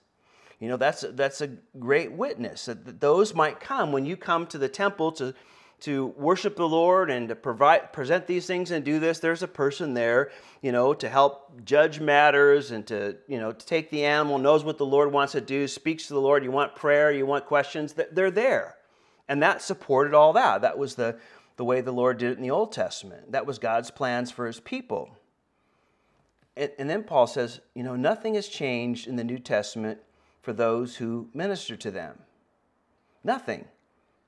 You 0.59 0.69
know, 0.69 0.77
that's, 0.77 1.03
that's 1.11 1.41
a 1.41 1.49
great 1.79 2.11
witness 2.11 2.65
that 2.65 3.01
those 3.01 3.33
might 3.33 3.59
come 3.59 3.91
when 3.91 4.05
you 4.05 4.15
come 4.15 4.47
to 4.47 4.57
the 4.57 4.69
temple 4.69 5.11
to, 5.13 5.33
to 5.81 6.07
worship 6.17 6.55
the 6.55 6.67
Lord 6.67 7.11
and 7.11 7.27
to 7.27 7.35
provide, 7.35 7.91
present 7.91 8.25
these 8.25 8.47
things 8.47 8.71
and 8.71 8.83
do 8.83 8.99
this. 8.99 9.19
There's 9.19 9.43
a 9.43 9.47
person 9.47 9.93
there, 9.93 10.31
you 10.61 10.71
know, 10.71 10.93
to 10.93 11.09
help 11.09 11.65
judge 11.65 11.99
matters 11.99 12.71
and 12.71 12.87
to, 12.87 13.17
you 13.27 13.39
know, 13.39 13.51
to 13.51 13.65
take 13.65 13.89
the 13.89 14.05
animal, 14.05 14.37
knows 14.37 14.63
what 14.63 14.77
the 14.77 14.85
Lord 14.85 15.11
wants 15.11 15.33
to 15.33 15.41
do, 15.41 15.67
speaks 15.67 16.07
to 16.07 16.13
the 16.13 16.21
Lord. 16.21 16.43
You 16.43 16.51
want 16.51 16.75
prayer, 16.75 17.11
you 17.11 17.25
want 17.25 17.45
questions, 17.45 17.93
they're 18.11 18.31
there. 18.31 18.75
And 19.27 19.43
that 19.43 19.61
supported 19.61 20.13
all 20.13 20.33
that. 20.33 20.61
That 20.61 20.77
was 20.77 20.95
the, 20.95 21.17
the 21.57 21.65
way 21.65 21.81
the 21.81 21.91
Lord 21.91 22.17
did 22.17 22.31
it 22.31 22.37
in 22.37 22.43
the 22.43 22.51
Old 22.51 22.71
Testament. 22.71 23.33
That 23.33 23.45
was 23.45 23.59
God's 23.59 23.91
plans 23.91 24.31
for 24.31 24.47
his 24.47 24.59
people. 24.59 25.17
And, 26.55 26.71
and 26.79 26.89
then 26.89 27.03
Paul 27.03 27.27
says, 27.27 27.59
you 27.73 27.83
know, 27.83 27.95
nothing 27.95 28.35
has 28.35 28.47
changed 28.47 29.07
in 29.07 29.17
the 29.17 29.23
New 29.23 29.39
Testament 29.39 29.99
for 30.45 30.53
those 30.53 30.95
who 30.95 31.27
minister 31.33 31.75
to 31.75 31.89
them. 31.89 32.19
Nothing. 33.23 33.65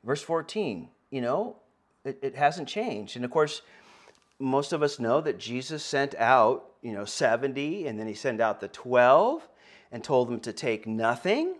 Verse 0.03 0.23
14, 0.23 0.89
you 1.11 1.21
know, 1.21 1.57
it, 2.03 2.17
it 2.23 2.35
hasn't 2.35 2.67
changed. 2.67 3.15
And 3.15 3.23
of 3.23 3.29
course, 3.29 3.61
most 4.39 4.73
of 4.73 4.81
us 4.81 4.99
know 4.99 5.21
that 5.21 5.37
Jesus 5.37 5.83
sent 5.83 6.15
out, 6.15 6.71
you 6.81 6.91
know, 6.91 7.05
70 7.05 7.85
and 7.85 7.99
then 7.99 8.07
he 8.07 8.15
sent 8.15 8.41
out 8.41 8.59
the 8.59 8.67
12 8.67 9.47
and 9.91 10.03
told 10.03 10.27
them 10.27 10.39
to 10.39 10.51
take 10.51 10.87
nothing, 10.87 11.53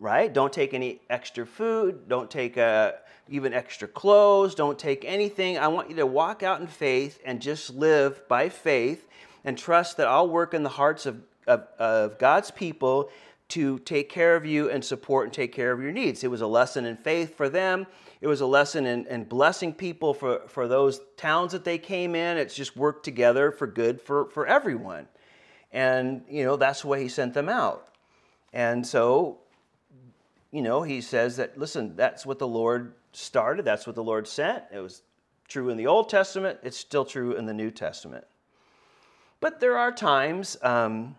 right? 0.00 0.32
Don't 0.32 0.52
take 0.52 0.72
any 0.72 1.00
extra 1.10 1.44
food, 1.44 2.08
don't 2.08 2.30
take 2.30 2.56
uh, 2.56 2.92
even 3.28 3.52
extra 3.52 3.86
clothes, 3.86 4.54
don't 4.54 4.78
take 4.78 5.04
anything. 5.04 5.58
I 5.58 5.68
want 5.68 5.90
you 5.90 5.96
to 5.96 6.06
walk 6.06 6.42
out 6.42 6.62
in 6.62 6.66
faith 6.66 7.20
and 7.26 7.42
just 7.42 7.74
live 7.74 8.26
by 8.26 8.48
faith 8.48 9.06
and 9.44 9.58
trust 9.58 9.98
that 9.98 10.06
I'll 10.06 10.28
work 10.28 10.54
in 10.54 10.62
the 10.62 10.70
hearts 10.70 11.04
of, 11.04 11.20
of, 11.46 11.66
of 11.78 12.18
God's 12.18 12.50
people 12.50 13.10
to 13.52 13.78
take 13.80 14.08
care 14.08 14.34
of 14.34 14.46
you 14.46 14.70
and 14.70 14.82
support 14.82 15.26
and 15.26 15.32
take 15.34 15.52
care 15.52 15.72
of 15.72 15.82
your 15.82 15.92
needs. 15.92 16.24
It 16.24 16.30
was 16.30 16.40
a 16.40 16.46
lesson 16.46 16.86
in 16.86 16.96
faith 16.96 17.36
for 17.36 17.50
them. 17.50 17.86
It 18.22 18.26
was 18.26 18.40
a 18.40 18.46
lesson 18.46 18.86
in, 18.86 19.06
in 19.08 19.24
blessing 19.24 19.74
people 19.74 20.14
for, 20.14 20.40
for 20.48 20.66
those 20.66 21.02
towns 21.18 21.52
that 21.52 21.62
they 21.62 21.76
came 21.76 22.14
in. 22.14 22.38
It's 22.38 22.54
just 22.54 22.78
worked 22.78 23.04
together 23.04 23.50
for 23.50 23.66
good 23.66 24.00
for, 24.00 24.30
for 24.30 24.46
everyone. 24.46 25.06
And, 25.70 26.22
you 26.30 26.44
know, 26.44 26.56
that's 26.56 26.82
way 26.82 27.02
he 27.02 27.10
sent 27.10 27.34
them 27.34 27.50
out. 27.50 27.88
And 28.54 28.86
so, 28.86 29.40
you 30.50 30.62
know, 30.62 30.82
he 30.82 31.02
says 31.02 31.36
that, 31.36 31.58
listen, 31.58 31.94
that's 31.94 32.24
what 32.24 32.38
the 32.38 32.48
Lord 32.48 32.94
started, 33.12 33.66
that's 33.66 33.86
what 33.86 33.96
the 33.96 34.02
Lord 34.02 34.26
sent. 34.26 34.64
It 34.72 34.80
was 34.80 35.02
true 35.46 35.68
in 35.68 35.76
the 35.76 35.88
Old 35.88 36.08
Testament, 36.08 36.58
it's 36.62 36.78
still 36.78 37.04
true 37.04 37.36
in 37.36 37.44
the 37.44 37.52
New 37.52 37.70
Testament. 37.70 38.24
But 39.40 39.60
there 39.60 39.76
are 39.76 39.92
times, 39.92 40.56
um, 40.62 41.16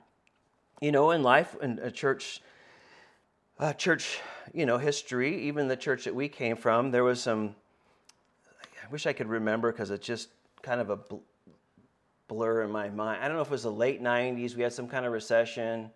you 0.82 0.92
know, 0.92 1.12
in 1.12 1.24
life, 1.24 1.56
in 1.62 1.80
a 1.80 1.92
church, 1.92 2.42
church, 3.78 4.20
you 4.54 4.66
know, 4.66 4.78
history, 4.78 5.44
even 5.44 5.68
the 5.68 5.78
church 5.78 6.06
that 6.06 6.16
we 6.16 6.28
came 6.28 6.56
from, 6.56 6.92
there 6.92 7.04
was 7.04 7.22
some. 7.22 7.56
I 8.62 8.92
wish 8.92 9.06
I 9.06 9.14
could 9.14 9.28
remember 9.28 9.72
because 9.72 9.90
it's 9.92 10.06
just 10.06 10.30
kind 10.62 10.82
of 10.82 10.90
a 10.90 11.00
blur 12.28 12.64
in 12.64 12.72
my 12.72 12.90
mind. 12.90 13.24
I 13.24 13.28
don't 13.28 13.38
know 13.38 13.42
if 13.42 13.48
it 13.48 13.52
was 13.52 13.64
the 13.64 13.72
late 13.72 14.02
'90s. 14.02 14.56
We 14.56 14.64
had 14.64 14.74
some 14.74 14.88
kind 14.88 15.06
of 15.06 15.14
recession. 15.14 15.90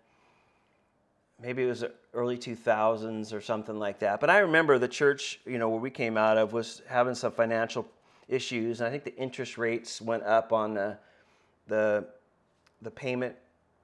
Maybe 1.40 1.62
it 1.62 1.66
was 1.66 1.84
early 2.14 2.36
2000s 2.36 3.32
or 3.32 3.40
something 3.40 3.78
like 3.78 4.00
that. 4.00 4.18
But 4.18 4.28
I 4.28 4.38
remember 4.38 4.76
the 4.78 4.88
church, 4.88 5.38
you 5.46 5.58
know, 5.58 5.68
where 5.68 5.78
we 5.78 5.90
came 5.90 6.16
out 6.16 6.36
of 6.36 6.52
was 6.52 6.82
having 6.88 7.14
some 7.14 7.30
financial 7.30 7.86
issues, 8.26 8.80
and 8.80 8.88
I 8.88 8.90
think 8.90 9.04
the 9.04 9.16
interest 9.16 9.56
rates 9.56 10.00
went 10.00 10.24
up 10.24 10.52
on 10.52 10.74
the 10.74 10.98
the, 11.68 12.06
the 12.82 12.90
payment 12.90 13.36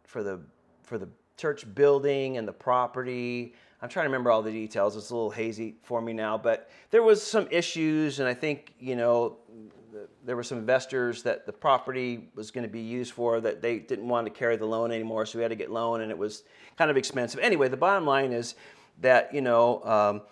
for 0.05 0.23
the 0.23 0.41
for 0.85 0.99
the 0.99 1.09
church 1.37 1.73
building 1.75 2.37
and 2.37 2.47
the 2.47 2.53
property. 2.53 3.55
I'm 3.83 3.89
trying 3.89 4.05
to 4.05 4.09
remember 4.09 4.31
all 4.31 4.43
the 4.43 4.53
details. 4.53 4.97
It's 4.97 5.11
a 5.11 5.15
little 5.15 5.31
hazy 5.31 5.77
for 5.83 6.01
me 6.01 6.13
now, 6.13 6.39
but 6.39 6.71
there 6.91 7.03
was 7.03 7.23
some 7.23 7.49
issues, 7.51 8.21
and 8.21 8.29
I 8.29 8.35
think 8.35 8.75
you 8.79 8.97
know 8.97 9.39
there 10.25 10.37
were 10.37 10.43
some 10.43 10.59
investors 10.59 11.23
that 11.23 11.47
the 11.47 11.53
property 11.53 12.29
was 12.35 12.51
going 12.51 12.65
to 12.67 12.73
be 12.73 12.81
used 12.81 13.13
for 13.13 13.41
that 13.41 13.63
they 13.63 13.79
didn't 13.79 14.09
want 14.09 14.27
to 14.27 14.31
carry 14.31 14.57
the 14.57 14.67
loan 14.67 14.91
anymore, 14.91 15.27
so 15.27 15.39
we 15.39 15.43
had 15.43 15.51
to 15.51 15.57
get 15.57 15.71
loan, 15.71 16.01
and 16.01 16.11
it 16.11 16.19
was 16.19 16.45
kind 16.77 16.91
of 16.91 16.97
expensive. 16.97 17.41
Anyway, 17.41 17.69
the 17.69 17.77
bottom 17.77 18.07
line 18.07 18.33
is 18.33 18.55
that 19.01 19.35
you 19.35 19.41
know. 19.41 19.83
Um, 19.85 20.23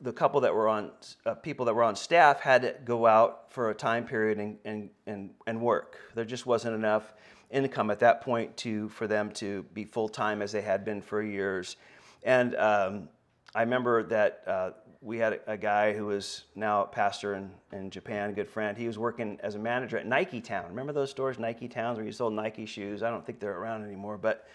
the 0.00 0.12
couple 0.12 0.40
that 0.40 0.54
were 0.54 0.68
on 0.68 0.90
uh, 1.26 1.34
people 1.34 1.66
that 1.66 1.74
were 1.74 1.82
on 1.82 1.94
staff 1.94 2.40
had 2.40 2.62
to 2.62 2.74
go 2.86 3.06
out 3.06 3.52
for 3.52 3.68
a 3.68 3.74
time 3.74 4.06
period 4.06 4.38
and, 4.38 4.56
and, 4.64 4.88
and, 5.06 5.30
and 5.46 5.60
work. 5.60 5.98
There 6.14 6.24
just 6.24 6.46
wasn't 6.46 6.74
enough 6.74 7.12
income 7.56 7.90
at 7.90 8.00
that 8.00 8.20
point 8.20 8.56
to 8.58 8.88
for 8.90 9.06
them 9.06 9.30
to 9.32 9.64
be 9.72 9.84
full 9.84 10.08
time 10.08 10.42
as 10.42 10.52
they 10.52 10.62
had 10.62 10.84
been 10.84 11.00
for 11.00 11.22
years. 11.22 11.76
And 12.22 12.54
um, 12.56 13.08
I 13.54 13.62
remember 13.62 14.02
that 14.04 14.42
uh, 14.46 14.70
we 15.00 15.18
had 15.18 15.34
a, 15.34 15.52
a, 15.52 15.56
guy 15.56 15.92
who 15.92 16.06
was 16.06 16.44
now 16.54 16.82
a 16.82 16.86
pastor 16.86 17.34
in, 17.34 17.50
in 17.72 17.90
Japan, 17.90 18.30
a 18.30 18.32
good 18.32 18.48
friend. 18.48 18.76
He 18.76 18.86
was 18.86 18.98
working 18.98 19.38
as 19.42 19.54
a 19.54 19.58
manager 19.58 19.96
at 19.96 20.06
Nike 20.06 20.40
Town. 20.40 20.68
Remember 20.68 20.92
those 20.92 21.10
stores, 21.10 21.38
Nike 21.38 21.68
Towns, 21.68 21.96
where 21.96 22.04
you 22.04 22.12
sold 22.12 22.34
Nike 22.34 22.66
shoes? 22.66 23.02
I 23.02 23.10
don't 23.10 23.24
think 23.24 23.40
they're 23.40 23.56
around 23.56 23.84
anymore, 23.84 24.18
but 24.18 24.46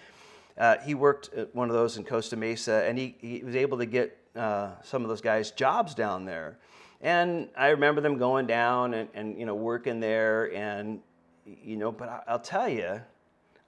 uh, 0.57 0.77
he 0.79 0.93
worked 0.93 1.33
at 1.33 1.55
one 1.55 1.69
of 1.69 1.75
those 1.75 1.97
in 1.97 2.03
Costa 2.03 2.35
Mesa, 2.35 2.83
and 2.85 2.97
he, 2.97 3.15
he 3.19 3.41
was 3.43 3.55
able 3.55 3.77
to 3.77 3.85
get 3.85 4.17
uh, 4.35 4.71
some 4.83 5.01
of 5.03 5.09
those 5.09 5.21
guys 5.21 5.51
jobs 5.51 5.95
down 5.95 6.25
there. 6.25 6.57
And 6.99 7.49
I 7.57 7.69
remember 7.69 8.01
them 8.01 8.17
going 8.17 8.45
down 8.45 8.93
and, 8.93 9.09
and 9.13 9.39
you 9.39 9.45
know 9.45 9.55
working 9.55 9.99
there, 9.99 10.53
and 10.55 10.99
you 11.63 11.77
know, 11.77 11.91
but 11.91 12.23
I'll 12.27 12.39
tell 12.39 12.69
you, 12.69 13.01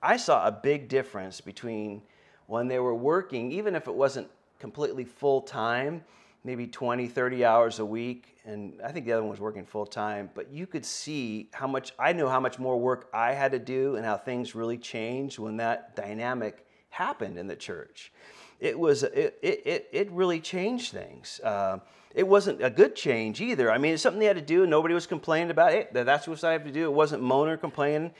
I 0.01 0.17
saw 0.17 0.47
a 0.47 0.51
big 0.51 0.89
difference 0.89 1.41
between 1.41 2.01
when 2.47 2.67
they 2.67 2.79
were 2.79 2.95
working, 2.95 3.51
even 3.51 3.75
if 3.75 3.87
it 3.87 3.93
wasn't 3.93 4.27
completely 4.59 5.05
full 5.05 5.41
time, 5.41 6.03
maybe 6.43 6.67
20, 6.67 7.07
30 7.07 7.45
hours 7.45 7.79
a 7.79 7.85
week. 7.85 8.37
And 8.45 8.73
I 8.83 8.91
think 8.91 9.05
the 9.05 9.13
other 9.13 9.21
one 9.21 9.31
was 9.31 9.39
working 9.39 9.65
full 9.65 9.85
time, 9.85 10.29
but 10.35 10.51
you 10.51 10.67
could 10.67 10.85
see 10.85 11.49
how 11.53 11.67
much, 11.67 11.93
I 11.97 12.11
knew 12.11 12.27
how 12.27 12.39
much 12.39 12.59
more 12.59 12.77
work 12.77 13.09
I 13.13 13.31
had 13.31 13.53
to 13.53 13.59
do 13.59 13.95
and 13.95 14.05
how 14.05 14.17
things 14.17 14.53
really 14.53 14.77
changed 14.77 15.39
when 15.39 15.57
that 15.57 15.95
dynamic 15.95 16.65
happened 16.89 17.37
in 17.37 17.47
the 17.47 17.55
church. 17.55 18.11
It 18.59 18.77
was, 18.77 19.03
it, 19.03 19.39
it, 19.41 19.87
it 19.91 20.11
really 20.11 20.39
changed 20.39 20.91
things. 20.91 21.39
Uh, 21.41 21.79
it 22.13 22.27
wasn't 22.27 22.63
a 22.63 22.69
good 22.69 22.95
change 22.95 23.41
either. 23.41 23.71
I 23.71 23.77
mean, 23.77 23.93
it's 23.93 24.03
something 24.03 24.19
they 24.19 24.25
had 24.25 24.35
to 24.35 24.41
do, 24.41 24.61
and 24.61 24.69
nobody 24.69 24.93
was 24.93 25.07
complaining 25.07 25.51
about 25.51 25.73
it. 25.73 25.93
That's 25.93 26.27
what 26.27 26.43
I 26.43 26.53
have 26.53 26.63
to 26.65 26.71
do. 26.71 26.85
It 26.85 26.93
wasn't 26.93 27.23
moaning 27.23 27.53
or 27.53 27.57
complaining. 27.57 28.11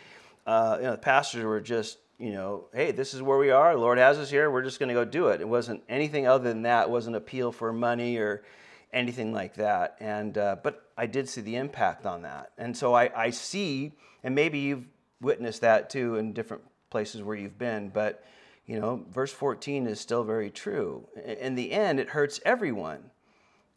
Uh, 0.45 0.77
you 0.79 0.83
know, 0.85 0.91
the 0.91 0.97
pastors 0.97 1.43
were 1.43 1.61
just, 1.61 1.99
you 2.17 2.31
know, 2.31 2.65
hey, 2.73 2.91
this 2.91 3.13
is 3.13 3.21
where 3.21 3.37
we 3.37 3.51
are. 3.51 3.73
The 3.73 3.79
Lord 3.79 3.97
has 3.97 4.17
us 4.17 4.29
here. 4.29 4.49
We're 4.51 4.63
just 4.63 4.79
going 4.79 4.89
to 4.89 4.95
go 4.95 5.05
do 5.05 5.27
it. 5.27 5.41
It 5.41 5.47
wasn't 5.47 5.83
anything 5.87 6.27
other 6.27 6.49
than 6.49 6.63
that. 6.63 6.87
It 6.87 6.89
wasn't 6.89 7.15
appeal 7.15 7.51
for 7.51 7.71
money 7.71 8.17
or 8.17 8.43
anything 8.91 9.33
like 9.33 9.55
that. 9.55 9.97
And 9.99 10.37
uh, 10.37 10.57
but 10.63 10.89
I 10.97 11.05
did 11.05 11.29
see 11.29 11.41
the 11.41 11.55
impact 11.55 12.05
on 12.05 12.21
that, 12.23 12.51
and 12.57 12.75
so 12.75 12.93
I, 12.93 13.09
I 13.15 13.29
see, 13.31 13.93
and 14.23 14.35
maybe 14.35 14.59
you've 14.59 14.87
witnessed 15.21 15.61
that 15.61 15.89
too 15.89 16.17
in 16.17 16.33
different 16.33 16.63
places 16.89 17.23
where 17.23 17.35
you've 17.35 17.57
been, 17.57 17.89
but 17.89 18.23
you 18.65 18.79
know, 18.79 19.05
verse 19.09 19.31
14 19.31 19.87
is 19.87 19.99
still 19.99 20.23
very 20.23 20.49
true. 20.49 21.07
In 21.25 21.55
the 21.55 21.71
end, 21.71 21.99
it 21.99 22.09
hurts 22.09 22.39
everyone. 22.45 23.11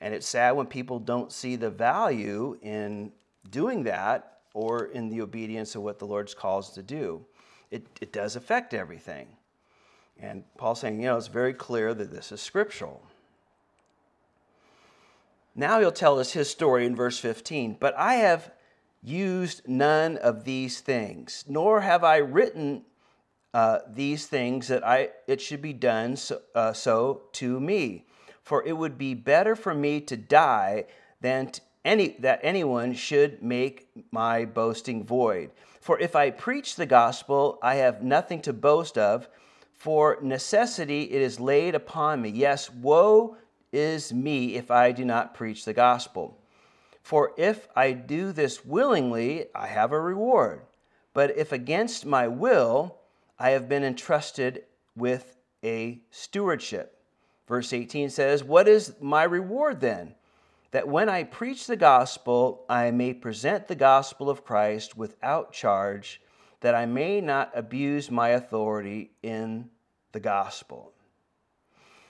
And 0.01 0.15
it's 0.15 0.27
sad 0.27 0.53
when 0.53 0.67
people 0.67 0.99
don't 0.99 1.33
see 1.33 1.57
the 1.57 1.71
value 1.71 2.59
in 2.63 3.13
doing 3.51 3.85
that 3.85 4.39
or 4.55 4.87
in 4.87 5.09
the 5.09 5.21
obedience 5.21 5.75
of 5.75 5.83
what 5.83 5.99
the 5.99 6.07
Lord's 6.07 6.35
calls 6.35 6.71
to 6.73 6.83
do. 6.83 7.25
It, 7.71 7.87
it 8.01 8.13
does 8.13 8.37
affect 8.37 8.75
everything. 8.75 9.29
And 10.19 10.45
Paul's 10.57 10.81
saying, 10.81 11.01
you 11.01 11.07
know, 11.07 11.17
it's 11.17 11.27
very 11.27 11.53
clear 11.53 11.93
that 11.93 12.11
this 12.11 12.33
is 12.33 12.41
scriptural. 12.41 13.03
Now 15.55 15.81
he'll 15.81 15.93
tell 15.93 16.19
us 16.19 16.33
his 16.33 16.51
story 16.51 16.87
in 16.87 16.95
verse 16.95 17.19
15. 17.19 17.77
But 17.81 17.97
I 17.97 18.15
have 18.15 18.51
used 19.03 19.67
none 19.67 20.17
of 20.19 20.45
these 20.45 20.81
things, 20.81 21.45
nor 21.49 21.81
have 21.81 22.05
I 22.05 22.17
written 22.17 22.83
uh, 23.55 23.79
these 23.89 24.27
things 24.27 24.69
that 24.69 24.87
I 24.87 25.11
it 25.27 25.41
should 25.41 25.63
be 25.63 25.73
done 25.73 26.17
so, 26.17 26.43
uh, 26.55 26.73
so 26.75 27.23
to 27.33 27.59
me 27.59 28.05
for 28.47 28.63
it 28.65 28.79
would 28.79 28.97
be 28.97 29.13
better 29.13 29.57
for 29.57 29.75
me 29.75 30.01
to 30.01 30.17
die 30.17 30.85
than 31.21 31.51
to 31.51 31.61
any, 31.85 32.17
that 32.21 32.39
anyone 32.45 32.95
should 32.95 33.43
make 33.43 33.89
my 34.13 34.45
boasting 34.45 35.05
void. 35.05 35.51
For 35.81 35.99
if 35.99 36.15
I 36.15 36.31
preach 36.31 36.77
the 36.77 36.87
gospel, 36.87 37.59
I 37.61 37.75
have 37.75 38.05
nothing 38.05 38.41
to 38.43 38.53
boast 38.53 38.97
of. 38.97 39.29
For 39.75 40.19
necessity 40.23 41.11
it 41.11 41.21
is 41.21 41.41
laid 41.41 41.75
upon 41.75 42.23
me. 42.23 42.29
Yes, 42.29 42.71
woe 42.71 43.37
is 43.73 44.13
me 44.13 44.55
if 44.55 44.71
I 44.71 44.93
do 44.93 45.05
not 45.05 45.35
preach 45.35 45.65
the 45.65 45.75
gospel. 45.75 46.39
For 47.03 47.33
if 47.37 47.67
I 47.75 47.91
do 47.91 48.31
this 48.31 48.65
willingly, 48.65 49.47
I 49.57 49.67
have 49.67 49.91
a 49.91 50.01
reward. 50.01 50.61
But 51.15 51.37
if 51.37 51.51
against 51.51 52.07
my 52.07 52.29
will, 52.29 52.99
I 53.41 53.51
have 53.51 53.69
been 53.69 53.83
entrusted 53.83 54.67
with 54.95 55.37
a 55.65 56.01
stewardship. 56.13 56.96
Verse 57.47 57.73
18 57.73 58.11
says, 58.11 58.43
What 58.43 58.69
is 58.69 58.95
my 59.01 59.23
reward 59.23 59.81
then? 59.81 60.15
That 60.73 60.89
when 60.89 61.09
I 61.09 61.23
preach 61.23 61.67
the 61.67 61.77
gospel, 61.77 62.65
I 62.69 62.91
may 62.91 63.15
present 63.15 63.69
the 63.69 63.77
gospel 63.77 64.29
of 64.29 64.45
Christ 64.45 64.97
without 64.97 65.53
charge, 65.53 66.21
that 66.61 66.75
I 66.75 66.87
may 66.87 67.21
not 67.21 67.53
abuse 67.55 68.11
my 68.11 68.31
authority 68.31 69.11
in 69.23 69.71
the 70.13 70.21
gospel. 70.21 70.93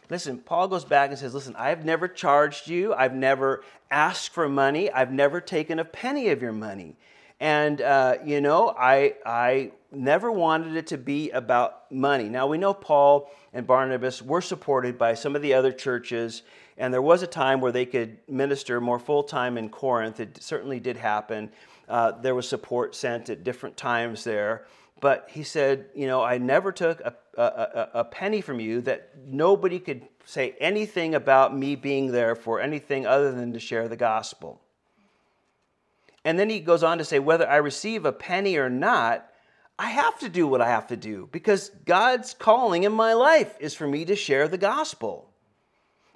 Listen, 0.09 0.39
Paul 0.39 0.68
goes 0.68 0.84
back 0.84 1.11
and 1.11 1.18
says, 1.18 1.34
Listen, 1.34 1.55
I've 1.57 1.84
never 1.84 2.09
charged 2.09 2.68
you. 2.68 2.95
I've 2.95 3.14
never 3.14 3.62
asked 3.91 4.30
for 4.30 4.49
money. 4.49 4.91
I've 4.91 5.12
never 5.12 5.41
taken 5.41 5.78
a 5.78 5.84
penny 5.84 6.28
of 6.28 6.41
your 6.41 6.53
money. 6.53 6.97
And, 7.41 7.82
uh, 7.82 8.16
you 8.24 8.41
know, 8.41 8.70
I, 8.70 9.14
I 9.26 9.72
never 9.97 10.30
wanted 10.30 10.76
it 10.76 10.88
to 10.88 10.99
be 10.99 11.30
about 11.30 11.90
money. 11.90 12.28
Now, 12.28 12.47
we 12.47 12.59
know 12.59 12.74
Paul 12.74 13.30
and 13.53 13.66
Barnabas 13.66 14.22
were 14.22 14.40
supported 14.40 14.99
by 14.99 15.14
some 15.14 15.34
of 15.34 15.42
the 15.42 15.55
other 15.55 15.72
churches, 15.72 16.42
and 16.76 16.92
there 16.92 17.03
was 17.03 17.22
a 17.22 17.26
time 17.26 17.61
where 17.61 17.72
they 17.72 17.86
could 17.86 18.18
minister 18.28 18.80
more 18.80 18.99
full 18.99 19.22
time 19.22 19.57
in 19.59 19.68
Corinth. 19.68 20.20
It 20.20 20.42
certainly 20.42 20.78
did 20.78 20.97
happen. 20.97 21.51
Uh, 21.88 22.12
there 22.12 22.34
was 22.34 22.49
support 22.49 22.94
sent 22.94 23.30
at 23.30 23.44
different 23.44 23.76
times 23.76 24.24
there. 24.24 24.66
But 25.01 25.28
he 25.30 25.42
said, 25.42 25.86
You 25.94 26.07
know, 26.07 26.22
I 26.22 26.38
never 26.38 26.72
took 26.72 27.01
a, 27.01 27.14
a, 27.36 27.88
a 28.01 28.05
penny 28.05 28.40
from 28.40 28.61
you 28.61 28.80
that 28.82 29.11
nobody 29.26 29.78
could 29.78 30.07
say 30.24 30.55
anything 30.59 31.14
about 31.14 31.57
me 31.57 31.76
being 31.76 32.12
there 32.12 32.34
for 32.34 32.61
anything 32.61 33.07
other 33.07 33.32
than 33.32 33.53
to 33.53 33.61
share 33.61 33.88
the 33.88 33.97
gospel. 33.97 34.61
And 36.24 36.38
then 36.38 36.51
he 36.51 36.59
goes 36.59 36.82
on 36.82 36.99
to 36.99 37.05
say, 37.05 37.20
whether 37.20 37.49
I 37.49 37.57
receive 37.57 38.05
a 38.05 38.11
penny 38.11 38.57
or 38.57 38.68
not, 38.68 39.30
I 39.78 39.90
have 39.90 40.18
to 40.20 40.28
do 40.28 40.46
what 40.46 40.60
I 40.60 40.68
have 40.68 40.86
to 40.88 40.96
do 40.96 41.28
because 41.32 41.70
God's 41.84 42.34
calling 42.34 42.84
in 42.84 42.92
my 42.92 43.12
life 43.12 43.54
is 43.60 43.74
for 43.74 43.86
me 43.86 44.04
to 44.06 44.16
share 44.16 44.48
the 44.48 44.58
gospel. 44.58 45.30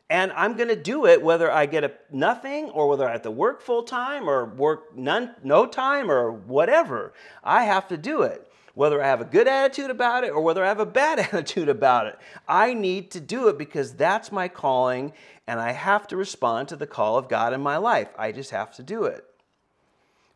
And 0.09 0.33
I'm 0.33 0.57
going 0.57 0.69
to 0.69 0.77
do 0.77 1.07
it 1.07 1.23
whether 1.23 1.51
I 1.51 1.67
get 1.67 1.85
a 1.85 1.93
nothing 2.11 2.71
or 2.71 2.89
whether 2.89 3.09
I 3.09 3.13
have 3.13 3.23
to 3.23 3.31
work 3.31 3.61
full 3.61 3.83
time 3.83 4.29
or 4.29 4.47
work 4.47 4.97
none, 4.97 5.35
no 5.45 5.67
time 5.67 6.11
or 6.11 6.33
whatever. 6.33 7.13
I 7.45 7.65
have 7.65 7.87
to 7.89 7.97
do 7.97 8.23
it. 8.23 8.47
Whether 8.75 9.03
I 9.03 9.09
have 9.09 9.21
a 9.21 9.27
good 9.27 9.47
attitude 9.47 9.91
about 9.91 10.25
it 10.25 10.31
or 10.31 10.41
whether 10.41 10.65
I 10.65 10.69
have 10.69 10.81
a 10.81 10.87
bad 10.87 11.19
attitude 11.33 11.69
about 11.69 12.07
it, 12.07 12.19
I 12.49 12.73
need 12.73 13.11
to 13.13 13.21
do 13.21 13.49
it 13.49 13.59
because 13.59 13.93
that's 13.93 14.33
my 14.33 14.49
calling 14.49 15.13
and 15.47 15.61
I 15.61 15.73
have 15.73 16.07
to 16.09 16.17
respond 16.17 16.69
to 16.69 16.77
the 16.77 16.87
call 16.87 17.19
of 17.19 17.29
God 17.29 17.53
in 17.53 17.61
my 17.61 17.77
life. 17.77 18.09
I 18.19 18.33
just 18.33 18.51
have 18.51 18.75
to 18.77 18.83
do 18.83 19.05
it 19.05 19.25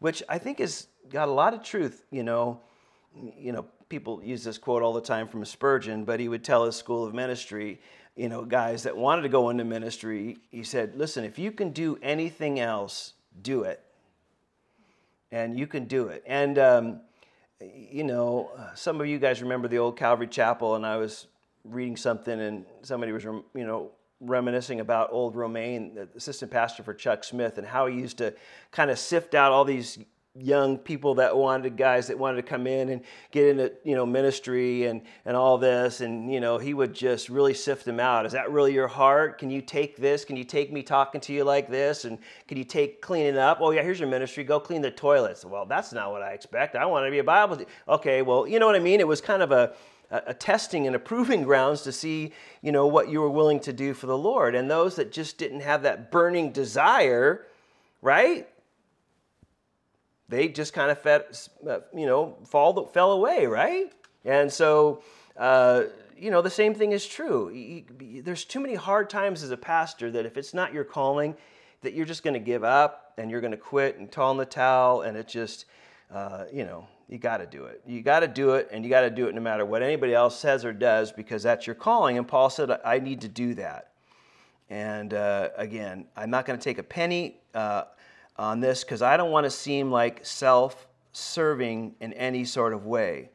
which 0.05 0.23
I 0.29 0.37
think 0.37 0.59
has 0.59 0.89
got 1.09 1.29
a 1.29 1.33
lot 1.33 1.55
of 1.55 1.63
truth. 1.63 2.05
You 2.11 2.25
know, 2.25 2.61
you 3.39 3.53
know, 3.53 3.67
people 3.89 4.23
use 4.23 4.45
this 4.45 4.59
quote 4.59 4.83
all 4.83 4.93
the 4.93 5.01
time 5.01 5.29
from 5.29 5.45
Spurgeon, 5.45 6.05
but 6.05 6.21
he 6.21 6.29
would 6.29 6.45
tell 6.45 6.65
his 6.65 6.77
school 6.77 7.05
of 7.05 7.15
ministry, 7.15 7.81
you 8.17 8.29
know, 8.29 8.45
guys 8.45 8.83
that 8.85 8.97
wanted 8.97 9.23
to 9.23 9.29
go 9.29 9.51
into 9.51 9.65
ministry, 9.65 10.39
he 10.51 10.63
said, 10.63 10.97
listen, 10.97 11.25
if 11.25 11.39
you 11.39 11.51
can 11.51 11.71
do 11.71 11.99
anything 12.03 12.61
else, 12.61 13.15
do 13.43 13.63
it. 13.63 13.81
And 15.33 15.59
you 15.59 15.67
can 15.67 15.87
do 15.87 16.09
it. 16.09 16.23
And, 16.27 16.59
um, 16.59 17.01
you 17.61 18.05
know, 18.05 18.51
some 18.75 19.01
of 19.01 19.07
you 19.07 19.19
guys 19.19 19.43
remember 19.43 19.67
the 19.67 19.79
old 19.79 19.97
Calvary 19.97 20.29
Chapel, 20.29 20.77
and 20.77 20.87
I 20.87 20.97
was 20.97 21.27
reading 21.65 21.97
something, 21.97 22.41
and 22.41 22.65
somebody 22.83 23.11
was, 23.11 23.25
you 23.25 23.45
know, 23.55 23.91
reminiscing 24.21 24.81
about 24.81 25.13
old 25.13 25.35
Romaine, 25.35 25.95
the 25.95 26.09
assistant 26.15 26.51
pastor 26.51 26.83
for 26.83 26.95
Chuck 26.95 27.25
Smith, 27.25 27.59
and 27.59 27.67
how 27.67 27.87
he 27.87 27.97
used 27.97 28.19
to 28.19 28.35
kind 28.71 28.91
of 28.91 28.99
sift 28.99 29.35
out 29.35 29.51
all 29.51 29.65
these 29.65 29.99
young 30.37 30.77
people 30.77 31.15
that 31.15 31.37
wanted 31.37 31.77
guys 31.77 32.09
that 32.09 32.19
wanted 32.19 32.37
to 32.37 32.43
come 32.43 32.67
in 32.67 32.89
and 32.89 33.03
get 33.31 33.47
into 33.47 33.73
you 33.85 33.95
know 33.95 34.05
ministry 34.05 34.85
and 34.87 35.03
and 35.25 35.37
all 35.37 35.59
this. 35.59 36.01
And 36.01 36.33
you 36.33 36.41
know 36.41 36.59
he 36.59 36.75
would 36.75 36.95
just 36.95 37.29
really 37.29 37.55
sift 37.55 37.85
them 37.85 38.01
out. 38.01 38.27
Is 38.27 38.33
that 38.33 38.51
really 38.51 38.73
your 38.73 38.89
heart? 38.89 39.39
Can 39.39 39.51
you 39.51 39.63
take 39.63 39.97
this? 39.97 40.25
Can 40.25 40.37
you 40.37 40.45
take 40.45 40.73
me 40.73 40.83
talking 40.83 41.21
to 41.23 41.33
you 41.33 41.45
like 41.45 41.69
this? 41.69 42.05
And 42.05 42.19
can 42.49 42.59
you 42.59 42.65
take 42.65 43.01
cleaning 43.01 43.39
up? 43.39 43.59
Oh 43.61 43.71
yeah 43.71 43.83
here's 43.83 44.01
your 44.01 44.09
ministry. 44.09 44.45
Go 44.45 44.59
clean 44.59 44.83
the 44.83 44.91
toilets. 44.91 45.45
Well 45.45 45.67
that's 45.67 45.93
not 45.93 46.11
what 46.11 46.23
i 46.23 46.33
expect. 46.33 46.75
I 46.75 46.87
want 46.87 47.07
to 47.07 47.11
be 47.11 47.19
a 47.19 47.25
bible 47.25 47.65
okay 47.89 48.23
well 48.23 48.47
you 48.47 48.59
know 48.59 48.67
what 48.67 48.75
i 48.77 48.81
mean? 48.81 49.01
It 49.01 49.09
was 49.09 49.21
kind 49.21 49.43
of 49.43 49.53
a 49.53 49.75
a, 50.11 50.35
testing 50.35 50.87
and 50.87 50.95
a 50.95 50.99
proving 50.99 51.43
grounds 51.43 51.83
to 51.83 51.93
see, 51.93 52.33
you 52.63 52.73
know, 52.73 52.87
what 52.87 53.09
you 53.09 53.21
were 53.21 53.31
willing 53.31 53.59
to 53.61 53.73
do 53.73 53.95
for 53.95 54.07
the 54.07 54.17
Lord. 54.17 54.55
And 54.55 54.71
those 54.71 54.97
that 54.97 55.11
just 55.11 55.39
didn't 55.39 55.61
have 55.61 55.83
that 55.83 56.13
burning 56.13 56.53
desire, 56.53 57.47
right? 58.01 58.49
They 60.29 60.49
just 60.49 60.73
kind 60.73 60.91
of 60.91 60.99
fed, 60.99 61.25
uh, 61.69 61.81
you 61.95 62.07
know, 62.07 62.37
fall, 62.47 62.87
fell 62.87 63.13
away, 63.13 63.47
right? 63.47 63.93
And 64.25 64.51
so, 64.51 65.03
uh, 65.37 65.85
you 66.17 66.31
know, 66.31 66.41
the 66.41 66.51
same 66.51 66.75
thing 66.75 66.93
is 66.93 67.07
true. 67.07 67.85
There's 68.25 68.45
too 68.45 68.61
many 68.61 68.75
hard 68.75 69.11
times 69.11 69.43
as 69.43 69.51
a 69.51 69.57
pastor 69.57 70.11
that 70.13 70.25
if 70.25 70.37
it's 70.37 70.55
not 70.55 70.73
your 70.73 70.85
calling, 70.85 71.37
that 71.83 71.93
you're 71.93 72.07
just 72.07 72.23
going 72.23 72.35
to 72.35 72.41
give 72.41 72.65
up 72.65 73.13
and 73.19 73.31
you're 73.31 73.41
going 73.41 73.51
to 73.51 73.57
quit 73.57 73.99
and 73.99 74.11
toss 74.11 74.33
in 74.33 74.39
the 74.39 74.47
towel, 74.47 75.03
and 75.03 75.17
it 75.17 75.29
just, 75.29 75.67
uh, 76.13 76.45
you 76.53 76.65
know, 76.65 76.87
you 77.09 77.19
got 77.19 77.39
to 77.39 77.47
do 77.47 77.65
it. 77.65 77.83
You 77.87 78.01
got 78.01 78.21
to 78.21 78.29
do 78.29 78.55
it, 78.55 78.69
and 78.73 78.83
you 78.83 78.91
got 78.91 79.03
to 79.03 79.11
do 79.11 79.27
it 79.27 79.35
no 79.35 79.41
matter 79.41 79.67
what 79.67 79.83
anybody 79.83 80.15
else 80.15 80.39
says 80.39 80.65
or 80.65 80.73
does 80.73 81.13
because 81.13 81.43
that's 81.43 81.67
your 81.67 81.77
calling. 81.77 82.17
And 82.17 82.27
Paul 82.27 82.49
said, 82.49 82.71
I 82.85 82.99
need 82.99 83.21
to 83.21 83.29
do 83.29 83.55
that. 83.55 83.91
And 84.71 85.13
uh, 85.13 85.51
again, 85.57 86.07
I'm 86.17 86.31
not 86.31 86.47
going 86.47 86.59
to 86.59 86.65
take 86.65 86.79
a 86.79 86.83
penny 86.83 87.37
uh, 87.55 87.85
on 88.37 88.61
this 88.61 88.85
because 88.85 89.03
I 89.03 89.17
don't 89.17 89.31
want 89.31 89.45
to 89.45 89.51
seem 89.51 89.91
like 89.91 90.25
self 90.25 90.87
serving 91.13 91.95
in 92.01 92.13
any 92.15 92.45
sort 92.45 92.73
of 92.73 92.87
way. 92.87 93.31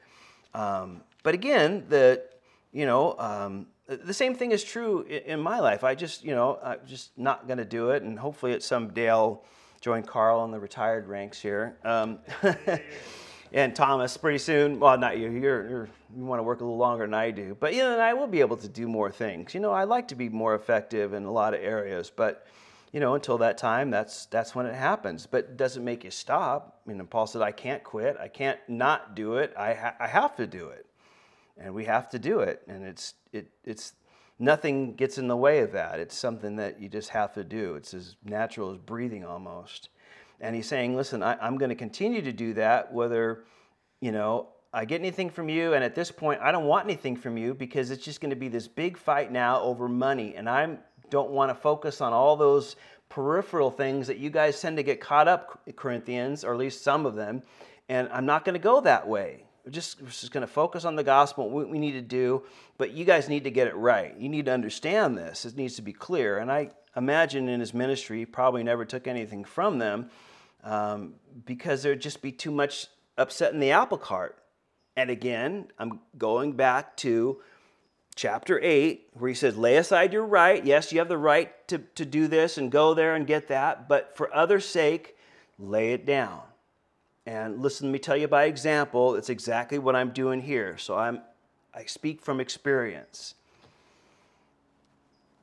Um, 0.54 1.02
but 1.24 1.34
again, 1.34 1.86
the, 1.90 2.24
you 2.72 2.86
know, 2.86 3.18
um, 3.18 3.68
the 3.88 4.14
same 4.14 4.36
thing 4.36 4.52
is 4.52 4.64
true 4.64 5.02
in, 5.02 5.40
my 5.40 5.60
life. 5.60 5.84
I 5.84 5.96
just, 5.96 6.24
you 6.24 6.36
know, 6.36 6.60
I'm 6.64 6.80
just 6.86 7.18
not 7.18 7.48
going 7.48 7.58
to 7.58 7.66
do 7.66 7.90
it. 7.90 8.04
And 8.04 8.20
hopefully 8.20 8.54
at 8.54 8.62
some 8.62 8.90
day 8.90 9.10
I'll 9.10 9.44
join 9.82 10.04
Carl 10.04 10.46
in 10.46 10.52
the 10.52 10.60
retired 10.60 11.08
ranks 11.08 11.42
here. 11.42 11.78
Um, 11.84 12.20
and 13.54 13.76
Thomas 13.76 14.16
pretty 14.16 14.38
soon. 14.38 14.80
Well, 14.80 14.98
not 14.98 15.18
you. 15.18 15.32
You're, 15.32 15.70
you're, 15.70 15.90
you 16.16 16.24
want 16.24 16.40
to 16.40 16.44
work 16.44 16.62
a 16.62 16.64
little 16.64 16.78
longer 16.78 17.06
than 17.06 17.14
I 17.14 17.32
do, 17.32 17.58
but 17.60 17.74
you 17.74 17.82
know, 17.82 17.94
and 17.94 18.02
I 18.02 18.14
will 18.14 18.28
be 18.28 18.42
able 18.42 18.58
to 18.58 18.68
do 18.68 18.88
more 18.88 19.12
things. 19.12 19.54
You 19.54 19.60
know, 19.60 19.72
I 19.72 19.84
like 19.86 20.08
to 20.10 20.16
be 20.16 20.30
more 20.30 20.56
effective 20.56 21.14
in 21.14 21.26
a 21.26 21.32
lot 21.32 21.54
of 21.54 21.62
areas, 21.62 22.12
but 22.16 22.46
you 22.92 23.00
know, 23.00 23.14
until 23.14 23.38
that 23.40 23.58
time, 23.58 23.92
that's 23.92 24.26
that's 24.28 24.56
when 24.56 24.66
it 24.66 24.76
happens. 24.76 25.28
But 25.28 25.46
it 25.46 25.58
doesn't 25.58 25.84
make 25.84 26.04
you 26.04 26.12
stop. 26.12 26.82
I 26.86 26.90
mean, 26.90 27.06
Paul 27.06 27.28
said, 27.28 27.42
"I 27.42 27.52
can't 27.52 27.84
quit. 27.84 28.18
I 28.20 28.28
can't 28.28 28.60
not 28.68 29.16
do 29.16 29.36
it. 29.36 29.54
I 29.58 29.74
ha- 29.74 29.96
I 30.00 30.08
have 30.08 30.36
to 30.38 30.48
do 30.48 30.70
it, 30.70 30.86
and 31.58 31.74
we 31.74 31.86
have 31.86 32.10
to 32.10 32.20
do 32.20 32.40
it. 32.40 32.62
And 32.68 32.84
it's 32.84 33.14
it 33.32 33.48
it's 33.64 33.94
nothing 34.40 34.96
gets 34.96 35.18
in 35.18 35.28
the 35.28 35.38
way 35.38 35.60
of 35.60 35.72
that. 35.74 36.00
It's 36.00 36.16
something 36.16 36.56
that 36.56 36.80
you 36.80 36.90
just 36.90 37.10
have 37.10 37.34
to 37.34 37.44
do. 37.44 37.76
It's 37.76 37.94
as 37.94 38.16
natural 38.24 38.72
as 38.72 38.78
breathing 38.78 39.24
almost." 39.26 39.90
And 40.42 40.56
he's 40.56 40.68
saying, 40.68 40.96
"Listen, 40.96 41.22
I, 41.22 41.38
I'm 41.42 41.58
going 41.58 41.70
to 41.70 41.76
continue 41.76 42.22
to 42.22 42.34
do 42.34 42.54
that, 42.56 42.92
whether 42.92 43.44
you 44.02 44.12
know 44.12 44.48
I 44.74 44.86
get 44.86 45.02
anything 45.02 45.30
from 45.30 45.50
you, 45.50 45.74
and 45.74 45.84
at 45.84 45.96
this 45.96 46.12
point, 46.12 46.42
I 46.42 46.52
don't 46.52 46.66
want 46.66 46.86
anything 46.86 47.16
from 47.16 47.38
you 47.38 47.54
because 47.54 47.90
it's 47.90 48.04
just 48.04 48.22
going 48.22 48.30
to 48.30 48.36
be 48.36 48.50
this 48.50 48.68
big 48.68 48.98
fight 48.98 49.32
now 49.32 49.62
over 49.62 49.88
money, 49.88 50.36
and 50.36 50.48
I'm 50.48 50.80
don't 51.10 51.32
want 51.32 51.50
to 51.50 51.56
focus 51.56 52.02
on 52.02 52.14
all 52.14 52.36
those 52.36 52.76
peripheral 53.10 53.72
things 53.72 54.08
that 54.08 54.18
you 54.18 54.30
guys 54.30 54.62
tend 54.62 54.78
to 54.78 54.84
get 54.84 55.02
caught 55.02 55.28
up, 55.28 55.62
Corinthians, 55.76 56.44
or 56.44 56.54
at 56.54 56.60
least 56.60 56.84
some 56.84 57.06
of 57.06 57.16
them. 57.16 57.42
And 57.90 58.08
I'm 58.12 58.26
not 58.26 58.46
going 58.46 58.54
to 58.54 58.60
go 58.60 58.82
that 58.82 59.08
way. 59.08 59.46
We're 59.66 59.72
just, 59.72 60.02
we're 60.02 60.10
just 60.10 60.32
going 60.32 60.42
to 60.42 60.48
focus 60.48 60.86
on 60.86 60.96
the 60.96 61.04
gospel, 61.04 61.50
what 61.50 61.70
we 61.70 61.80
need 61.80 61.94
to 61.94 62.02
do, 62.02 62.44
but 62.78 62.92
you 62.92 63.04
guys 63.04 63.28
need 63.28 63.44
to 63.44 63.52
get 63.52 63.68
it 63.68 63.76
right. 63.76 64.16
You 64.18 64.30
need 64.30 64.46
to 64.46 64.54
understand 64.54 65.18
this. 65.18 65.46
It 65.46 65.58
needs 65.58 65.76
to 65.76 65.82
be 65.82 65.92
clear. 65.92 66.38
And 66.38 66.52
I 66.52 66.70
imagine 66.96 67.50
in 67.50 67.60
his 67.60 67.74
ministry, 67.74 68.20
he 68.20 68.26
probably 68.26 68.64
never 68.64 68.86
took 68.86 69.08
anything 69.08 69.44
from 69.44 69.80
them 69.80 70.10
um, 70.64 71.16
because 71.46 71.84
there'd 71.84 72.02
just 72.02 72.22
be 72.22 72.32
too 72.32 72.52
much 72.52 72.88
upset 73.18 73.54
in 73.54 73.60
the 73.60 73.72
apple 73.72 73.98
cart. 73.98 74.38
And 74.96 75.10
again, 75.10 75.68
I'm 75.78 76.00
going 76.18 76.54
back 76.54 76.96
to 76.98 77.42
chapter 78.16 78.60
8, 78.62 79.10
where 79.14 79.30
he 79.30 79.36
says, 79.36 79.58
Lay 79.58 79.78
aside 79.78 80.14
your 80.14 80.26
right. 80.26 80.64
Yes, 80.64 80.92
you 80.92 81.00
have 81.00 81.10
the 81.10 81.18
right 81.18 81.68
to, 81.68 81.80
to 81.96 82.06
do 82.06 82.28
this 82.28 82.58
and 82.58 82.72
go 82.72 82.94
there 82.94 83.16
and 83.16 83.26
get 83.26 83.48
that, 83.48 83.88
but 83.88 84.16
for 84.16 84.34
others' 84.34 84.66
sake, 84.66 85.16
lay 85.58 85.94
it 85.94 86.06
down. 86.06 86.42
And 87.26 87.62
listen, 87.62 87.88
let 87.88 87.94
me 87.94 88.00
tell 88.00 88.18
you 88.18 88.28
by 88.28 88.46
example, 88.46 89.16
it's 89.16 89.30
exactly 89.30 89.78
what 89.78 89.96
I'm 89.96 90.12
doing 90.12 90.42
here. 90.42 90.78
So 90.78 90.98
I'm, 90.98 91.22
I 91.74 91.86
speak 91.86 92.22
from 92.22 92.40
experience. 92.40 93.36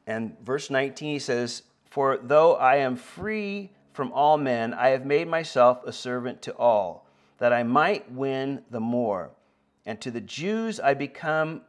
And 0.07 0.37
verse 0.41 0.71
19 0.71 1.13
he 1.13 1.19
says, 1.19 1.63
For 1.91 2.17
though 2.17 2.57
I 2.57 2.77
am 2.77 2.97
free 2.97 3.71
from 3.93 4.13
all 4.13 4.37
men, 4.37 4.75
I 4.75 4.89
have 4.89 5.07
made 5.07 5.29
myself 5.29 5.85
a 5.85 5.93
servant 5.93 6.43
to 6.43 6.57
all, 6.57 7.07
that 7.39 7.53
I 7.53 7.63
might 7.63 8.11
win 8.11 8.63
the 8.71 8.81
more. 8.81 9.31
And 9.85 10.01
to 10.01 10.11
the 10.11 10.21
Jews 10.21 10.81
I 10.81 10.95
become 10.95 11.63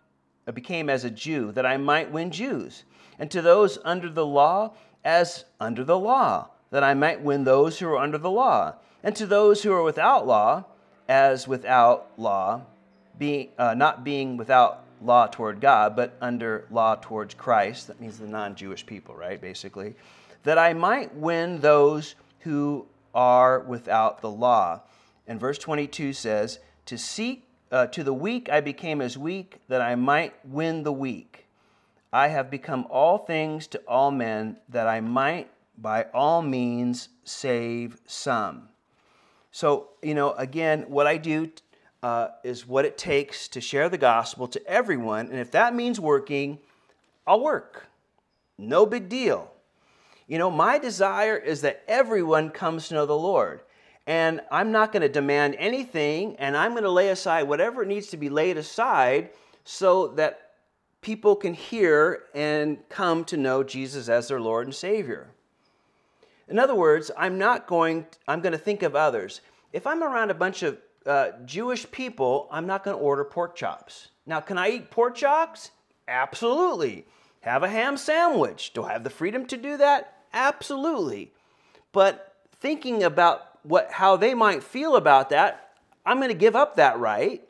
became 0.55 0.89
as 0.89 1.03
a 1.03 1.09
Jew, 1.09 1.51
that 1.53 1.65
I 1.65 1.77
might 1.77 2.11
win 2.11 2.31
Jews, 2.31 2.83
and 3.19 3.29
to 3.31 3.41
those 3.41 3.77
under 3.83 4.09
the 4.09 4.25
law, 4.25 4.73
as 5.03 5.45
under 5.59 5.83
the 5.83 5.99
law, 5.99 6.49
that 6.71 6.83
I 6.83 6.93
might 6.93 7.21
win 7.21 7.43
those 7.43 7.79
who 7.79 7.87
are 7.87 7.97
under 7.97 8.17
the 8.17 8.31
law, 8.31 8.75
and 9.03 9.15
to 9.15 9.25
those 9.25 9.63
who 9.63 9.71
are 9.71 9.83
without 9.83 10.27
law, 10.27 10.65
as 11.07 11.47
without 11.47 12.11
law, 12.17 12.61
being, 13.17 13.49
uh, 13.57 13.73
not 13.73 14.03
being 14.03 14.37
without 14.37 14.83
law 15.01 15.27
toward 15.27 15.61
God, 15.61 15.95
but 15.95 16.15
under 16.21 16.65
law 16.71 16.95
towards 16.95 17.33
Christ. 17.33 17.87
That 17.87 18.01
means 18.01 18.17
the 18.17 18.27
non 18.27 18.55
Jewish 18.55 18.85
people, 18.85 19.15
right? 19.15 19.39
Basically. 19.39 19.95
That 20.43 20.57
I 20.57 20.73
might 20.73 21.13
win 21.15 21.59
those 21.59 22.15
who 22.41 22.85
are 23.13 23.59
without 23.59 24.21
the 24.21 24.29
law. 24.29 24.81
And 25.27 25.39
verse 25.39 25.57
22 25.57 26.13
says, 26.13 26.59
To 26.85 26.97
seek 26.97 27.46
uh, 27.71 27.87
to 27.87 28.03
the 28.03 28.13
weak 28.13 28.49
I 28.49 28.61
became 28.61 29.01
as 29.01 29.17
weak, 29.17 29.59
that 29.67 29.81
I 29.81 29.95
might 29.95 30.33
win 30.45 30.83
the 30.83 30.93
weak. 30.93 31.45
I 32.11 32.29
have 32.29 32.49
become 32.49 32.87
all 32.89 33.19
things 33.19 33.67
to 33.67 33.79
all 33.87 34.11
men, 34.11 34.57
that 34.69 34.87
I 34.87 35.01
might 35.01 35.49
by 35.77 36.05
all 36.13 36.41
means 36.41 37.09
save 37.23 37.99
some. 38.05 38.69
So, 39.51 39.89
you 40.01 40.13
know, 40.13 40.33
again, 40.33 40.85
what 40.87 41.07
I 41.07 41.17
do 41.17 41.51
uh, 42.03 42.29
is 42.43 42.67
what 42.67 42.85
it 42.85 42.97
takes 42.97 43.47
to 43.49 43.61
share 43.61 43.89
the 43.89 43.97
gospel 43.97 44.47
to 44.47 44.67
everyone. 44.67 45.27
And 45.27 45.39
if 45.39 45.51
that 45.51 45.75
means 45.75 45.99
working, 45.99 46.59
I'll 47.25 47.41
work. 47.41 47.87
No 48.57 48.85
big 48.85 49.09
deal. 49.09 49.51
You 50.27 50.37
know, 50.37 50.51
my 50.51 50.77
desire 50.77 51.37
is 51.37 51.61
that 51.61 51.83
everyone 51.87 52.49
comes 52.49 52.87
to 52.87 52.95
know 52.95 53.05
the 53.05 53.17
Lord 53.17 53.61
and 54.07 54.39
I'm 54.49 54.71
not 54.71 54.93
going 54.93 55.01
to 55.01 55.09
demand 55.09 55.57
anything, 55.59 56.37
and 56.37 56.55
I'm 56.55 56.71
going 56.71 56.83
to 56.83 56.89
lay 56.89 57.09
aside 57.09 57.43
whatever 57.43 57.83
needs 57.83 58.07
to 58.07 58.17
be 58.17 58.29
laid 58.29 58.57
aside 58.57 59.31
so 59.65 60.07
that 60.15 60.51
people 61.01 61.35
can 61.35 61.53
hear 61.53 62.23
and 62.33 62.77
come 62.87 63.25
to 63.25 63.35
know 63.35 63.63
Jesus 63.63 64.07
as 64.07 64.29
their 64.29 64.39
Lord 64.39 64.65
and 64.65 64.73
Savior. 64.73 65.27
In 66.47 66.57
other 66.57 66.73
words, 66.73 67.11
I'm 67.17 67.37
not 67.37 67.67
going, 67.67 68.05
I'm 68.29 68.39
going 68.39 68.53
to 68.53 68.57
think 68.57 68.81
of 68.81 68.95
others. 68.95 69.41
If 69.73 69.85
I'm 69.85 70.01
around 70.01 70.31
a 70.31 70.35
bunch 70.35 70.63
of 70.63 70.77
uh, 71.05 71.31
Jewish 71.45 71.89
people, 71.91 72.47
I'm 72.49 72.65
not 72.65 72.85
going 72.85 72.95
to 72.95 73.03
order 73.03 73.25
pork 73.25 73.57
chops. 73.57 74.07
Now, 74.25 74.39
can 74.39 74.57
I 74.57 74.69
eat 74.69 74.89
pork 74.89 75.15
chops? 75.15 75.71
Absolutely. 76.07 77.05
Have 77.41 77.63
a 77.63 77.69
ham 77.69 77.97
sandwich. 77.97 78.71
Do 78.73 78.83
I 78.83 78.93
have 78.93 79.03
the 79.03 79.09
freedom 79.09 79.45
to 79.47 79.57
do 79.57 79.75
that? 79.77 80.13
Absolutely. 80.33 81.33
But 81.91 82.35
thinking 82.59 83.03
about 83.03 83.56
what, 83.67 83.91
how 83.91 84.15
they 84.15 84.33
might 84.33 84.63
feel 84.63 84.95
about 84.95 85.29
that, 85.29 85.73
I'm 86.05 86.17
going 86.17 86.29
to 86.29 86.35
give 86.35 86.55
up 86.55 86.77
that 86.77 86.99
right. 86.99 87.43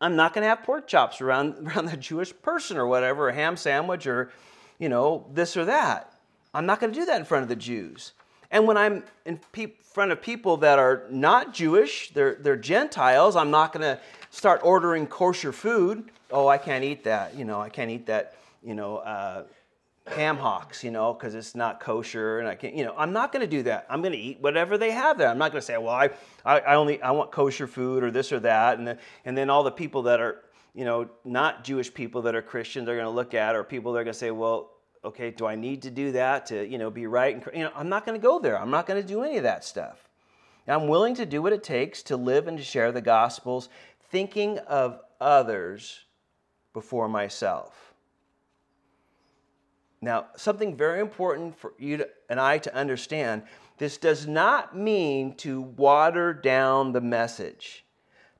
I'm 0.00 0.16
not 0.16 0.32
going 0.32 0.42
to 0.42 0.48
have 0.48 0.62
pork 0.62 0.86
chops 0.86 1.20
around, 1.20 1.54
around 1.68 1.86
the 1.86 1.96
Jewish 1.96 2.32
person 2.42 2.76
or 2.76 2.86
whatever, 2.86 3.28
a 3.28 3.34
ham 3.34 3.56
sandwich 3.56 4.06
or, 4.06 4.30
you 4.78 4.88
know, 4.88 5.26
this 5.32 5.56
or 5.56 5.64
that. 5.66 6.12
I'm 6.54 6.66
not 6.66 6.80
going 6.80 6.92
to 6.92 6.98
do 6.98 7.06
that 7.06 7.18
in 7.18 7.24
front 7.24 7.42
of 7.42 7.48
the 7.48 7.56
Jews. 7.56 8.12
And 8.50 8.66
when 8.66 8.76
I'm 8.78 9.04
in 9.26 9.38
pe- 9.52 9.72
front 9.82 10.12
of 10.12 10.22
people 10.22 10.56
that 10.58 10.78
are 10.78 11.04
not 11.10 11.52
Jewish, 11.52 12.10
they're, 12.14 12.36
they're 12.36 12.56
Gentiles, 12.56 13.36
I'm 13.36 13.50
not 13.50 13.72
going 13.72 13.82
to 13.82 14.00
start 14.30 14.60
ordering 14.64 15.06
kosher 15.06 15.52
food. 15.52 16.10
Oh, 16.30 16.48
I 16.48 16.56
can't 16.56 16.84
eat 16.84 17.04
that. 17.04 17.34
You 17.36 17.44
know, 17.44 17.60
I 17.60 17.68
can't 17.68 17.90
eat 17.90 18.06
that, 18.06 18.36
you 18.62 18.74
know, 18.74 18.98
uh, 18.98 19.44
ham 20.10 20.36
hocks, 20.36 20.82
you 20.82 20.90
know, 20.90 21.12
because 21.12 21.34
it's 21.34 21.54
not 21.54 21.80
kosher, 21.80 22.38
and 22.38 22.48
I 22.48 22.54
can't, 22.54 22.74
you 22.74 22.84
know, 22.84 22.94
I'm 22.96 23.12
not 23.12 23.32
going 23.32 23.40
to 23.40 23.46
do 23.46 23.62
that. 23.64 23.86
I'm 23.88 24.00
going 24.00 24.12
to 24.12 24.18
eat 24.18 24.40
whatever 24.40 24.78
they 24.78 24.90
have 24.90 25.18
there. 25.18 25.28
I'm 25.28 25.38
not 25.38 25.52
going 25.52 25.60
to 25.60 25.66
say, 25.66 25.76
well, 25.78 25.94
I, 25.94 26.10
I, 26.44 26.74
only 26.74 27.00
I 27.02 27.10
want 27.12 27.30
kosher 27.30 27.66
food 27.66 28.02
or 28.02 28.10
this 28.10 28.32
or 28.32 28.40
that, 28.40 28.78
and 28.78 28.86
then, 28.86 28.98
and 29.24 29.36
then 29.36 29.50
all 29.50 29.62
the 29.62 29.70
people 29.70 30.02
that 30.02 30.20
are, 30.20 30.44
you 30.74 30.84
know, 30.84 31.08
not 31.24 31.64
Jewish 31.64 31.92
people 31.92 32.22
that 32.22 32.34
are 32.34 32.42
Christians 32.42 32.88
are 32.88 32.94
going 32.94 33.06
to 33.06 33.10
look 33.10 33.34
at, 33.34 33.54
or 33.54 33.64
people 33.64 33.92
that 33.92 34.00
are 34.00 34.04
going 34.04 34.12
to 34.12 34.18
say, 34.18 34.30
well, 34.30 34.70
okay, 35.04 35.30
do 35.30 35.46
I 35.46 35.54
need 35.54 35.82
to 35.82 35.90
do 35.90 36.12
that 36.12 36.46
to, 36.46 36.66
you 36.66 36.78
know, 36.78 36.90
be 36.90 37.06
right? 37.06 37.34
And, 37.34 37.44
you 37.54 37.64
know, 37.64 37.72
I'm 37.74 37.88
not 37.88 38.04
going 38.04 38.20
to 38.20 38.24
go 38.24 38.38
there. 38.38 38.58
I'm 38.58 38.70
not 38.70 38.86
going 38.86 39.00
to 39.00 39.06
do 39.06 39.22
any 39.22 39.36
of 39.36 39.44
that 39.44 39.64
stuff. 39.64 40.08
I'm 40.66 40.86
willing 40.86 41.14
to 41.14 41.24
do 41.24 41.40
what 41.40 41.54
it 41.54 41.62
takes 41.62 42.02
to 42.04 42.16
live 42.16 42.46
and 42.46 42.58
to 42.58 42.64
share 42.64 42.92
the 42.92 43.00
gospels, 43.00 43.70
thinking 44.10 44.58
of 44.58 45.00
others 45.20 46.04
before 46.74 47.08
myself. 47.08 47.87
Now, 50.00 50.26
something 50.36 50.76
very 50.76 51.00
important 51.00 51.58
for 51.58 51.72
you 51.78 51.96
to, 51.98 52.08
and 52.28 52.38
I 52.38 52.58
to 52.58 52.74
understand 52.74 53.42
this 53.78 53.96
does 53.96 54.26
not 54.26 54.76
mean 54.76 55.34
to 55.36 55.60
water 55.60 56.32
down 56.32 56.92
the 56.92 57.00
message, 57.00 57.84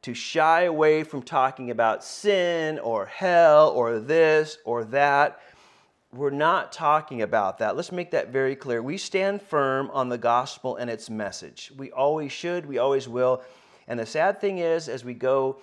to 0.02 0.14
shy 0.14 0.62
away 0.62 1.02
from 1.02 1.22
talking 1.22 1.70
about 1.70 2.04
sin 2.04 2.78
or 2.78 3.06
hell 3.06 3.70
or 3.70 3.98
this 3.98 4.58
or 4.64 4.84
that. 4.84 5.40
We're 6.12 6.30
not 6.30 6.72
talking 6.72 7.22
about 7.22 7.58
that. 7.58 7.76
Let's 7.76 7.92
make 7.92 8.12
that 8.12 8.28
very 8.30 8.56
clear. 8.56 8.80
We 8.80 8.96
stand 8.96 9.42
firm 9.42 9.90
on 9.92 10.08
the 10.08 10.18
gospel 10.18 10.76
and 10.76 10.88
its 10.88 11.10
message. 11.10 11.70
We 11.76 11.90
always 11.90 12.32
should, 12.32 12.66
we 12.66 12.78
always 12.78 13.08
will. 13.08 13.42
And 13.86 13.98
the 13.98 14.06
sad 14.06 14.40
thing 14.40 14.58
is, 14.58 14.88
as 14.88 15.04
we 15.04 15.14
go 15.14 15.58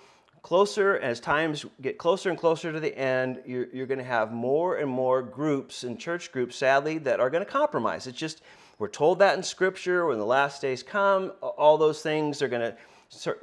closer, 0.46 0.96
as 0.98 1.18
times 1.18 1.66
get 1.82 1.98
closer 1.98 2.30
and 2.30 2.38
closer 2.38 2.72
to 2.72 2.78
the 2.78 2.96
end, 2.96 3.42
you're, 3.46 3.66
you're 3.72 3.86
going 3.86 3.98
to 3.98 4.04
have 4.04 4.30
more 4.30 4.76
and 4.76 4.88
more 4.88 5.20
groups 5.20 5.82
and 5.82 5.98
church 5.98 6.30
groups, 6.30 6.54
sadly, 6.54 6.98
that 6.98 7.18
are 7.18 7.28
going 7.30 7.44
to 7.44 7.50
compromise. 7.50 8.06
It's 8.06 8.16
just, 8.16 8.42
we're 8.78 8.86
told 8.86 9.18
that 9.18 9.36
in 9.36 9.42
Scripture 9.42 10.06
when 10.06 10.18
the 10.18 10.24
last 10.24 10.62
days 10.62 10.84
come, 10.84 11.32
all 11.40 11.76
those 11.76 12.00
things 12.00 12.42
are 12.42 12.48
going 12.48 12.60
to 12.60 12.76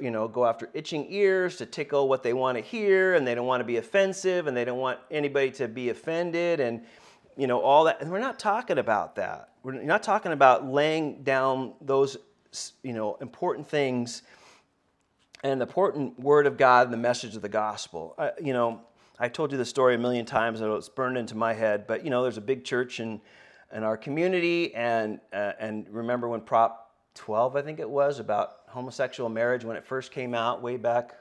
you 0.00 0.10
know, 0.10 0.26
go 0.26 0.46
after 0.46 0.70
itching 0.72 1.04
ears 1.10 1.58
to 1.58 1.66
tickle 1.66 2.08
what 2.08 2.22
they 2.22 2.32
want 2.32 2.56
to 2.56 2.64
hear, 2.64 3.16
and 3.16 3.26
they 3.26 3.34
don't 3.34 3.46
want 3.46 3.60
to 3.60 3.66
be 3.66 3.76
offensive, 3.76 4.46
and 4.46 4.56
they 4.56 4.64
don't 4.64 4.78
want 4.78 4.98
anybody 5.10 5.50
to 5.50 5.68
be 5.68 5.90
offended, 5.90 6.58
and 6.58 6.80
you 7.36 7.46
know 7.46 7.60
all 7.60 7.84
that. 7.84 8.00
And 8.00 8.10
we're 8.10 8.18
not 8.18 8.38
talking 8.38 8.78
about 8.78 9.16
that. 9.16 9.50
We're 9.62 9.82
not 9.82 10.02
talking 10.02 10.32
about 10.32 10.66
laying 10.66 11.22
down 11.22 11.74
those 11.82 12.16
you 12.82 12.94
know 12.94 13.16
important 13.20 13.68
things 13.68 14.22
and 15.44 15.60
the 15.60 15.66
important 15.66 16.18
word 16.18 16.48
of 16.48 16.56
God 16.56 16.86
and 16.86 16.92
the 16.92 16.98
message 16.98 17.36
of 17.36 17.42
the 17.42 17.48
gospel. 17.48 18.14
Uh, 18.18 18.30
you 18.42 18.52
know, 18.52 18.80
I 19.20 19.28
told 19.28 19.52
you 19.52 19.58
the 19.58 19.64
story 19.64 19.94
a 19.94 19.98
million 19.98 20.26
times, 20.26 20.60
and 20.60 20.72
it's 20.72 20.88
burned 20.88 21.16
into 21.16 21.36
my 21.36 21.52
head. 21.52 21.86
But 21.86 22.02
you 22.02 22.10
know, 22.10 22.22
there's 22.22 22.38
a 22.38 22.42
big 22.42 22.64
church 22.64 22.98
in 22.98 23.20
in 23.72 23.84
our 23.84 23.96
community, 23.96 24.74
and 24.74 25.20
uh, 25.32 25.52
and 25.60 25.86
remember 25.90 26.28
when 26.28 26.40
Prop 26.40 26.84
12, 27.14 27.56
I 27.56 27.62
think 27.62 27.78
it 27.78 27.88
was, 27.88 28.18
about 28.18 28.56
homosexual 28.68 29.30
marriage 29.30 29.64
when 29.64 29.76
it 29.76 29.86
first 29.86 30.10
came 30.10 30.34
out, 30.34 30.62
way 30.62 30.76
back, 30.76 31.14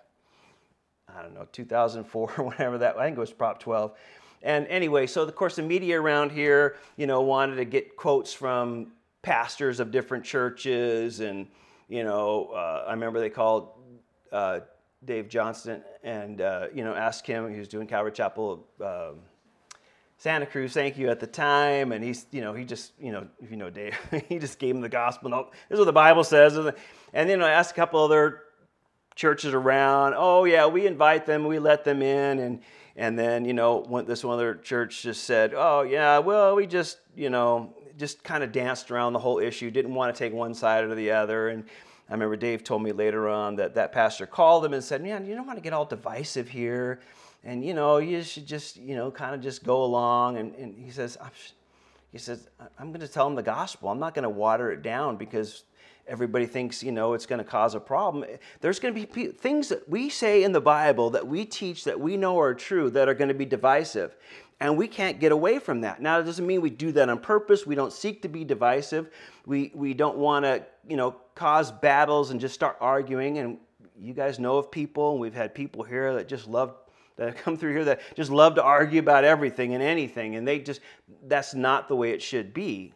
I 1.08 1.22
don't 1.22 1.34
know, 1.34 1.48
2004 1.52 2.34
or 2.38 2.44
whatever 2.46 2.80
that, 2.80 2.98
I 2.98 3.06
think 3.06 3.18
it 3.18 3.20
was 3.20 3.32
Prop 3.32 3.60
12. 3.60 3.94
And 4.42 4.68
anyway, 4.68 5.08
so 5.08 5.22
of 5.22 5.36
course 5.36 5.56
the 5.56 5.62
media 5.62 6.02
around 6.02 6.32
here, 6.32 6.78
you 6.98 7.08
know, 7.08 7.22
wanted 7.22 7.56
to 7.56 7.66
get 7.66 7.96
quotes 7.96 8.34
from 8.34 8.92
pastors 9.22 9.80
of 9.80 9.92
different 9.92 10.26
churches. 10.26 11.20
And, 11.20 11.48
you 11.88 12.04
know, 12.04 12.52
uh, 12.54 12.86
I 12.88 12.92
remember 12.92 13.20
they 13.20 13.30
called 13.30 13.70
uh, 14.34 14.60
Dave 15.06 15.30
Johnston 15.30 15.84
and, 16.04 16.42
uh, 16.42 16.68
you 16.74 16.84
know, 16.84 16.94
asked 16.94 17.28
him, 17.28 17.52
he 17.52 17.60
was 17.60 17.68
doing 17.68 17.88
Calvary 17.88 18.12
Chapel. 18.12 18.66
Um, 18.82 19.20
Santa 20.18 20.46
Cruz, 20.46 20.74
thank 20.74 20.98
you 20.98 21.10
at 21.10 21.20
the 21.20 21.28
time. 21.28 21.92
And 21.92 22.04
he's, 22.04 22.26
you 22.32 22.42
know, 22.42 22.54
he 22.54 22.64
just, 22.66 22.94
you 23.00 23.12
know, 23.12 23.28
if 23.42 23.52
you 23.52 23.58
know 23.58 23.70
Dave, 23.70 23.96
he 24.30 24.40
just 24.40 24.58
gave 24.58 24.76
him 24.76 24.82
the 24.82 24.90
gospel. 24.90 25.30
No, 25.30 25.50
this 25.70 25.76
is 25.76 25.80
what 25.80 25.86
the 25.86 25.94
Bible 25.94 26.24
says. 26.24 26.56
And 26.56 27.30
then 27.30 27.42
I 27.42 27.52
asked 27.52 27.72
a 27.72 27.76
couple 27.76 28.00
other 28.02 28.42
churches 29.16 29.54
around, 29.54 30.16
oh, 30.18 30.46
yeah, 30.46 30.66
we 30.66 30.88
invite 30.88 31.26
them, 31.26 31.46
we 31.46 31.60
let 31.60 31.84
them 31.84 32.02
in. 32.02 32.40
And, 32.40 32.62
and 32.96 33.20
then, 33.20 33.46
you 33.46 33.54
know, 33.54 34.04
this 34.08 34.24
one 34.24 34.36
other 34.36 34.56
church 34.56 35.04
just 35.04 35.26
said, 35.26 35.54
oh, 35.56 35.82
yeah, 35.82 36.20
well, 36.20 36.56
we 36.56 36.68
just, 36.68 37.00
you 37.16 37.30
know, 37.30 37.76
just 37.98 38.24
kind 38.24 38.44
of 38.44 38.52
danced 38.52 38.90
around 38.90 39.14
the 39.14 39.20
whole 39.20 39.40
issue, 39.40 39.70
didn't 39.70 39.94
want 39.94 40.16
to 40.16 40.18
take 40.18 40.34
one 40.34 40.54
side 40.54 40.84
or 40.86 40.96
the 40.96 41.12
other. 41.12 41.50
And 41.50 41.66
I 42.10 42.14
remember 42.14 42.36
Dave 42.36 42.64
told 42.64 42.84
me 42.84 42.91
later 42.91 43.30
on 43.30 43.56
that 43.56 43.76
that 43.76 43.91
pastor 43.91 44.26
called 44.26 44.66
him 44.66 44.74
and 44.74 44.84
said, 44.84 45.01
man, 45.01 45.26
you 45.26 45.36
don't 45.36 45.47
want 45.47 45.58
to 45.58 45.64
get 45.64 45.74
all 45.74 45.86
divisive 45.86 46.49
here? 46.49 46.99
And 47.43 47.66
you 47.66 47.74
know 47.74 47.97
you 47.97 48.22
should 48.24 48.45
just 48.45 48.78
you 48.78 48.95
know 48.95 49.12
kind 49.12 49.36
of 49.36 49.41
just 49.41 49.64
go 49.64 49.84
along. 49.84 50.38
And, 50.38 50.56
and 50.56 50.78
he 50.78 50.91
says 50.91 51.18
he 52.12 52.18
says 52.18 52.47
i'm 52.78 52.89
going 52.89 53.01
to 53.01 53.08
tell 53.08 53.28
him 53.28 53.36
the 53.36 53.43
gospel. 53.43 53.89
I'm 53.89 53.99
not 53.99 54.14
going 54.14 54.24
to 54.24 54.30
water 54.30 54.72
it 54.72 54.82
down 54.82 55.18
because 55.18 55.64
everybody 56.08 56.45
thinks 56.45 56.84
you 56.84 56.91
know 56.91 57.14
it's 57.14 57.26
going 57.26 57.39
to 57.39 57.49
cause 57.49 57.76
a 57.76 57.80
problem. 57.80 58.26
There's 58.62 58.80
going 58.80 58.93
to 58.93 59.06
be 59.06 59.28
things 59.28 59.70
that 59.70 59.88
we 59.88 60.10
say 60.10 60.43
in 60.43 60.51
the 60.51 60.62
bible 60.62 61.10
that 61.12 61.28
we 61.28 61.45
teach 61.45 61.84
that 61.86 61.99
we 61.99 62.18
know 62.18 62.39
are 62.39 62.54
true 62.54 62.89
that 62.91 63.08
are 63.08 63.14
going 63.14 63.30
to 63.30 63.34
be 63.34 63.45
divisive 63.45 64.16
and 64.60 64.78
we 64.78 64.88
can't 64.88 65.20
get 65.20 65.32
away 65.32 65.60
from 65.60 65.82
that. 65.82 66.01
Now 66.01 66.20
it 66.20 66.24
doesn't 66.24 66.45
mean 66.47 66.62
we 66.62 66.70
do 66.70 66.91
that 66.93 67.10
on 67.10 67.20
purpose. 67.20 67.66
We 67.66 67.76
don't 67.76 67.91
seek 67.91 68.22
to 68.22 68.30
be 68.30 68.45
divisive. 68.45 69.10
We, 69.45 69.72
we 69.74 69.93
don't 69.93 70.18
want 70.18 70.45
to 70.45 70.66
you 70.88 70.97
know 70.97 71.16
cause 71.36 71.72
battles 71.72 72.32
and 72.32 72.39
just 72.39 72.54
start 72.54 72.78
arguing 72.80 73.39
and 73.39 73.58
you 73.99 74.14
guys 74.14 74.39
know 74.39 74.58
of 74.58 74.72
people 74.72 75.12
and 75.12 75.20
we've 75.20 75.34
had 75.34 75.54
people 75.54 75.84
here 75.84 76.14
that 76.16 76.28
just 76.28 76.47
love 76.47 76.76
that 77.16 77.38
come 77.38 77.58
through 77.58 77.74
here 77.74 77.86
that 77.86 78.01
just 78.16 78.32
love 78.32 78.56
to 78.56 78.64
argue 78.64 78.99
about 78.99 79.24
everything 79.24 79.74
and 79.74 79.84
anything 79.84 80.36
and 80.36 80.47
they 80.47 80.60
just 80.60 80.82
that's 81.28 81.54
not 81.54 81.88
the 81.88 81.95
way 81.95 82.12
it 82.12 82.22
should 82.22 82.54
be 82.54 82.93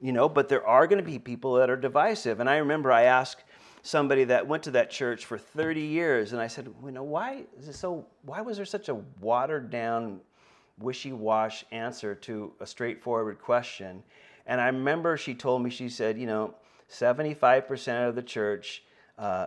you 0.00 0.12
know 0.12 0.28
but 0.28 0.48
there 0.48 0.66
are 0.66 0.86
going 0.86 1.02
to 1.02 1.08
be 1.08 1.18
people 1.18 1.54
that 1.54 1.70
are 1.70 1.76
divisive 1.76 2.40
and 2.40 2.48
i 2.48 2.56
remember 2.56 2.90
i 2.90 3.02
asked 3.02 3.44
somebody 3.82 4.24
that 4.24 4.46
went 4.46 4.62
to 4.62 4.70
that 4.70 4.90
church 4.90 5.24
for 5.26 5.38
30 5.38 5.80
years 5.80 6.32
and 6.32 6.40
i 6.40 6.46
said 6.46 6.68
you 6.84 6.90
know 6.90 7.02
why 7.02 7.44
is 7.58 7.68
it 7.68 7.74
so 7.74 8.06
why 8.22 8.40
was 8.40 8.56
there 8.56 8.66
such 8.66 8.88
a 8.88 8.94
watered 9.20 9.70
down 9.70 10.20
wishy-wash 10.78 11.64
answer 11.70 12.14
to 12.14 12.52
a 12.60 12.66
straightforward 12.66 13.38
question 13.40 14.02
and 14.46 14.60
i 14.60 14.66
remember 14.66 15.16
she 15.16 15.34
told 15.34 15.62
me 15.62 15.70
she 15.70 15.88
said 15.88 16.18
you 16.18 16.26
know 16.26 16.54
75% 16.90 18.08
of 18.08 18.14
the 18.14 18.22
church 18.22 18.84
uh, 19.18 19.46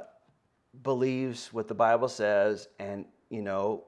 believes 0.84 1.54
what 1.54 1.68
the 1.68 1.74
bible 1.74 2.08
says 2.08 2.68
and 2.80 3.06
you 3.30 3.42
know, 3.42 3.84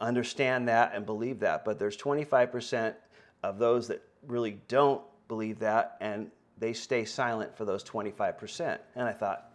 understand 0.00 0.68
that 0.68 0.92
and 0.94 1.06
believe 1.06 1.40
that. 1.40 1.64
But 1.64 1.78
there's 1.78 1.96
25% 1.96 2.94
of 3.42 3.58
those 3.58 3.88
that 3.88 4.02
really 4.26 4.58
don't 4.68 5.02
believe 5.28 5.58
that 5.60 5.96
and 6.00 6.30
they 6.58 6.72
stay 6.72 7.04
silent 7.04 7.56
for 7.56 7.64
those 7.64 7.82
25%. 7.82 8.78
And 8.94 9.08
I 9.08 9.12
thought, 9.12 9.50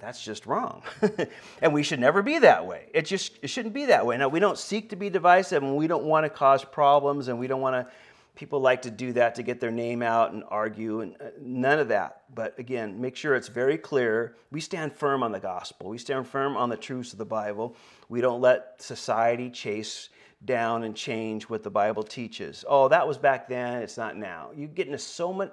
that's 0.00 0.24
just 0.24 0.46
wrong. 0.46 0.82
and 1.62 1.74
we 1.74 1.82
should 1.82 2.00
never 2.00 2.22
be 2.22 2.38
that 2.38 2.66
way. 2.66 2.88
It 2.94 3.04
just 3.04 3.38
it 3.42 3.48
shouldn't 3.48 3.74
be 3.74 3.86
that 3.86 4.06
way. 4.06 4.16
Now, 4.16 4.28
we 4.28 4.40
don't 4.40 4.56
seek 4.56 4.88
to 4.90 4.96
be 4.96 5.10
divisive 5.10 5.62
and 5.62 5.76
we 5.76 5.86
don't 5.86 6.04
want 6.04 6.24
to 6.24 6.30
cause 6.30 6.64
problems 6.64 7.28
and 7.28 7.38
we 7.38 7.46
don't 7.46 7.60
want 7.60 7.74
to 7.74 7.92
people 8.34 8.60
like 8.60 8.82
to 8.82 8.90
do 8.90 9.12
that 9.12 9.34
to 9.34 9.42
get 9.42 9.60
their 9.60 9.70
name 9.70 10.00
out 10.00 10.32
and 10.32 10.42
argue 10.48 11.00
and 11.00 11.14
uh, 11.20 11.26
none 11.42 11.78
of 11.78 11.88
that 11.88 12.22
but 12.34 12.58
again 12.58 12.98
make 13.00 13.16
sure 13.16 13.34
it's 13.34 13.48
very 13.48 13.76
clear 13.76 14.36
we 14.50 14.60
stand 14.60 14.92
firm 14.92 15.22
on 15.22 15.32
the 15.32 15.40
gospel 15.40 15.90
we 15.90 15.98
stand 15.98 16.26
firm 16.26 16.56
on 16.56 16.70
the 16.70 16.76
truths 16.76 17.12
of 17.12 17.18
the 17.18 17.24
bible 17.24 17.74
we 18.08 18.20
don't 18.20 18.40
let 18.40 18.80
society 18.80 19.50
chase 19.50 20.08
down 20.44 20.84
and 20.84 20.96
change 20.96 21.44
what 21.44 21.62
the 21.62 21.70
bible 21.70 22.02
teaches 22.02 22.64
oh 22.68 22.88
that 22.88 23.06
was 23.06 23.18
back 23.18 23.48
then 23.48 23.82
it's 23.82 23.96
not 23.96 24.16
now 24.16 24.50
you 24.54 24.66
get 24.66 24.86
into 24.86 24.98
so 24.98 25.32
much 25.32 25.52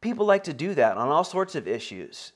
people 0.00 0.26
like 0.26 0.44
to 0.44 0.52
do 0.52 0.74
that 0.74 0.96
on 0.96 1.08
all 1.08 1.24
sorts 1.24 1.54
of 1.54 1.66
issues 1.66 2.32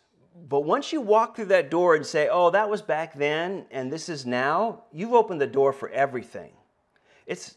but 0.49 0.61
once 0.61 0.93
you 0.93 1.01
walk 1.01 1.37
through 1.37 1.45
that 1.45 1.71
door 1.71 1.95
and 1.95 2.05
say 2.05 2.29
oh 2.31 2.51
that 2.51 2.69
was 2.69 2.81
back 2.81 3.15
then 3.15 3.67
and 3.71 3.93
this 3.93 4.09
is 4.09 4.25
now 4.25 4.85
you've 4.93 5.13
opened 5.13 5.41
the 5.41 5.47
door 5.47 5.73
for 5.73 5.91
everything 5.91 6.53
it's 7.27 7.57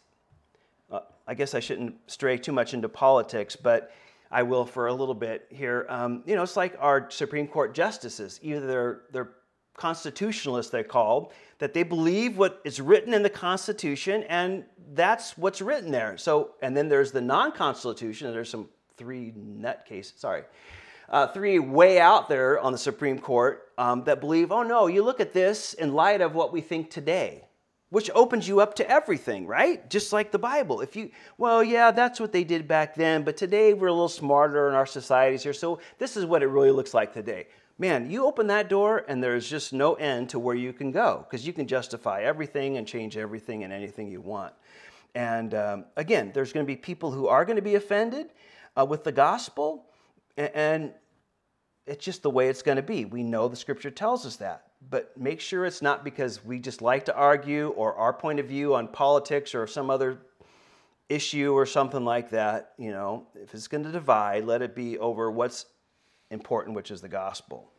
I 1.30 1.36
guess 1.36 1.54
I 1.54 1.60
shouldn't 1.60 1.96
stray 2.08 2.40
too 2.40 2.52
much 2.52 2.74
into 2.74 2.90
politics, 2.90 3.56
but 3.56 3.92
I 4.32 4.42
will 4.42 4.66
for 4.66 4.88
a 4.88 4.94
little 4.94 5.14
bit 5.14 5.46
here. 5.52 5.86
Um, 5.88 6.24
you 6.26 6.36
know, 6.36 6.42
it's 6.42 6.58
like 6.58 6.76
our 6.80 7.12
Supreme 7.12 7.48
Court 7.48 7.76
justices. 7.76 8.40
Either 8.42 8.66
they're, 8.66 9.02
they're 9.12 9.32
constitutionalists, 9.78 10.72
they're 10.72 10.84
called, 10.84 11.32
that 11.60 11.74
they 11.74 11.84
believe 11.84 12.38
what 12.38 12.62
is 12.64 12.82
written 12.82 13.14
in 13.14 13.22
the 13.22 13.30
Constitution, 13.30 14.24
and 14.24 14.66
that's 14.94 15.38
what's 15.38 15.62
written 15.62 15.92
there. 15.92 16.18
So, 16.18 16.56
and 16.62 16.76
then 16.76 16.90
there's 16.90 17.12
the 17.12 17.22
non-Constitution. 17.22 18.32
There's 18.32 18.50
some 18.50 18.70
three 18.98 19.34
nut 19.36 19.86
cases. 19.88 20.14
Sorry. 20.18 20.44
Uh, 21.10 21.28
three 21.28 21.60
way 21.60 22.00
out 22.00 22.30
there 22.30 22.60
on 22.60 22.72
the 22.72 22.78
Supreme 22.78 23.20
Court 23.20 23.72
um, 23.78 24.04
that 24.06 24.20
believe, 24.20 24.52
oh 24.52 24.64
no, 24.64 24.88
you 24.88 25.04
look 25.04 25.20
at 25.20 25.34
this 25.34 25.74
in 25.74 25.94
light 25.94 26.22
of 26.22 26.36
what 26.36 26.54
we 26.54 26.62
think 26.62 26.90
today 26.90 27.44
which 27.90 28.10
opens 28.14 28.48
you 28.48 28.60
up 28.60 28.76
to 28.76 28.90
everything, 28.90 29.48
right? 29.48 29.90
Just 29.90 30.14
like 30.14 30.32
the 30.32 30.40
Bible. 30.40 30.82
If 30.82 30.96
you, 30.96 31.10
well, 31.38 31.64
yeah, 31.64 31.92
that's 31.92 32.20
what 32.20 32.32
they 32.32 32.44
did 32.44 32.68
back 32.68 32.96
then, 32.96 33.24
but 33.24 33.36
today 33.36 33.74
we're 33.74 33.88
a 33.88 33.94
little 33.94 34.08
smarter 34.08 34.70
in 34.70 34.76
our 34.76 34.86
societies 34.86 35.44
here, 35.44 35.54
so 35.54 35.80
this 35.98 36.16
is 36.16 36.26
what 36.26 36.44
it 36.44 36.48
really 36.48 36.72
looks 36.72 36.94
like 36.94 37.14
today. 37.14 37.48
Man, 37.80 38.12
you 38.12 38.26
open 38.26 38.48
that 38.48 38.70
door 38.70 39.06
and 39.08 39.24
there's 39.24 39.50
just 39.50 39.74
no 39.74 39.96
end 39.96 40.30
to 40.30 40.40
where 40.40 40.56
you 40.56 40.74
can 40.74 40.92
go 40.92 41.26
because 41.28 41.48
you 41.48 41.54
can 41.54 41.66
justify 41.66 42.22
everything 42.22 42.78
and 42.78 42.86
change 42.86 43.18
everything 43.18 43.64
and 43.64 43.74
anything 43.74 44.12
you 44.12 44.22
want. 44.22 44.54
And 45.16 45.56
um, 45.56 45.86
again, 45.96 46.32
there's 46.34 46.54
going 46.54 46.66
to 46.66 46.68
be 46.68 46.76
people 46.76 47.12
who 47.12 47.28
are 47.28 47.46
going 47.46 47.56
to 47.56 47.62
be 47.62 47.76
offended 47.76 48.28
uh, 48.78 48.86
with 48.86 49.04
the 49.04 49.12
gospel, 49.12 49.86
and, 50.38 50.52
and 50.54 50.94
it's 51.88 52.06
just 52.06 52.22
the 52.22 52.30
way 52.30 52.50
it's 52.50 52.62
going 52.62 52.76
to 52.76 52.84
be. 52.84 53.06
We 53.06 53.24
know 53.24 53.48
the 53.48 53.56
scripture 53.56 53.90
tells 53.90 54.26
us 54.26 54.36
that 54.36 54.70
but 54.88 55.16
make 55.18 55.42
sure 55.42 55.66
it's 55.66 55.82
not 55.82 56.04
because 56.04 56.44
we 56.44 56.60
just 56.60 56.82
like 56.82 57.06
to 57.06 57.16
argue 57.16 57.70
or 57.70 57.96
our 57.96 58.14
point 58.14 58.40
of 58.40 58.48
view 58.48 58.76
on 58.76 58.88
politics 58.88 59.54
or 59.54 59.68
some 59.68 59.90
other 59.90 60.20
issue 61.10 61.54
or 61.54 61.66
something 61.66 62.06
like 62.06 62.30
that. 62.30 62.74
You 62.78 62.92
know, 62.92 63.28
if 63.36 63.54
it's 63.54 63.68
going 63.68 63.84
to 63.84 63.92
divide, 63.92 64.46
let 64.46 64.62
it 64.62 64.76
be 64.76 64.98
over 64.98 65.30
what's 65.32 65.66
important, 66.30 66.76
which 66.76 66.92
is 66.92 67.02
the 67.02 67.10
gospel. 67.10 67.72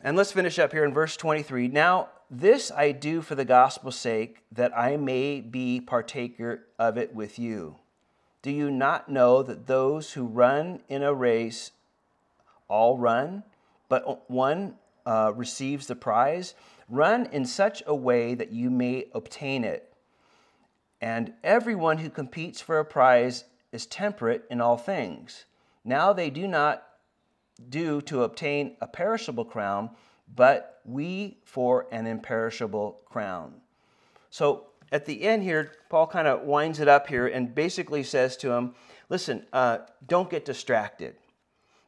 And 0.00 0.16
let's 0.16 0.32
finish 0.32 0.58
up 0.58 0.72
here 0.72 0.84
in 0.84 0.92
verse 0.94 1.16
23. 1.16 1.68
Now, 1.68 2.08
this 2.30 2.70
I 2.70 2.92
do 2.92 3.20
for 3.20 3.34
the 3.34 3.44
gospel's 3.44 3.96
sake, 3.96 4.42
that 4.52 4.76
I 4.76 4.96
may 4.96 5.40
be 5.40 5.80
partaker 5.80 6.66
of 6.78 6.96
it 6.96 7.14
with 7.14 7.38
you. 7.38 7.76
Do 8.42 8.50
you 8.50 8.70
not 8.70 9.08
know 9.08 9.42
that 9.42 9.66
those 9.66 10.12
who 10.12 10.24
run 10.24 10.80
in 10.88 11.02
a 11.02 11.12
race 11.12 11.72
all 12.68 12.98
run? 12.98 13.42
but 13.88 14.30
one 14.30 14.74
uh, 15.06 15.32
receives 15.34 15.86
the 15.86 15.96
prize, 15.96 16.54
run 16.88 17.26
in 17.26 17.46
such 17.46 17.82
a 17.86 17.94
way 17.94 18.34
that 18.34 18.52
you 18.52 18.70
may 18.70 19.06
obtain 19.14 19.64
it. 19.64 19.92
And 21.00 21.32
everyone 21.42 21.98
who 21.98 22.10
competes 22.10 22.60
for 22.60 22.78
a 22.78 22.84
prize 22.84 23.44
is 23.72 23.86
temperate 23.86 24.44
in 24.50 24.60
all 24.60 24.76
things. 24.76 25.44
Now 25.88 26.12
they 26.12 26.28
do 26.28 26.46
not 26.46 26.84
do 27.70 28.02
to 28.02 28.22
obtain 28.22 28.76
a 28.82 28.86
perishable 28.86 29.46
crown, 29.46 29.90
but 30.32 30.82
we 30.84 31.38
for 31.44 31.86
an 31.90 32.06
imperishable 32.06 33.00
crown. 33.06 33.54
So 34.28 34.66
at 34.92 35.06
the 35.06 35.22
end 35.22 35.42
here, 35.42 35.72
Paul 35.88 36.06
kind 36.06 36.28
of 36.28 36.42
winds 36.42 36.78
it 36.78 36.88
up 36.88 37.06
here 37.06 37.26
and 37.26 37.54
basically 37.54 38.02
says 38.02 38.36
to 38.38 38.52
him, 38.52 38.74
Listen, 39.08 39.46
uh, 39.54 39.78
don't 40.06 40.28
get 40.28 40.44
distracted. 40.44 41.16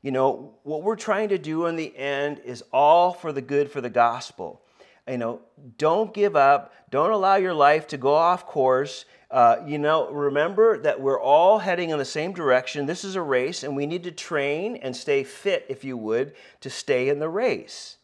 You 0.01 0.13
know, 0.13 0.55
what 0.63 0.83
we're 0.83 0.97
trying 0.97 1.29
to 1.29 1.39
do 1.39 1.67
in 1.67 1.77
the 1.77 1.95
end 1.95 2.41
is 2.43 2.65
all 2.73 3.13
for 3.13 3.33
the 3.33 3.43
good 3.43 3.71
for 3.71 3.83
the 3.83 3.91
gospel. 3.91 4.63
You 5.07 5.19
know, 5.19 5.41
don't 5.77 6.15
give 6.15 6.37
up. 6.37 6.73
Don't 6.91 7.11
allow 7.11 7.37
your 7.37 7.53
life 7.53 7.87
to 7.89 7.99
go 7.99 8.15
off 8.15 8.47
course. 8.47 9.05
Uh, 9.31 9.59
you 9.65 9.79
know, 9.79 10.11
remember 10.11 10.79
that 10.79 11.01
we're 11.01 11.21
all 11.21 11.59
heading 11.59 11.91
in 11.91 11.99
the 11.99 12.05
same 12.05 12.33
direction. 12.33 12.87
This 12.87 13.05
is 13.05 13.15
a 13.15 13.23
race, 13.23 13.63
and 13.63 13.77
we 13.77 13.87
need 13.87 14.03
to 14.03 14.11
train 14.11 14.77
and 14.77 14.95
stay 14.95 15.23
fit, 15.23 15.67
if 15.69 15.85
you 15.85 15.97
would, 15.97 16.35
to 16.63 16.71
stay 16.71 17.09
in 17.09 17.21
the 17.21 17.29
race. 17.29 17.99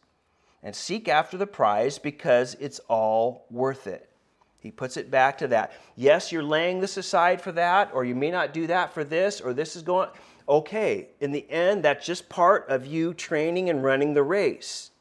And 0.63 0.75
seek 0.75 1.07
after 1.07 1.37
the 1.37 1.47
prize 1.47 1.99
because 1.99 2.55
it's 2.59 2.79
all 2.87 3.45
worth 3.49 3.87
it. 3.87 4.09
He 4.59 4.71
puts 4.71 4.97
it 4.97 5.11
back 5.11 5.37
to 5.39 5.47
that. 5.49 5.73
Yes, 5.95 6.31
you're 6.31 6.43
laying 6.43 6.79
this 6.79 6.97
aside 6.97 7.41
for 7.41 7.51
that, 7.53 7.91
or 7.93 8.05
you 8.05 8.15
may 8.15 8.31
not 8.31 8.53
do 8.53 8.67
that 8.67 8.93
for 8.93 9.03
this, 9.03 9.41
or 9.41 9.53
this 9.53 9.75
is 9.75 9.83
going 9.83 10.09
okay, 10.49 11.09
in 11.19 11.31
the 11.31 11.49
end, 11.51 11.83
that's 11.83 12.05
just 12.05 12.29
part 12.29 12.67
of 12.69 12.85
you 12.85 13.13
training 13.13 13.69
and 13.69 13.83
running 13.83 14.13
the 14.13 14.23
race. 14.23 14.91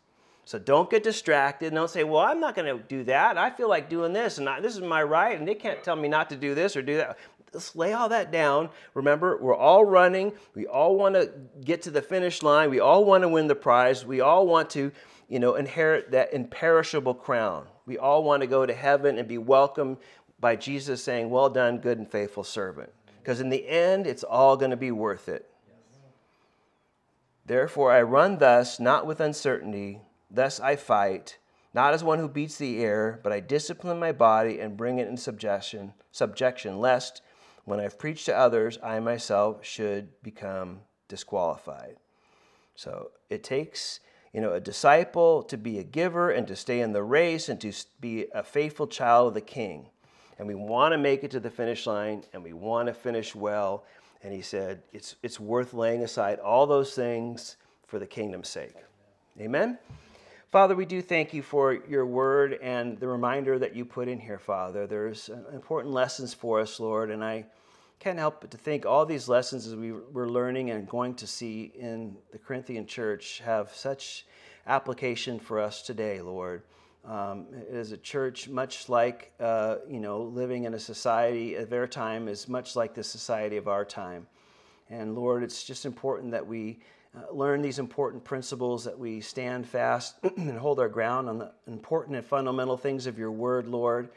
So 0.47 0.61
don't 0.61 0.89
get 0.89 1.03
distracted. 1.03 1.67
And 1.67 1.75
don't 1.75 1.91
say, 1.91 2.05
well, 2.05 2.23
I'm 2.23 2.39
not 2.39 2.55
going 2.55 2.75
to 2.75 2.83
do 2.85 3.03
that. 3.05 3.37
I 3.37 3.51
feel 3.51 3.69
like 3.69 3.91
doing 3.91 4.13
this, 4.13 4.39
and 4.39 4.49
I, 4.49 4.61
this 4.61 4.77
is 4.77 4.81
my 4.81 5.03
right, 5.03 5.37
and 5.37 5.47
they 5.47 5.57
can't 5.57 5.83
tell 5.83 5.97
me 5.97 6.07
not 6.07 6.31
to 6.31 6.37
do 6.37 6.55
this 6.55 6.77
or 6.77 6.83
do 6.83 6.97
that. 6.99 7.19
Let's 7.53 7.75
lay 7.75 7.93
all 7.93 8.09
that 8.11 8.31
down. 8.31 8.71
Remember, 8.95 9.39
we're 9.39 9.57
all 9.57 9.85
running. 9.85 10.33
We 10.55 10.67
all 10.67 10.95
want 10.95 11.17
to 11.17 11.33
get 11.65 11.83
to 11.83 11.91
the 11.91 12.01
finish 12.01 12.45
line. 12.45 12.71
We 12.71 12.79
all 12.79 13.05
want 13.05 13.23
to 13.23 13.29
win 13.29 13.49
the 13.49 13.57
prize. 13.57 14.07
We 14.07 14.21
all 14.21 14.47
want 14.47 14.71
to, 14.71 14.93
you 15.29 15.41
know, 15.41 15.57
inherit 15.57 16.13
that 16.13 16.33
imperishable 16.33 17.15
crown. 17.15 17.67
We 17.85 17.99
all 17.99 18.23
want 18.23 18.43
to 18.43 18.47
go 18.47 18.67
to 18.67 18.73
heaven 18.73 19.19
and 19.19 19.27
be 19.27 19.39
welcomed 19.39 19.97
by 20.39 20.55
Jesus 20.55 21.03
saying, 21.03 21.29
Well 21.29 21.51
done, 21.51 21.79
good 21.79 21.99
and 21.99 22.09
faithful 22.09 22.45
servant. 22.45 22.93
Because 23.21 23.41
in 23.41 23.49
the 23.49 23.69
end, 23.69 24.07
it's 24.07 24.23
all 24.23 24.57
going 24.57 24.71
to 24.71 24.77
be 24.77 24.93
worth 24.93 25.29
it. 25.29 25.51
Therefore, 27.47 27.91
I 27.91 28.03
run 28.03 28.39
thus, 28.39 28.79
not 28.79 29.07
with 29.07 29.21
uncertainty, 29.21 30.01
thus 30.37 30.61
I 30.61 30.77
fight, 30.77 31.39
not 31.75 31.93
as 31.93 32.05
one 32.05 32.19
who 32.19 32.29
beats 32.29 32.57
the 32.57 32.83
air, 32.83 33.21
but 33.23 33.33
I 33.33 33.41
discipline 33.41 33.99
my 33.99 34.13
body 34.13 34.61
and 34.61 34.77
bring 34.77 34.99
it 34.99 35.09
in 35.09 35.17
subjection, 35.17 35.93
subjection, 36.13 36.79
lest 36.79 37.23
when 37.65 37.81
I've 37.81 37.99
preached 37.99 38.27
to 38.27 38.37
others, 38.37 38.79
I 38.83 39.01
myself 39.01 39.65
should 39.65 40.23
become 40.23 40.81
disqualified. 41.09 41.97
So 42.77 43.11
it 43.29 43.43
takes 43.43 44.01
you 44.33 44.41
know, 44.41 44.53
a 44.53 44.61
disciple 44.61 45.43
to 45.45 45.57
be 45.57 45.79
a 45.79 45.83
giver 45.83 46.31
and 46.31 46.47
to 46.47 46.55
stay 46.55 46.81
in 46.81 46.93
the 46.93 47.03
race 47.03 47.49
and 47.49 47.61
to 47.63 47.73
be 48.01 48.27
a 48.35 48.43
faithful 48.43 48.87
child 48.87 49.29
of 49.29 49.35
the 49.35 49.41
king. 49.41 49.87
And 50.39 50.47
we 50.47 50.55
want 50.55 50.93
to 50.93 50.99
make 50.99 51.25
it 51.25 51.31
to 51.31 51.41
the 51.41 51.51
finish 51.51 51.87
line 51.87 52.23
and 52.33 52.43
we 52.43 52.53
want 52.53 52.89
to 52.89 52.95
finish 52.95 53.35
well. 53.35 53.85
And 54.23 54.35
he 54.35 54.43
said, 54.43 54.83
it's, 54.93 55.17
it's 55.23 55.41
worth 55.41 55.73
laying 55.73 56.03
aside 56.03 56.39
all 56.39 56.67
those 56.67 56.95
things 56.95 57.57
for 57.87 57.99
the 57.99 58.07
kingdom's 58.07 58.49
sake. 58.49 58.75
Amen? 59.41 59.79
Father, 60.57 60.75
we 60.75 60.87
do 60.87 61.03
thank 61.03 61.35
you 61.35 61.43
for 61.43 61.75
your 61.87 62.07
word 62.07 62.55
and 62.63 62.99
the 62.99 63.07
reminder 63.07 63.59
that 63.59 63.77
you 63.77 63.85
put 63.85 64.09
in 64.09 64.19
here, 64.19 64.39
Father. 64.39 64.87
There's 64.87 65.29
important 65.53 65.93
lessons 65.93 66.33
for 66.33 66.61
us, 66.61 66.81
Lord, 66.81 67.11
and 67.11 67.23
I 67.23 67.45
can't 67.99 68.19
help 68.19 68.41
but 68.41 68.51
to 68.53 68.57
think 68.57 68.87
all 68.87 69.05
these 69.05 69.29
lessons 69.29 69.67
as 69.67 69.77
we 69.77 69.93
were 69.93 70.31
learning 70.31 70.71
and 70.71 70.89
going 70.89 71.15
to 71.17 71.27
see 71.27 71.73
in 71.79 72.17
the 72.33 72.39
Corinthian 72.39 72.87
church 72.87 73.43
have 73.45 73.75
such 73.75 74.25
application 74.67 75.39
for 75.39 75.61
us 75.61 75.83
today, 75.83 76.23
Lord. 76.23 76.63
Um, 77.05 77.49
as 77.71 77.93
a 77.93 77.99
church, 77.99 78.49
much 78.49 78.89
like 78.89 79.33
uh, 79.39 79.77
you 79.87 80.01
know, 80.01 80.23
living 80.23 80.65
in 80.65 80.73
a 80.73 80.81
society 80.81 81.57
of 81.57 81.69
their 81.69 81.87
time 81.87 82.29
is 82.29 82.49
much 82.49 82.75
like 82.75 82.95
the 82.95 83.05
society 83.05 83.59
of 83.59 83.69
our 83.69 83.85
time. 83.85 84.27
And 84.89 85.15
Lord, 85.15 85.43
it's 85.43 85.65
just 85.65 85.85
important 85.85 86.31
that 86.31 86.47
we 86.47 86.79
uh, 87.17 87.33
learn 87.33 87.63
these 87.63 87.79
important 87.79 88.23
principles, 88.25 88.85
that 88.85 88.99
we 88.99 89.21
stand 89.21 89.67
fast 89.67 90.17
and 90.37 90.59
hold 90.59 90.79
our 90.79 90.89
ground 90.89 91.29
on 91.29 91.39
the 91.39 91.53
important 91.67 92.17
and 92.17 92.27
fundamental 92.27 92.77
things 92.77 93.07
of 93.07 93.19
your 93.19 93.31
word, 93.31 93.67
Lord. 93.67 94.11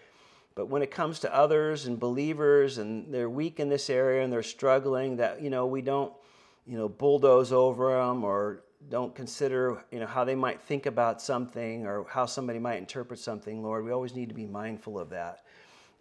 But 0.55 0.67
when 0.67 0.81
it 0.81 0.91
comes 0.91 1.19
to 1.21 1.33
others 1.33 1.85
and 1.85 1.97
believers 1.97 2.77
and 2.77 3.13
they're 3.13 3.29
weak 3.29 3.59
in 3.59 3.69
this 3.69 3.89
area 3.89 4.23
and 4.23 4.33
they're 4.33 4.43
struggling, 4.43 5.17
that, 5.17 5.41
you 5.41 5.49
know, 5.49 5.65
we 5.65 5.81
don't, 5.81 6.11
you 6.67 6.77
know, 6.77 6.89
bulldoze 6.89 7.53
over 7.53 7.95
them 7.95 8.25
or 8.25 8.63
don't 8.89 9.15
consider, 9.15 9.83
you 9.91 9.99
know, 9.99 10.07
how 10.07 10.25
they 10.25 10.35
might 10.35 10.61
think 10.61 10.85
about 10.85 11.21
something 11.21 11.85
or 11.85 12.05
how 12.09 12.25
somebody 12.25 12.59
might 12.59 12.77
interpret 12.77 13.19
something, 13.19 13.63
Lord. 13.63 13.85
We 13.85 13.91
always 13.91 14.15
need 14.15 14.29
to 14.29 14.35
be 14.35 14.45
mindful 14.45 14.99
of 14.99 15.09
that. 15.11 15.45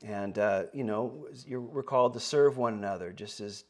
And, 0.05 0.39
uh, 0.39 0.65
you 0.73 0.85
know, 0.85 1.27
we're 1.49 1.83
called 1.83 2.15
to 2.15 2.21
serve 2.21 2.57
one 2.57 2.75
another, 2.75 3.13
just 3.13 3.41
as 3.41 3.65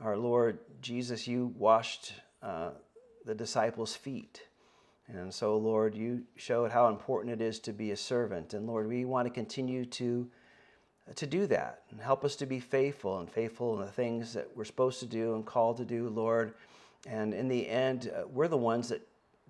our 0.00 0.16
Lord 0.16 0.58
Jesus, 0.80 1.26
you 1.26 1.52
washed 1.56 2.12
uh, 2.42 2.70
the 3.24 3.34
disciples' 3.34 3.94
feet. 3.94 4.42
And 5.08 5.32
so, 5.32 5.56
Lord, 5.56 5.94
you 5.94 6.22
showed 6.36 6.70
how 6.70 6.88
important 6.88 7.32
it 7.32 7.40
is 7.40 7.58
to 7.60 7.72
be 7.72 7.92
a 7.92 7.96
servant. 7.96 8.52
And 8.54 8.66
Lord, 8.66 8.86
we 8.86 9.04
want 9.04 9.26
to 9.26 9.32
continue 9.32 9.86
to, 9.86 10.28
to 11.14 11.26
do 11.26 11.46
that 11.46 11.82
and 11.90 12.00
help 12.00 12.24
us 12.24 12.36
to 12.36 12.46
be 12.46 12.60
faithful 12.60 13.18
and 13.18 13.30
faithful 13.30 13.78
in 13.78 13.84
the 13.84 13.90
things 13.90 14.34
that 14.34 14.48
we're 14.54 14.64
supposed 14.64 15.00
to 15.00 15.06
do 15.06 15.34
and 15.34 15.46
called 15.46 15.78
to 15.78 15.84
do, 15.84 16.08
Lord. 16.08 16.54
And 17.06 17.32
in 17.32 17.48
the 17.48 17.68
end, 17.68 18.10
uh, 18.14 18.26
we're 18.28 18.48
the 18.48 18.58
ones 18.58 18.88
that 18.90 19.00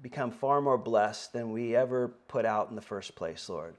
become 0.00 0.30
far 0.30 0.60
more 0.60 0.78
blessed 0.78 1.32
than 1.32 1.50
we 1.50 1.74
ever 1.74 2.08
put 2.28 2.44
out 2.44 2.70
in 2.70 2.76
the 2.76 2.82
first 2.82 3.16
place, 3.16 3.48
Lord. 3.48 3.74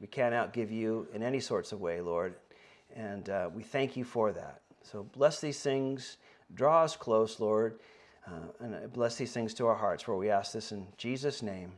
We 0.00 0.06
can't 0.06 0.34
outgive 0.34 0.70
you 0.70 1.06
in 1.14 1.22
any 1.22 1.40
sorts 1.40 1.72
of 1.72 1.80
way, 1.80 2.00
Lord. 2.00 2.34
And 2.94 3.28
uh, 3.30 3.48
we 3.54 3.62
thank 3.62 3.96
you 3.96 4.04
for 4.04 4.32
that. 4.32 4.60
So 4.82 5.04
bless 5.04 5.40
these 5.40 5.60
things, 5.60 6.18
draw 6.54 6.82
us 6.82 6.96
close, 6.96 7.40
Lord. 7.40 7.78
Uh, 8.26 8.64
and 8.64 8.92
bless 8.92 9.16
these 9.16 9.32
things 9.32 9.52
to 9.54 9.66
our 9.66 9.74
hearts, 9.74 10.02
for 10.02 10.16
we 10.16 10.30
ask 10.30 10.52
this 10.52 10.72
in 10.72 10.86
Jesus' 10.96 11.42
name. 11.42 11.72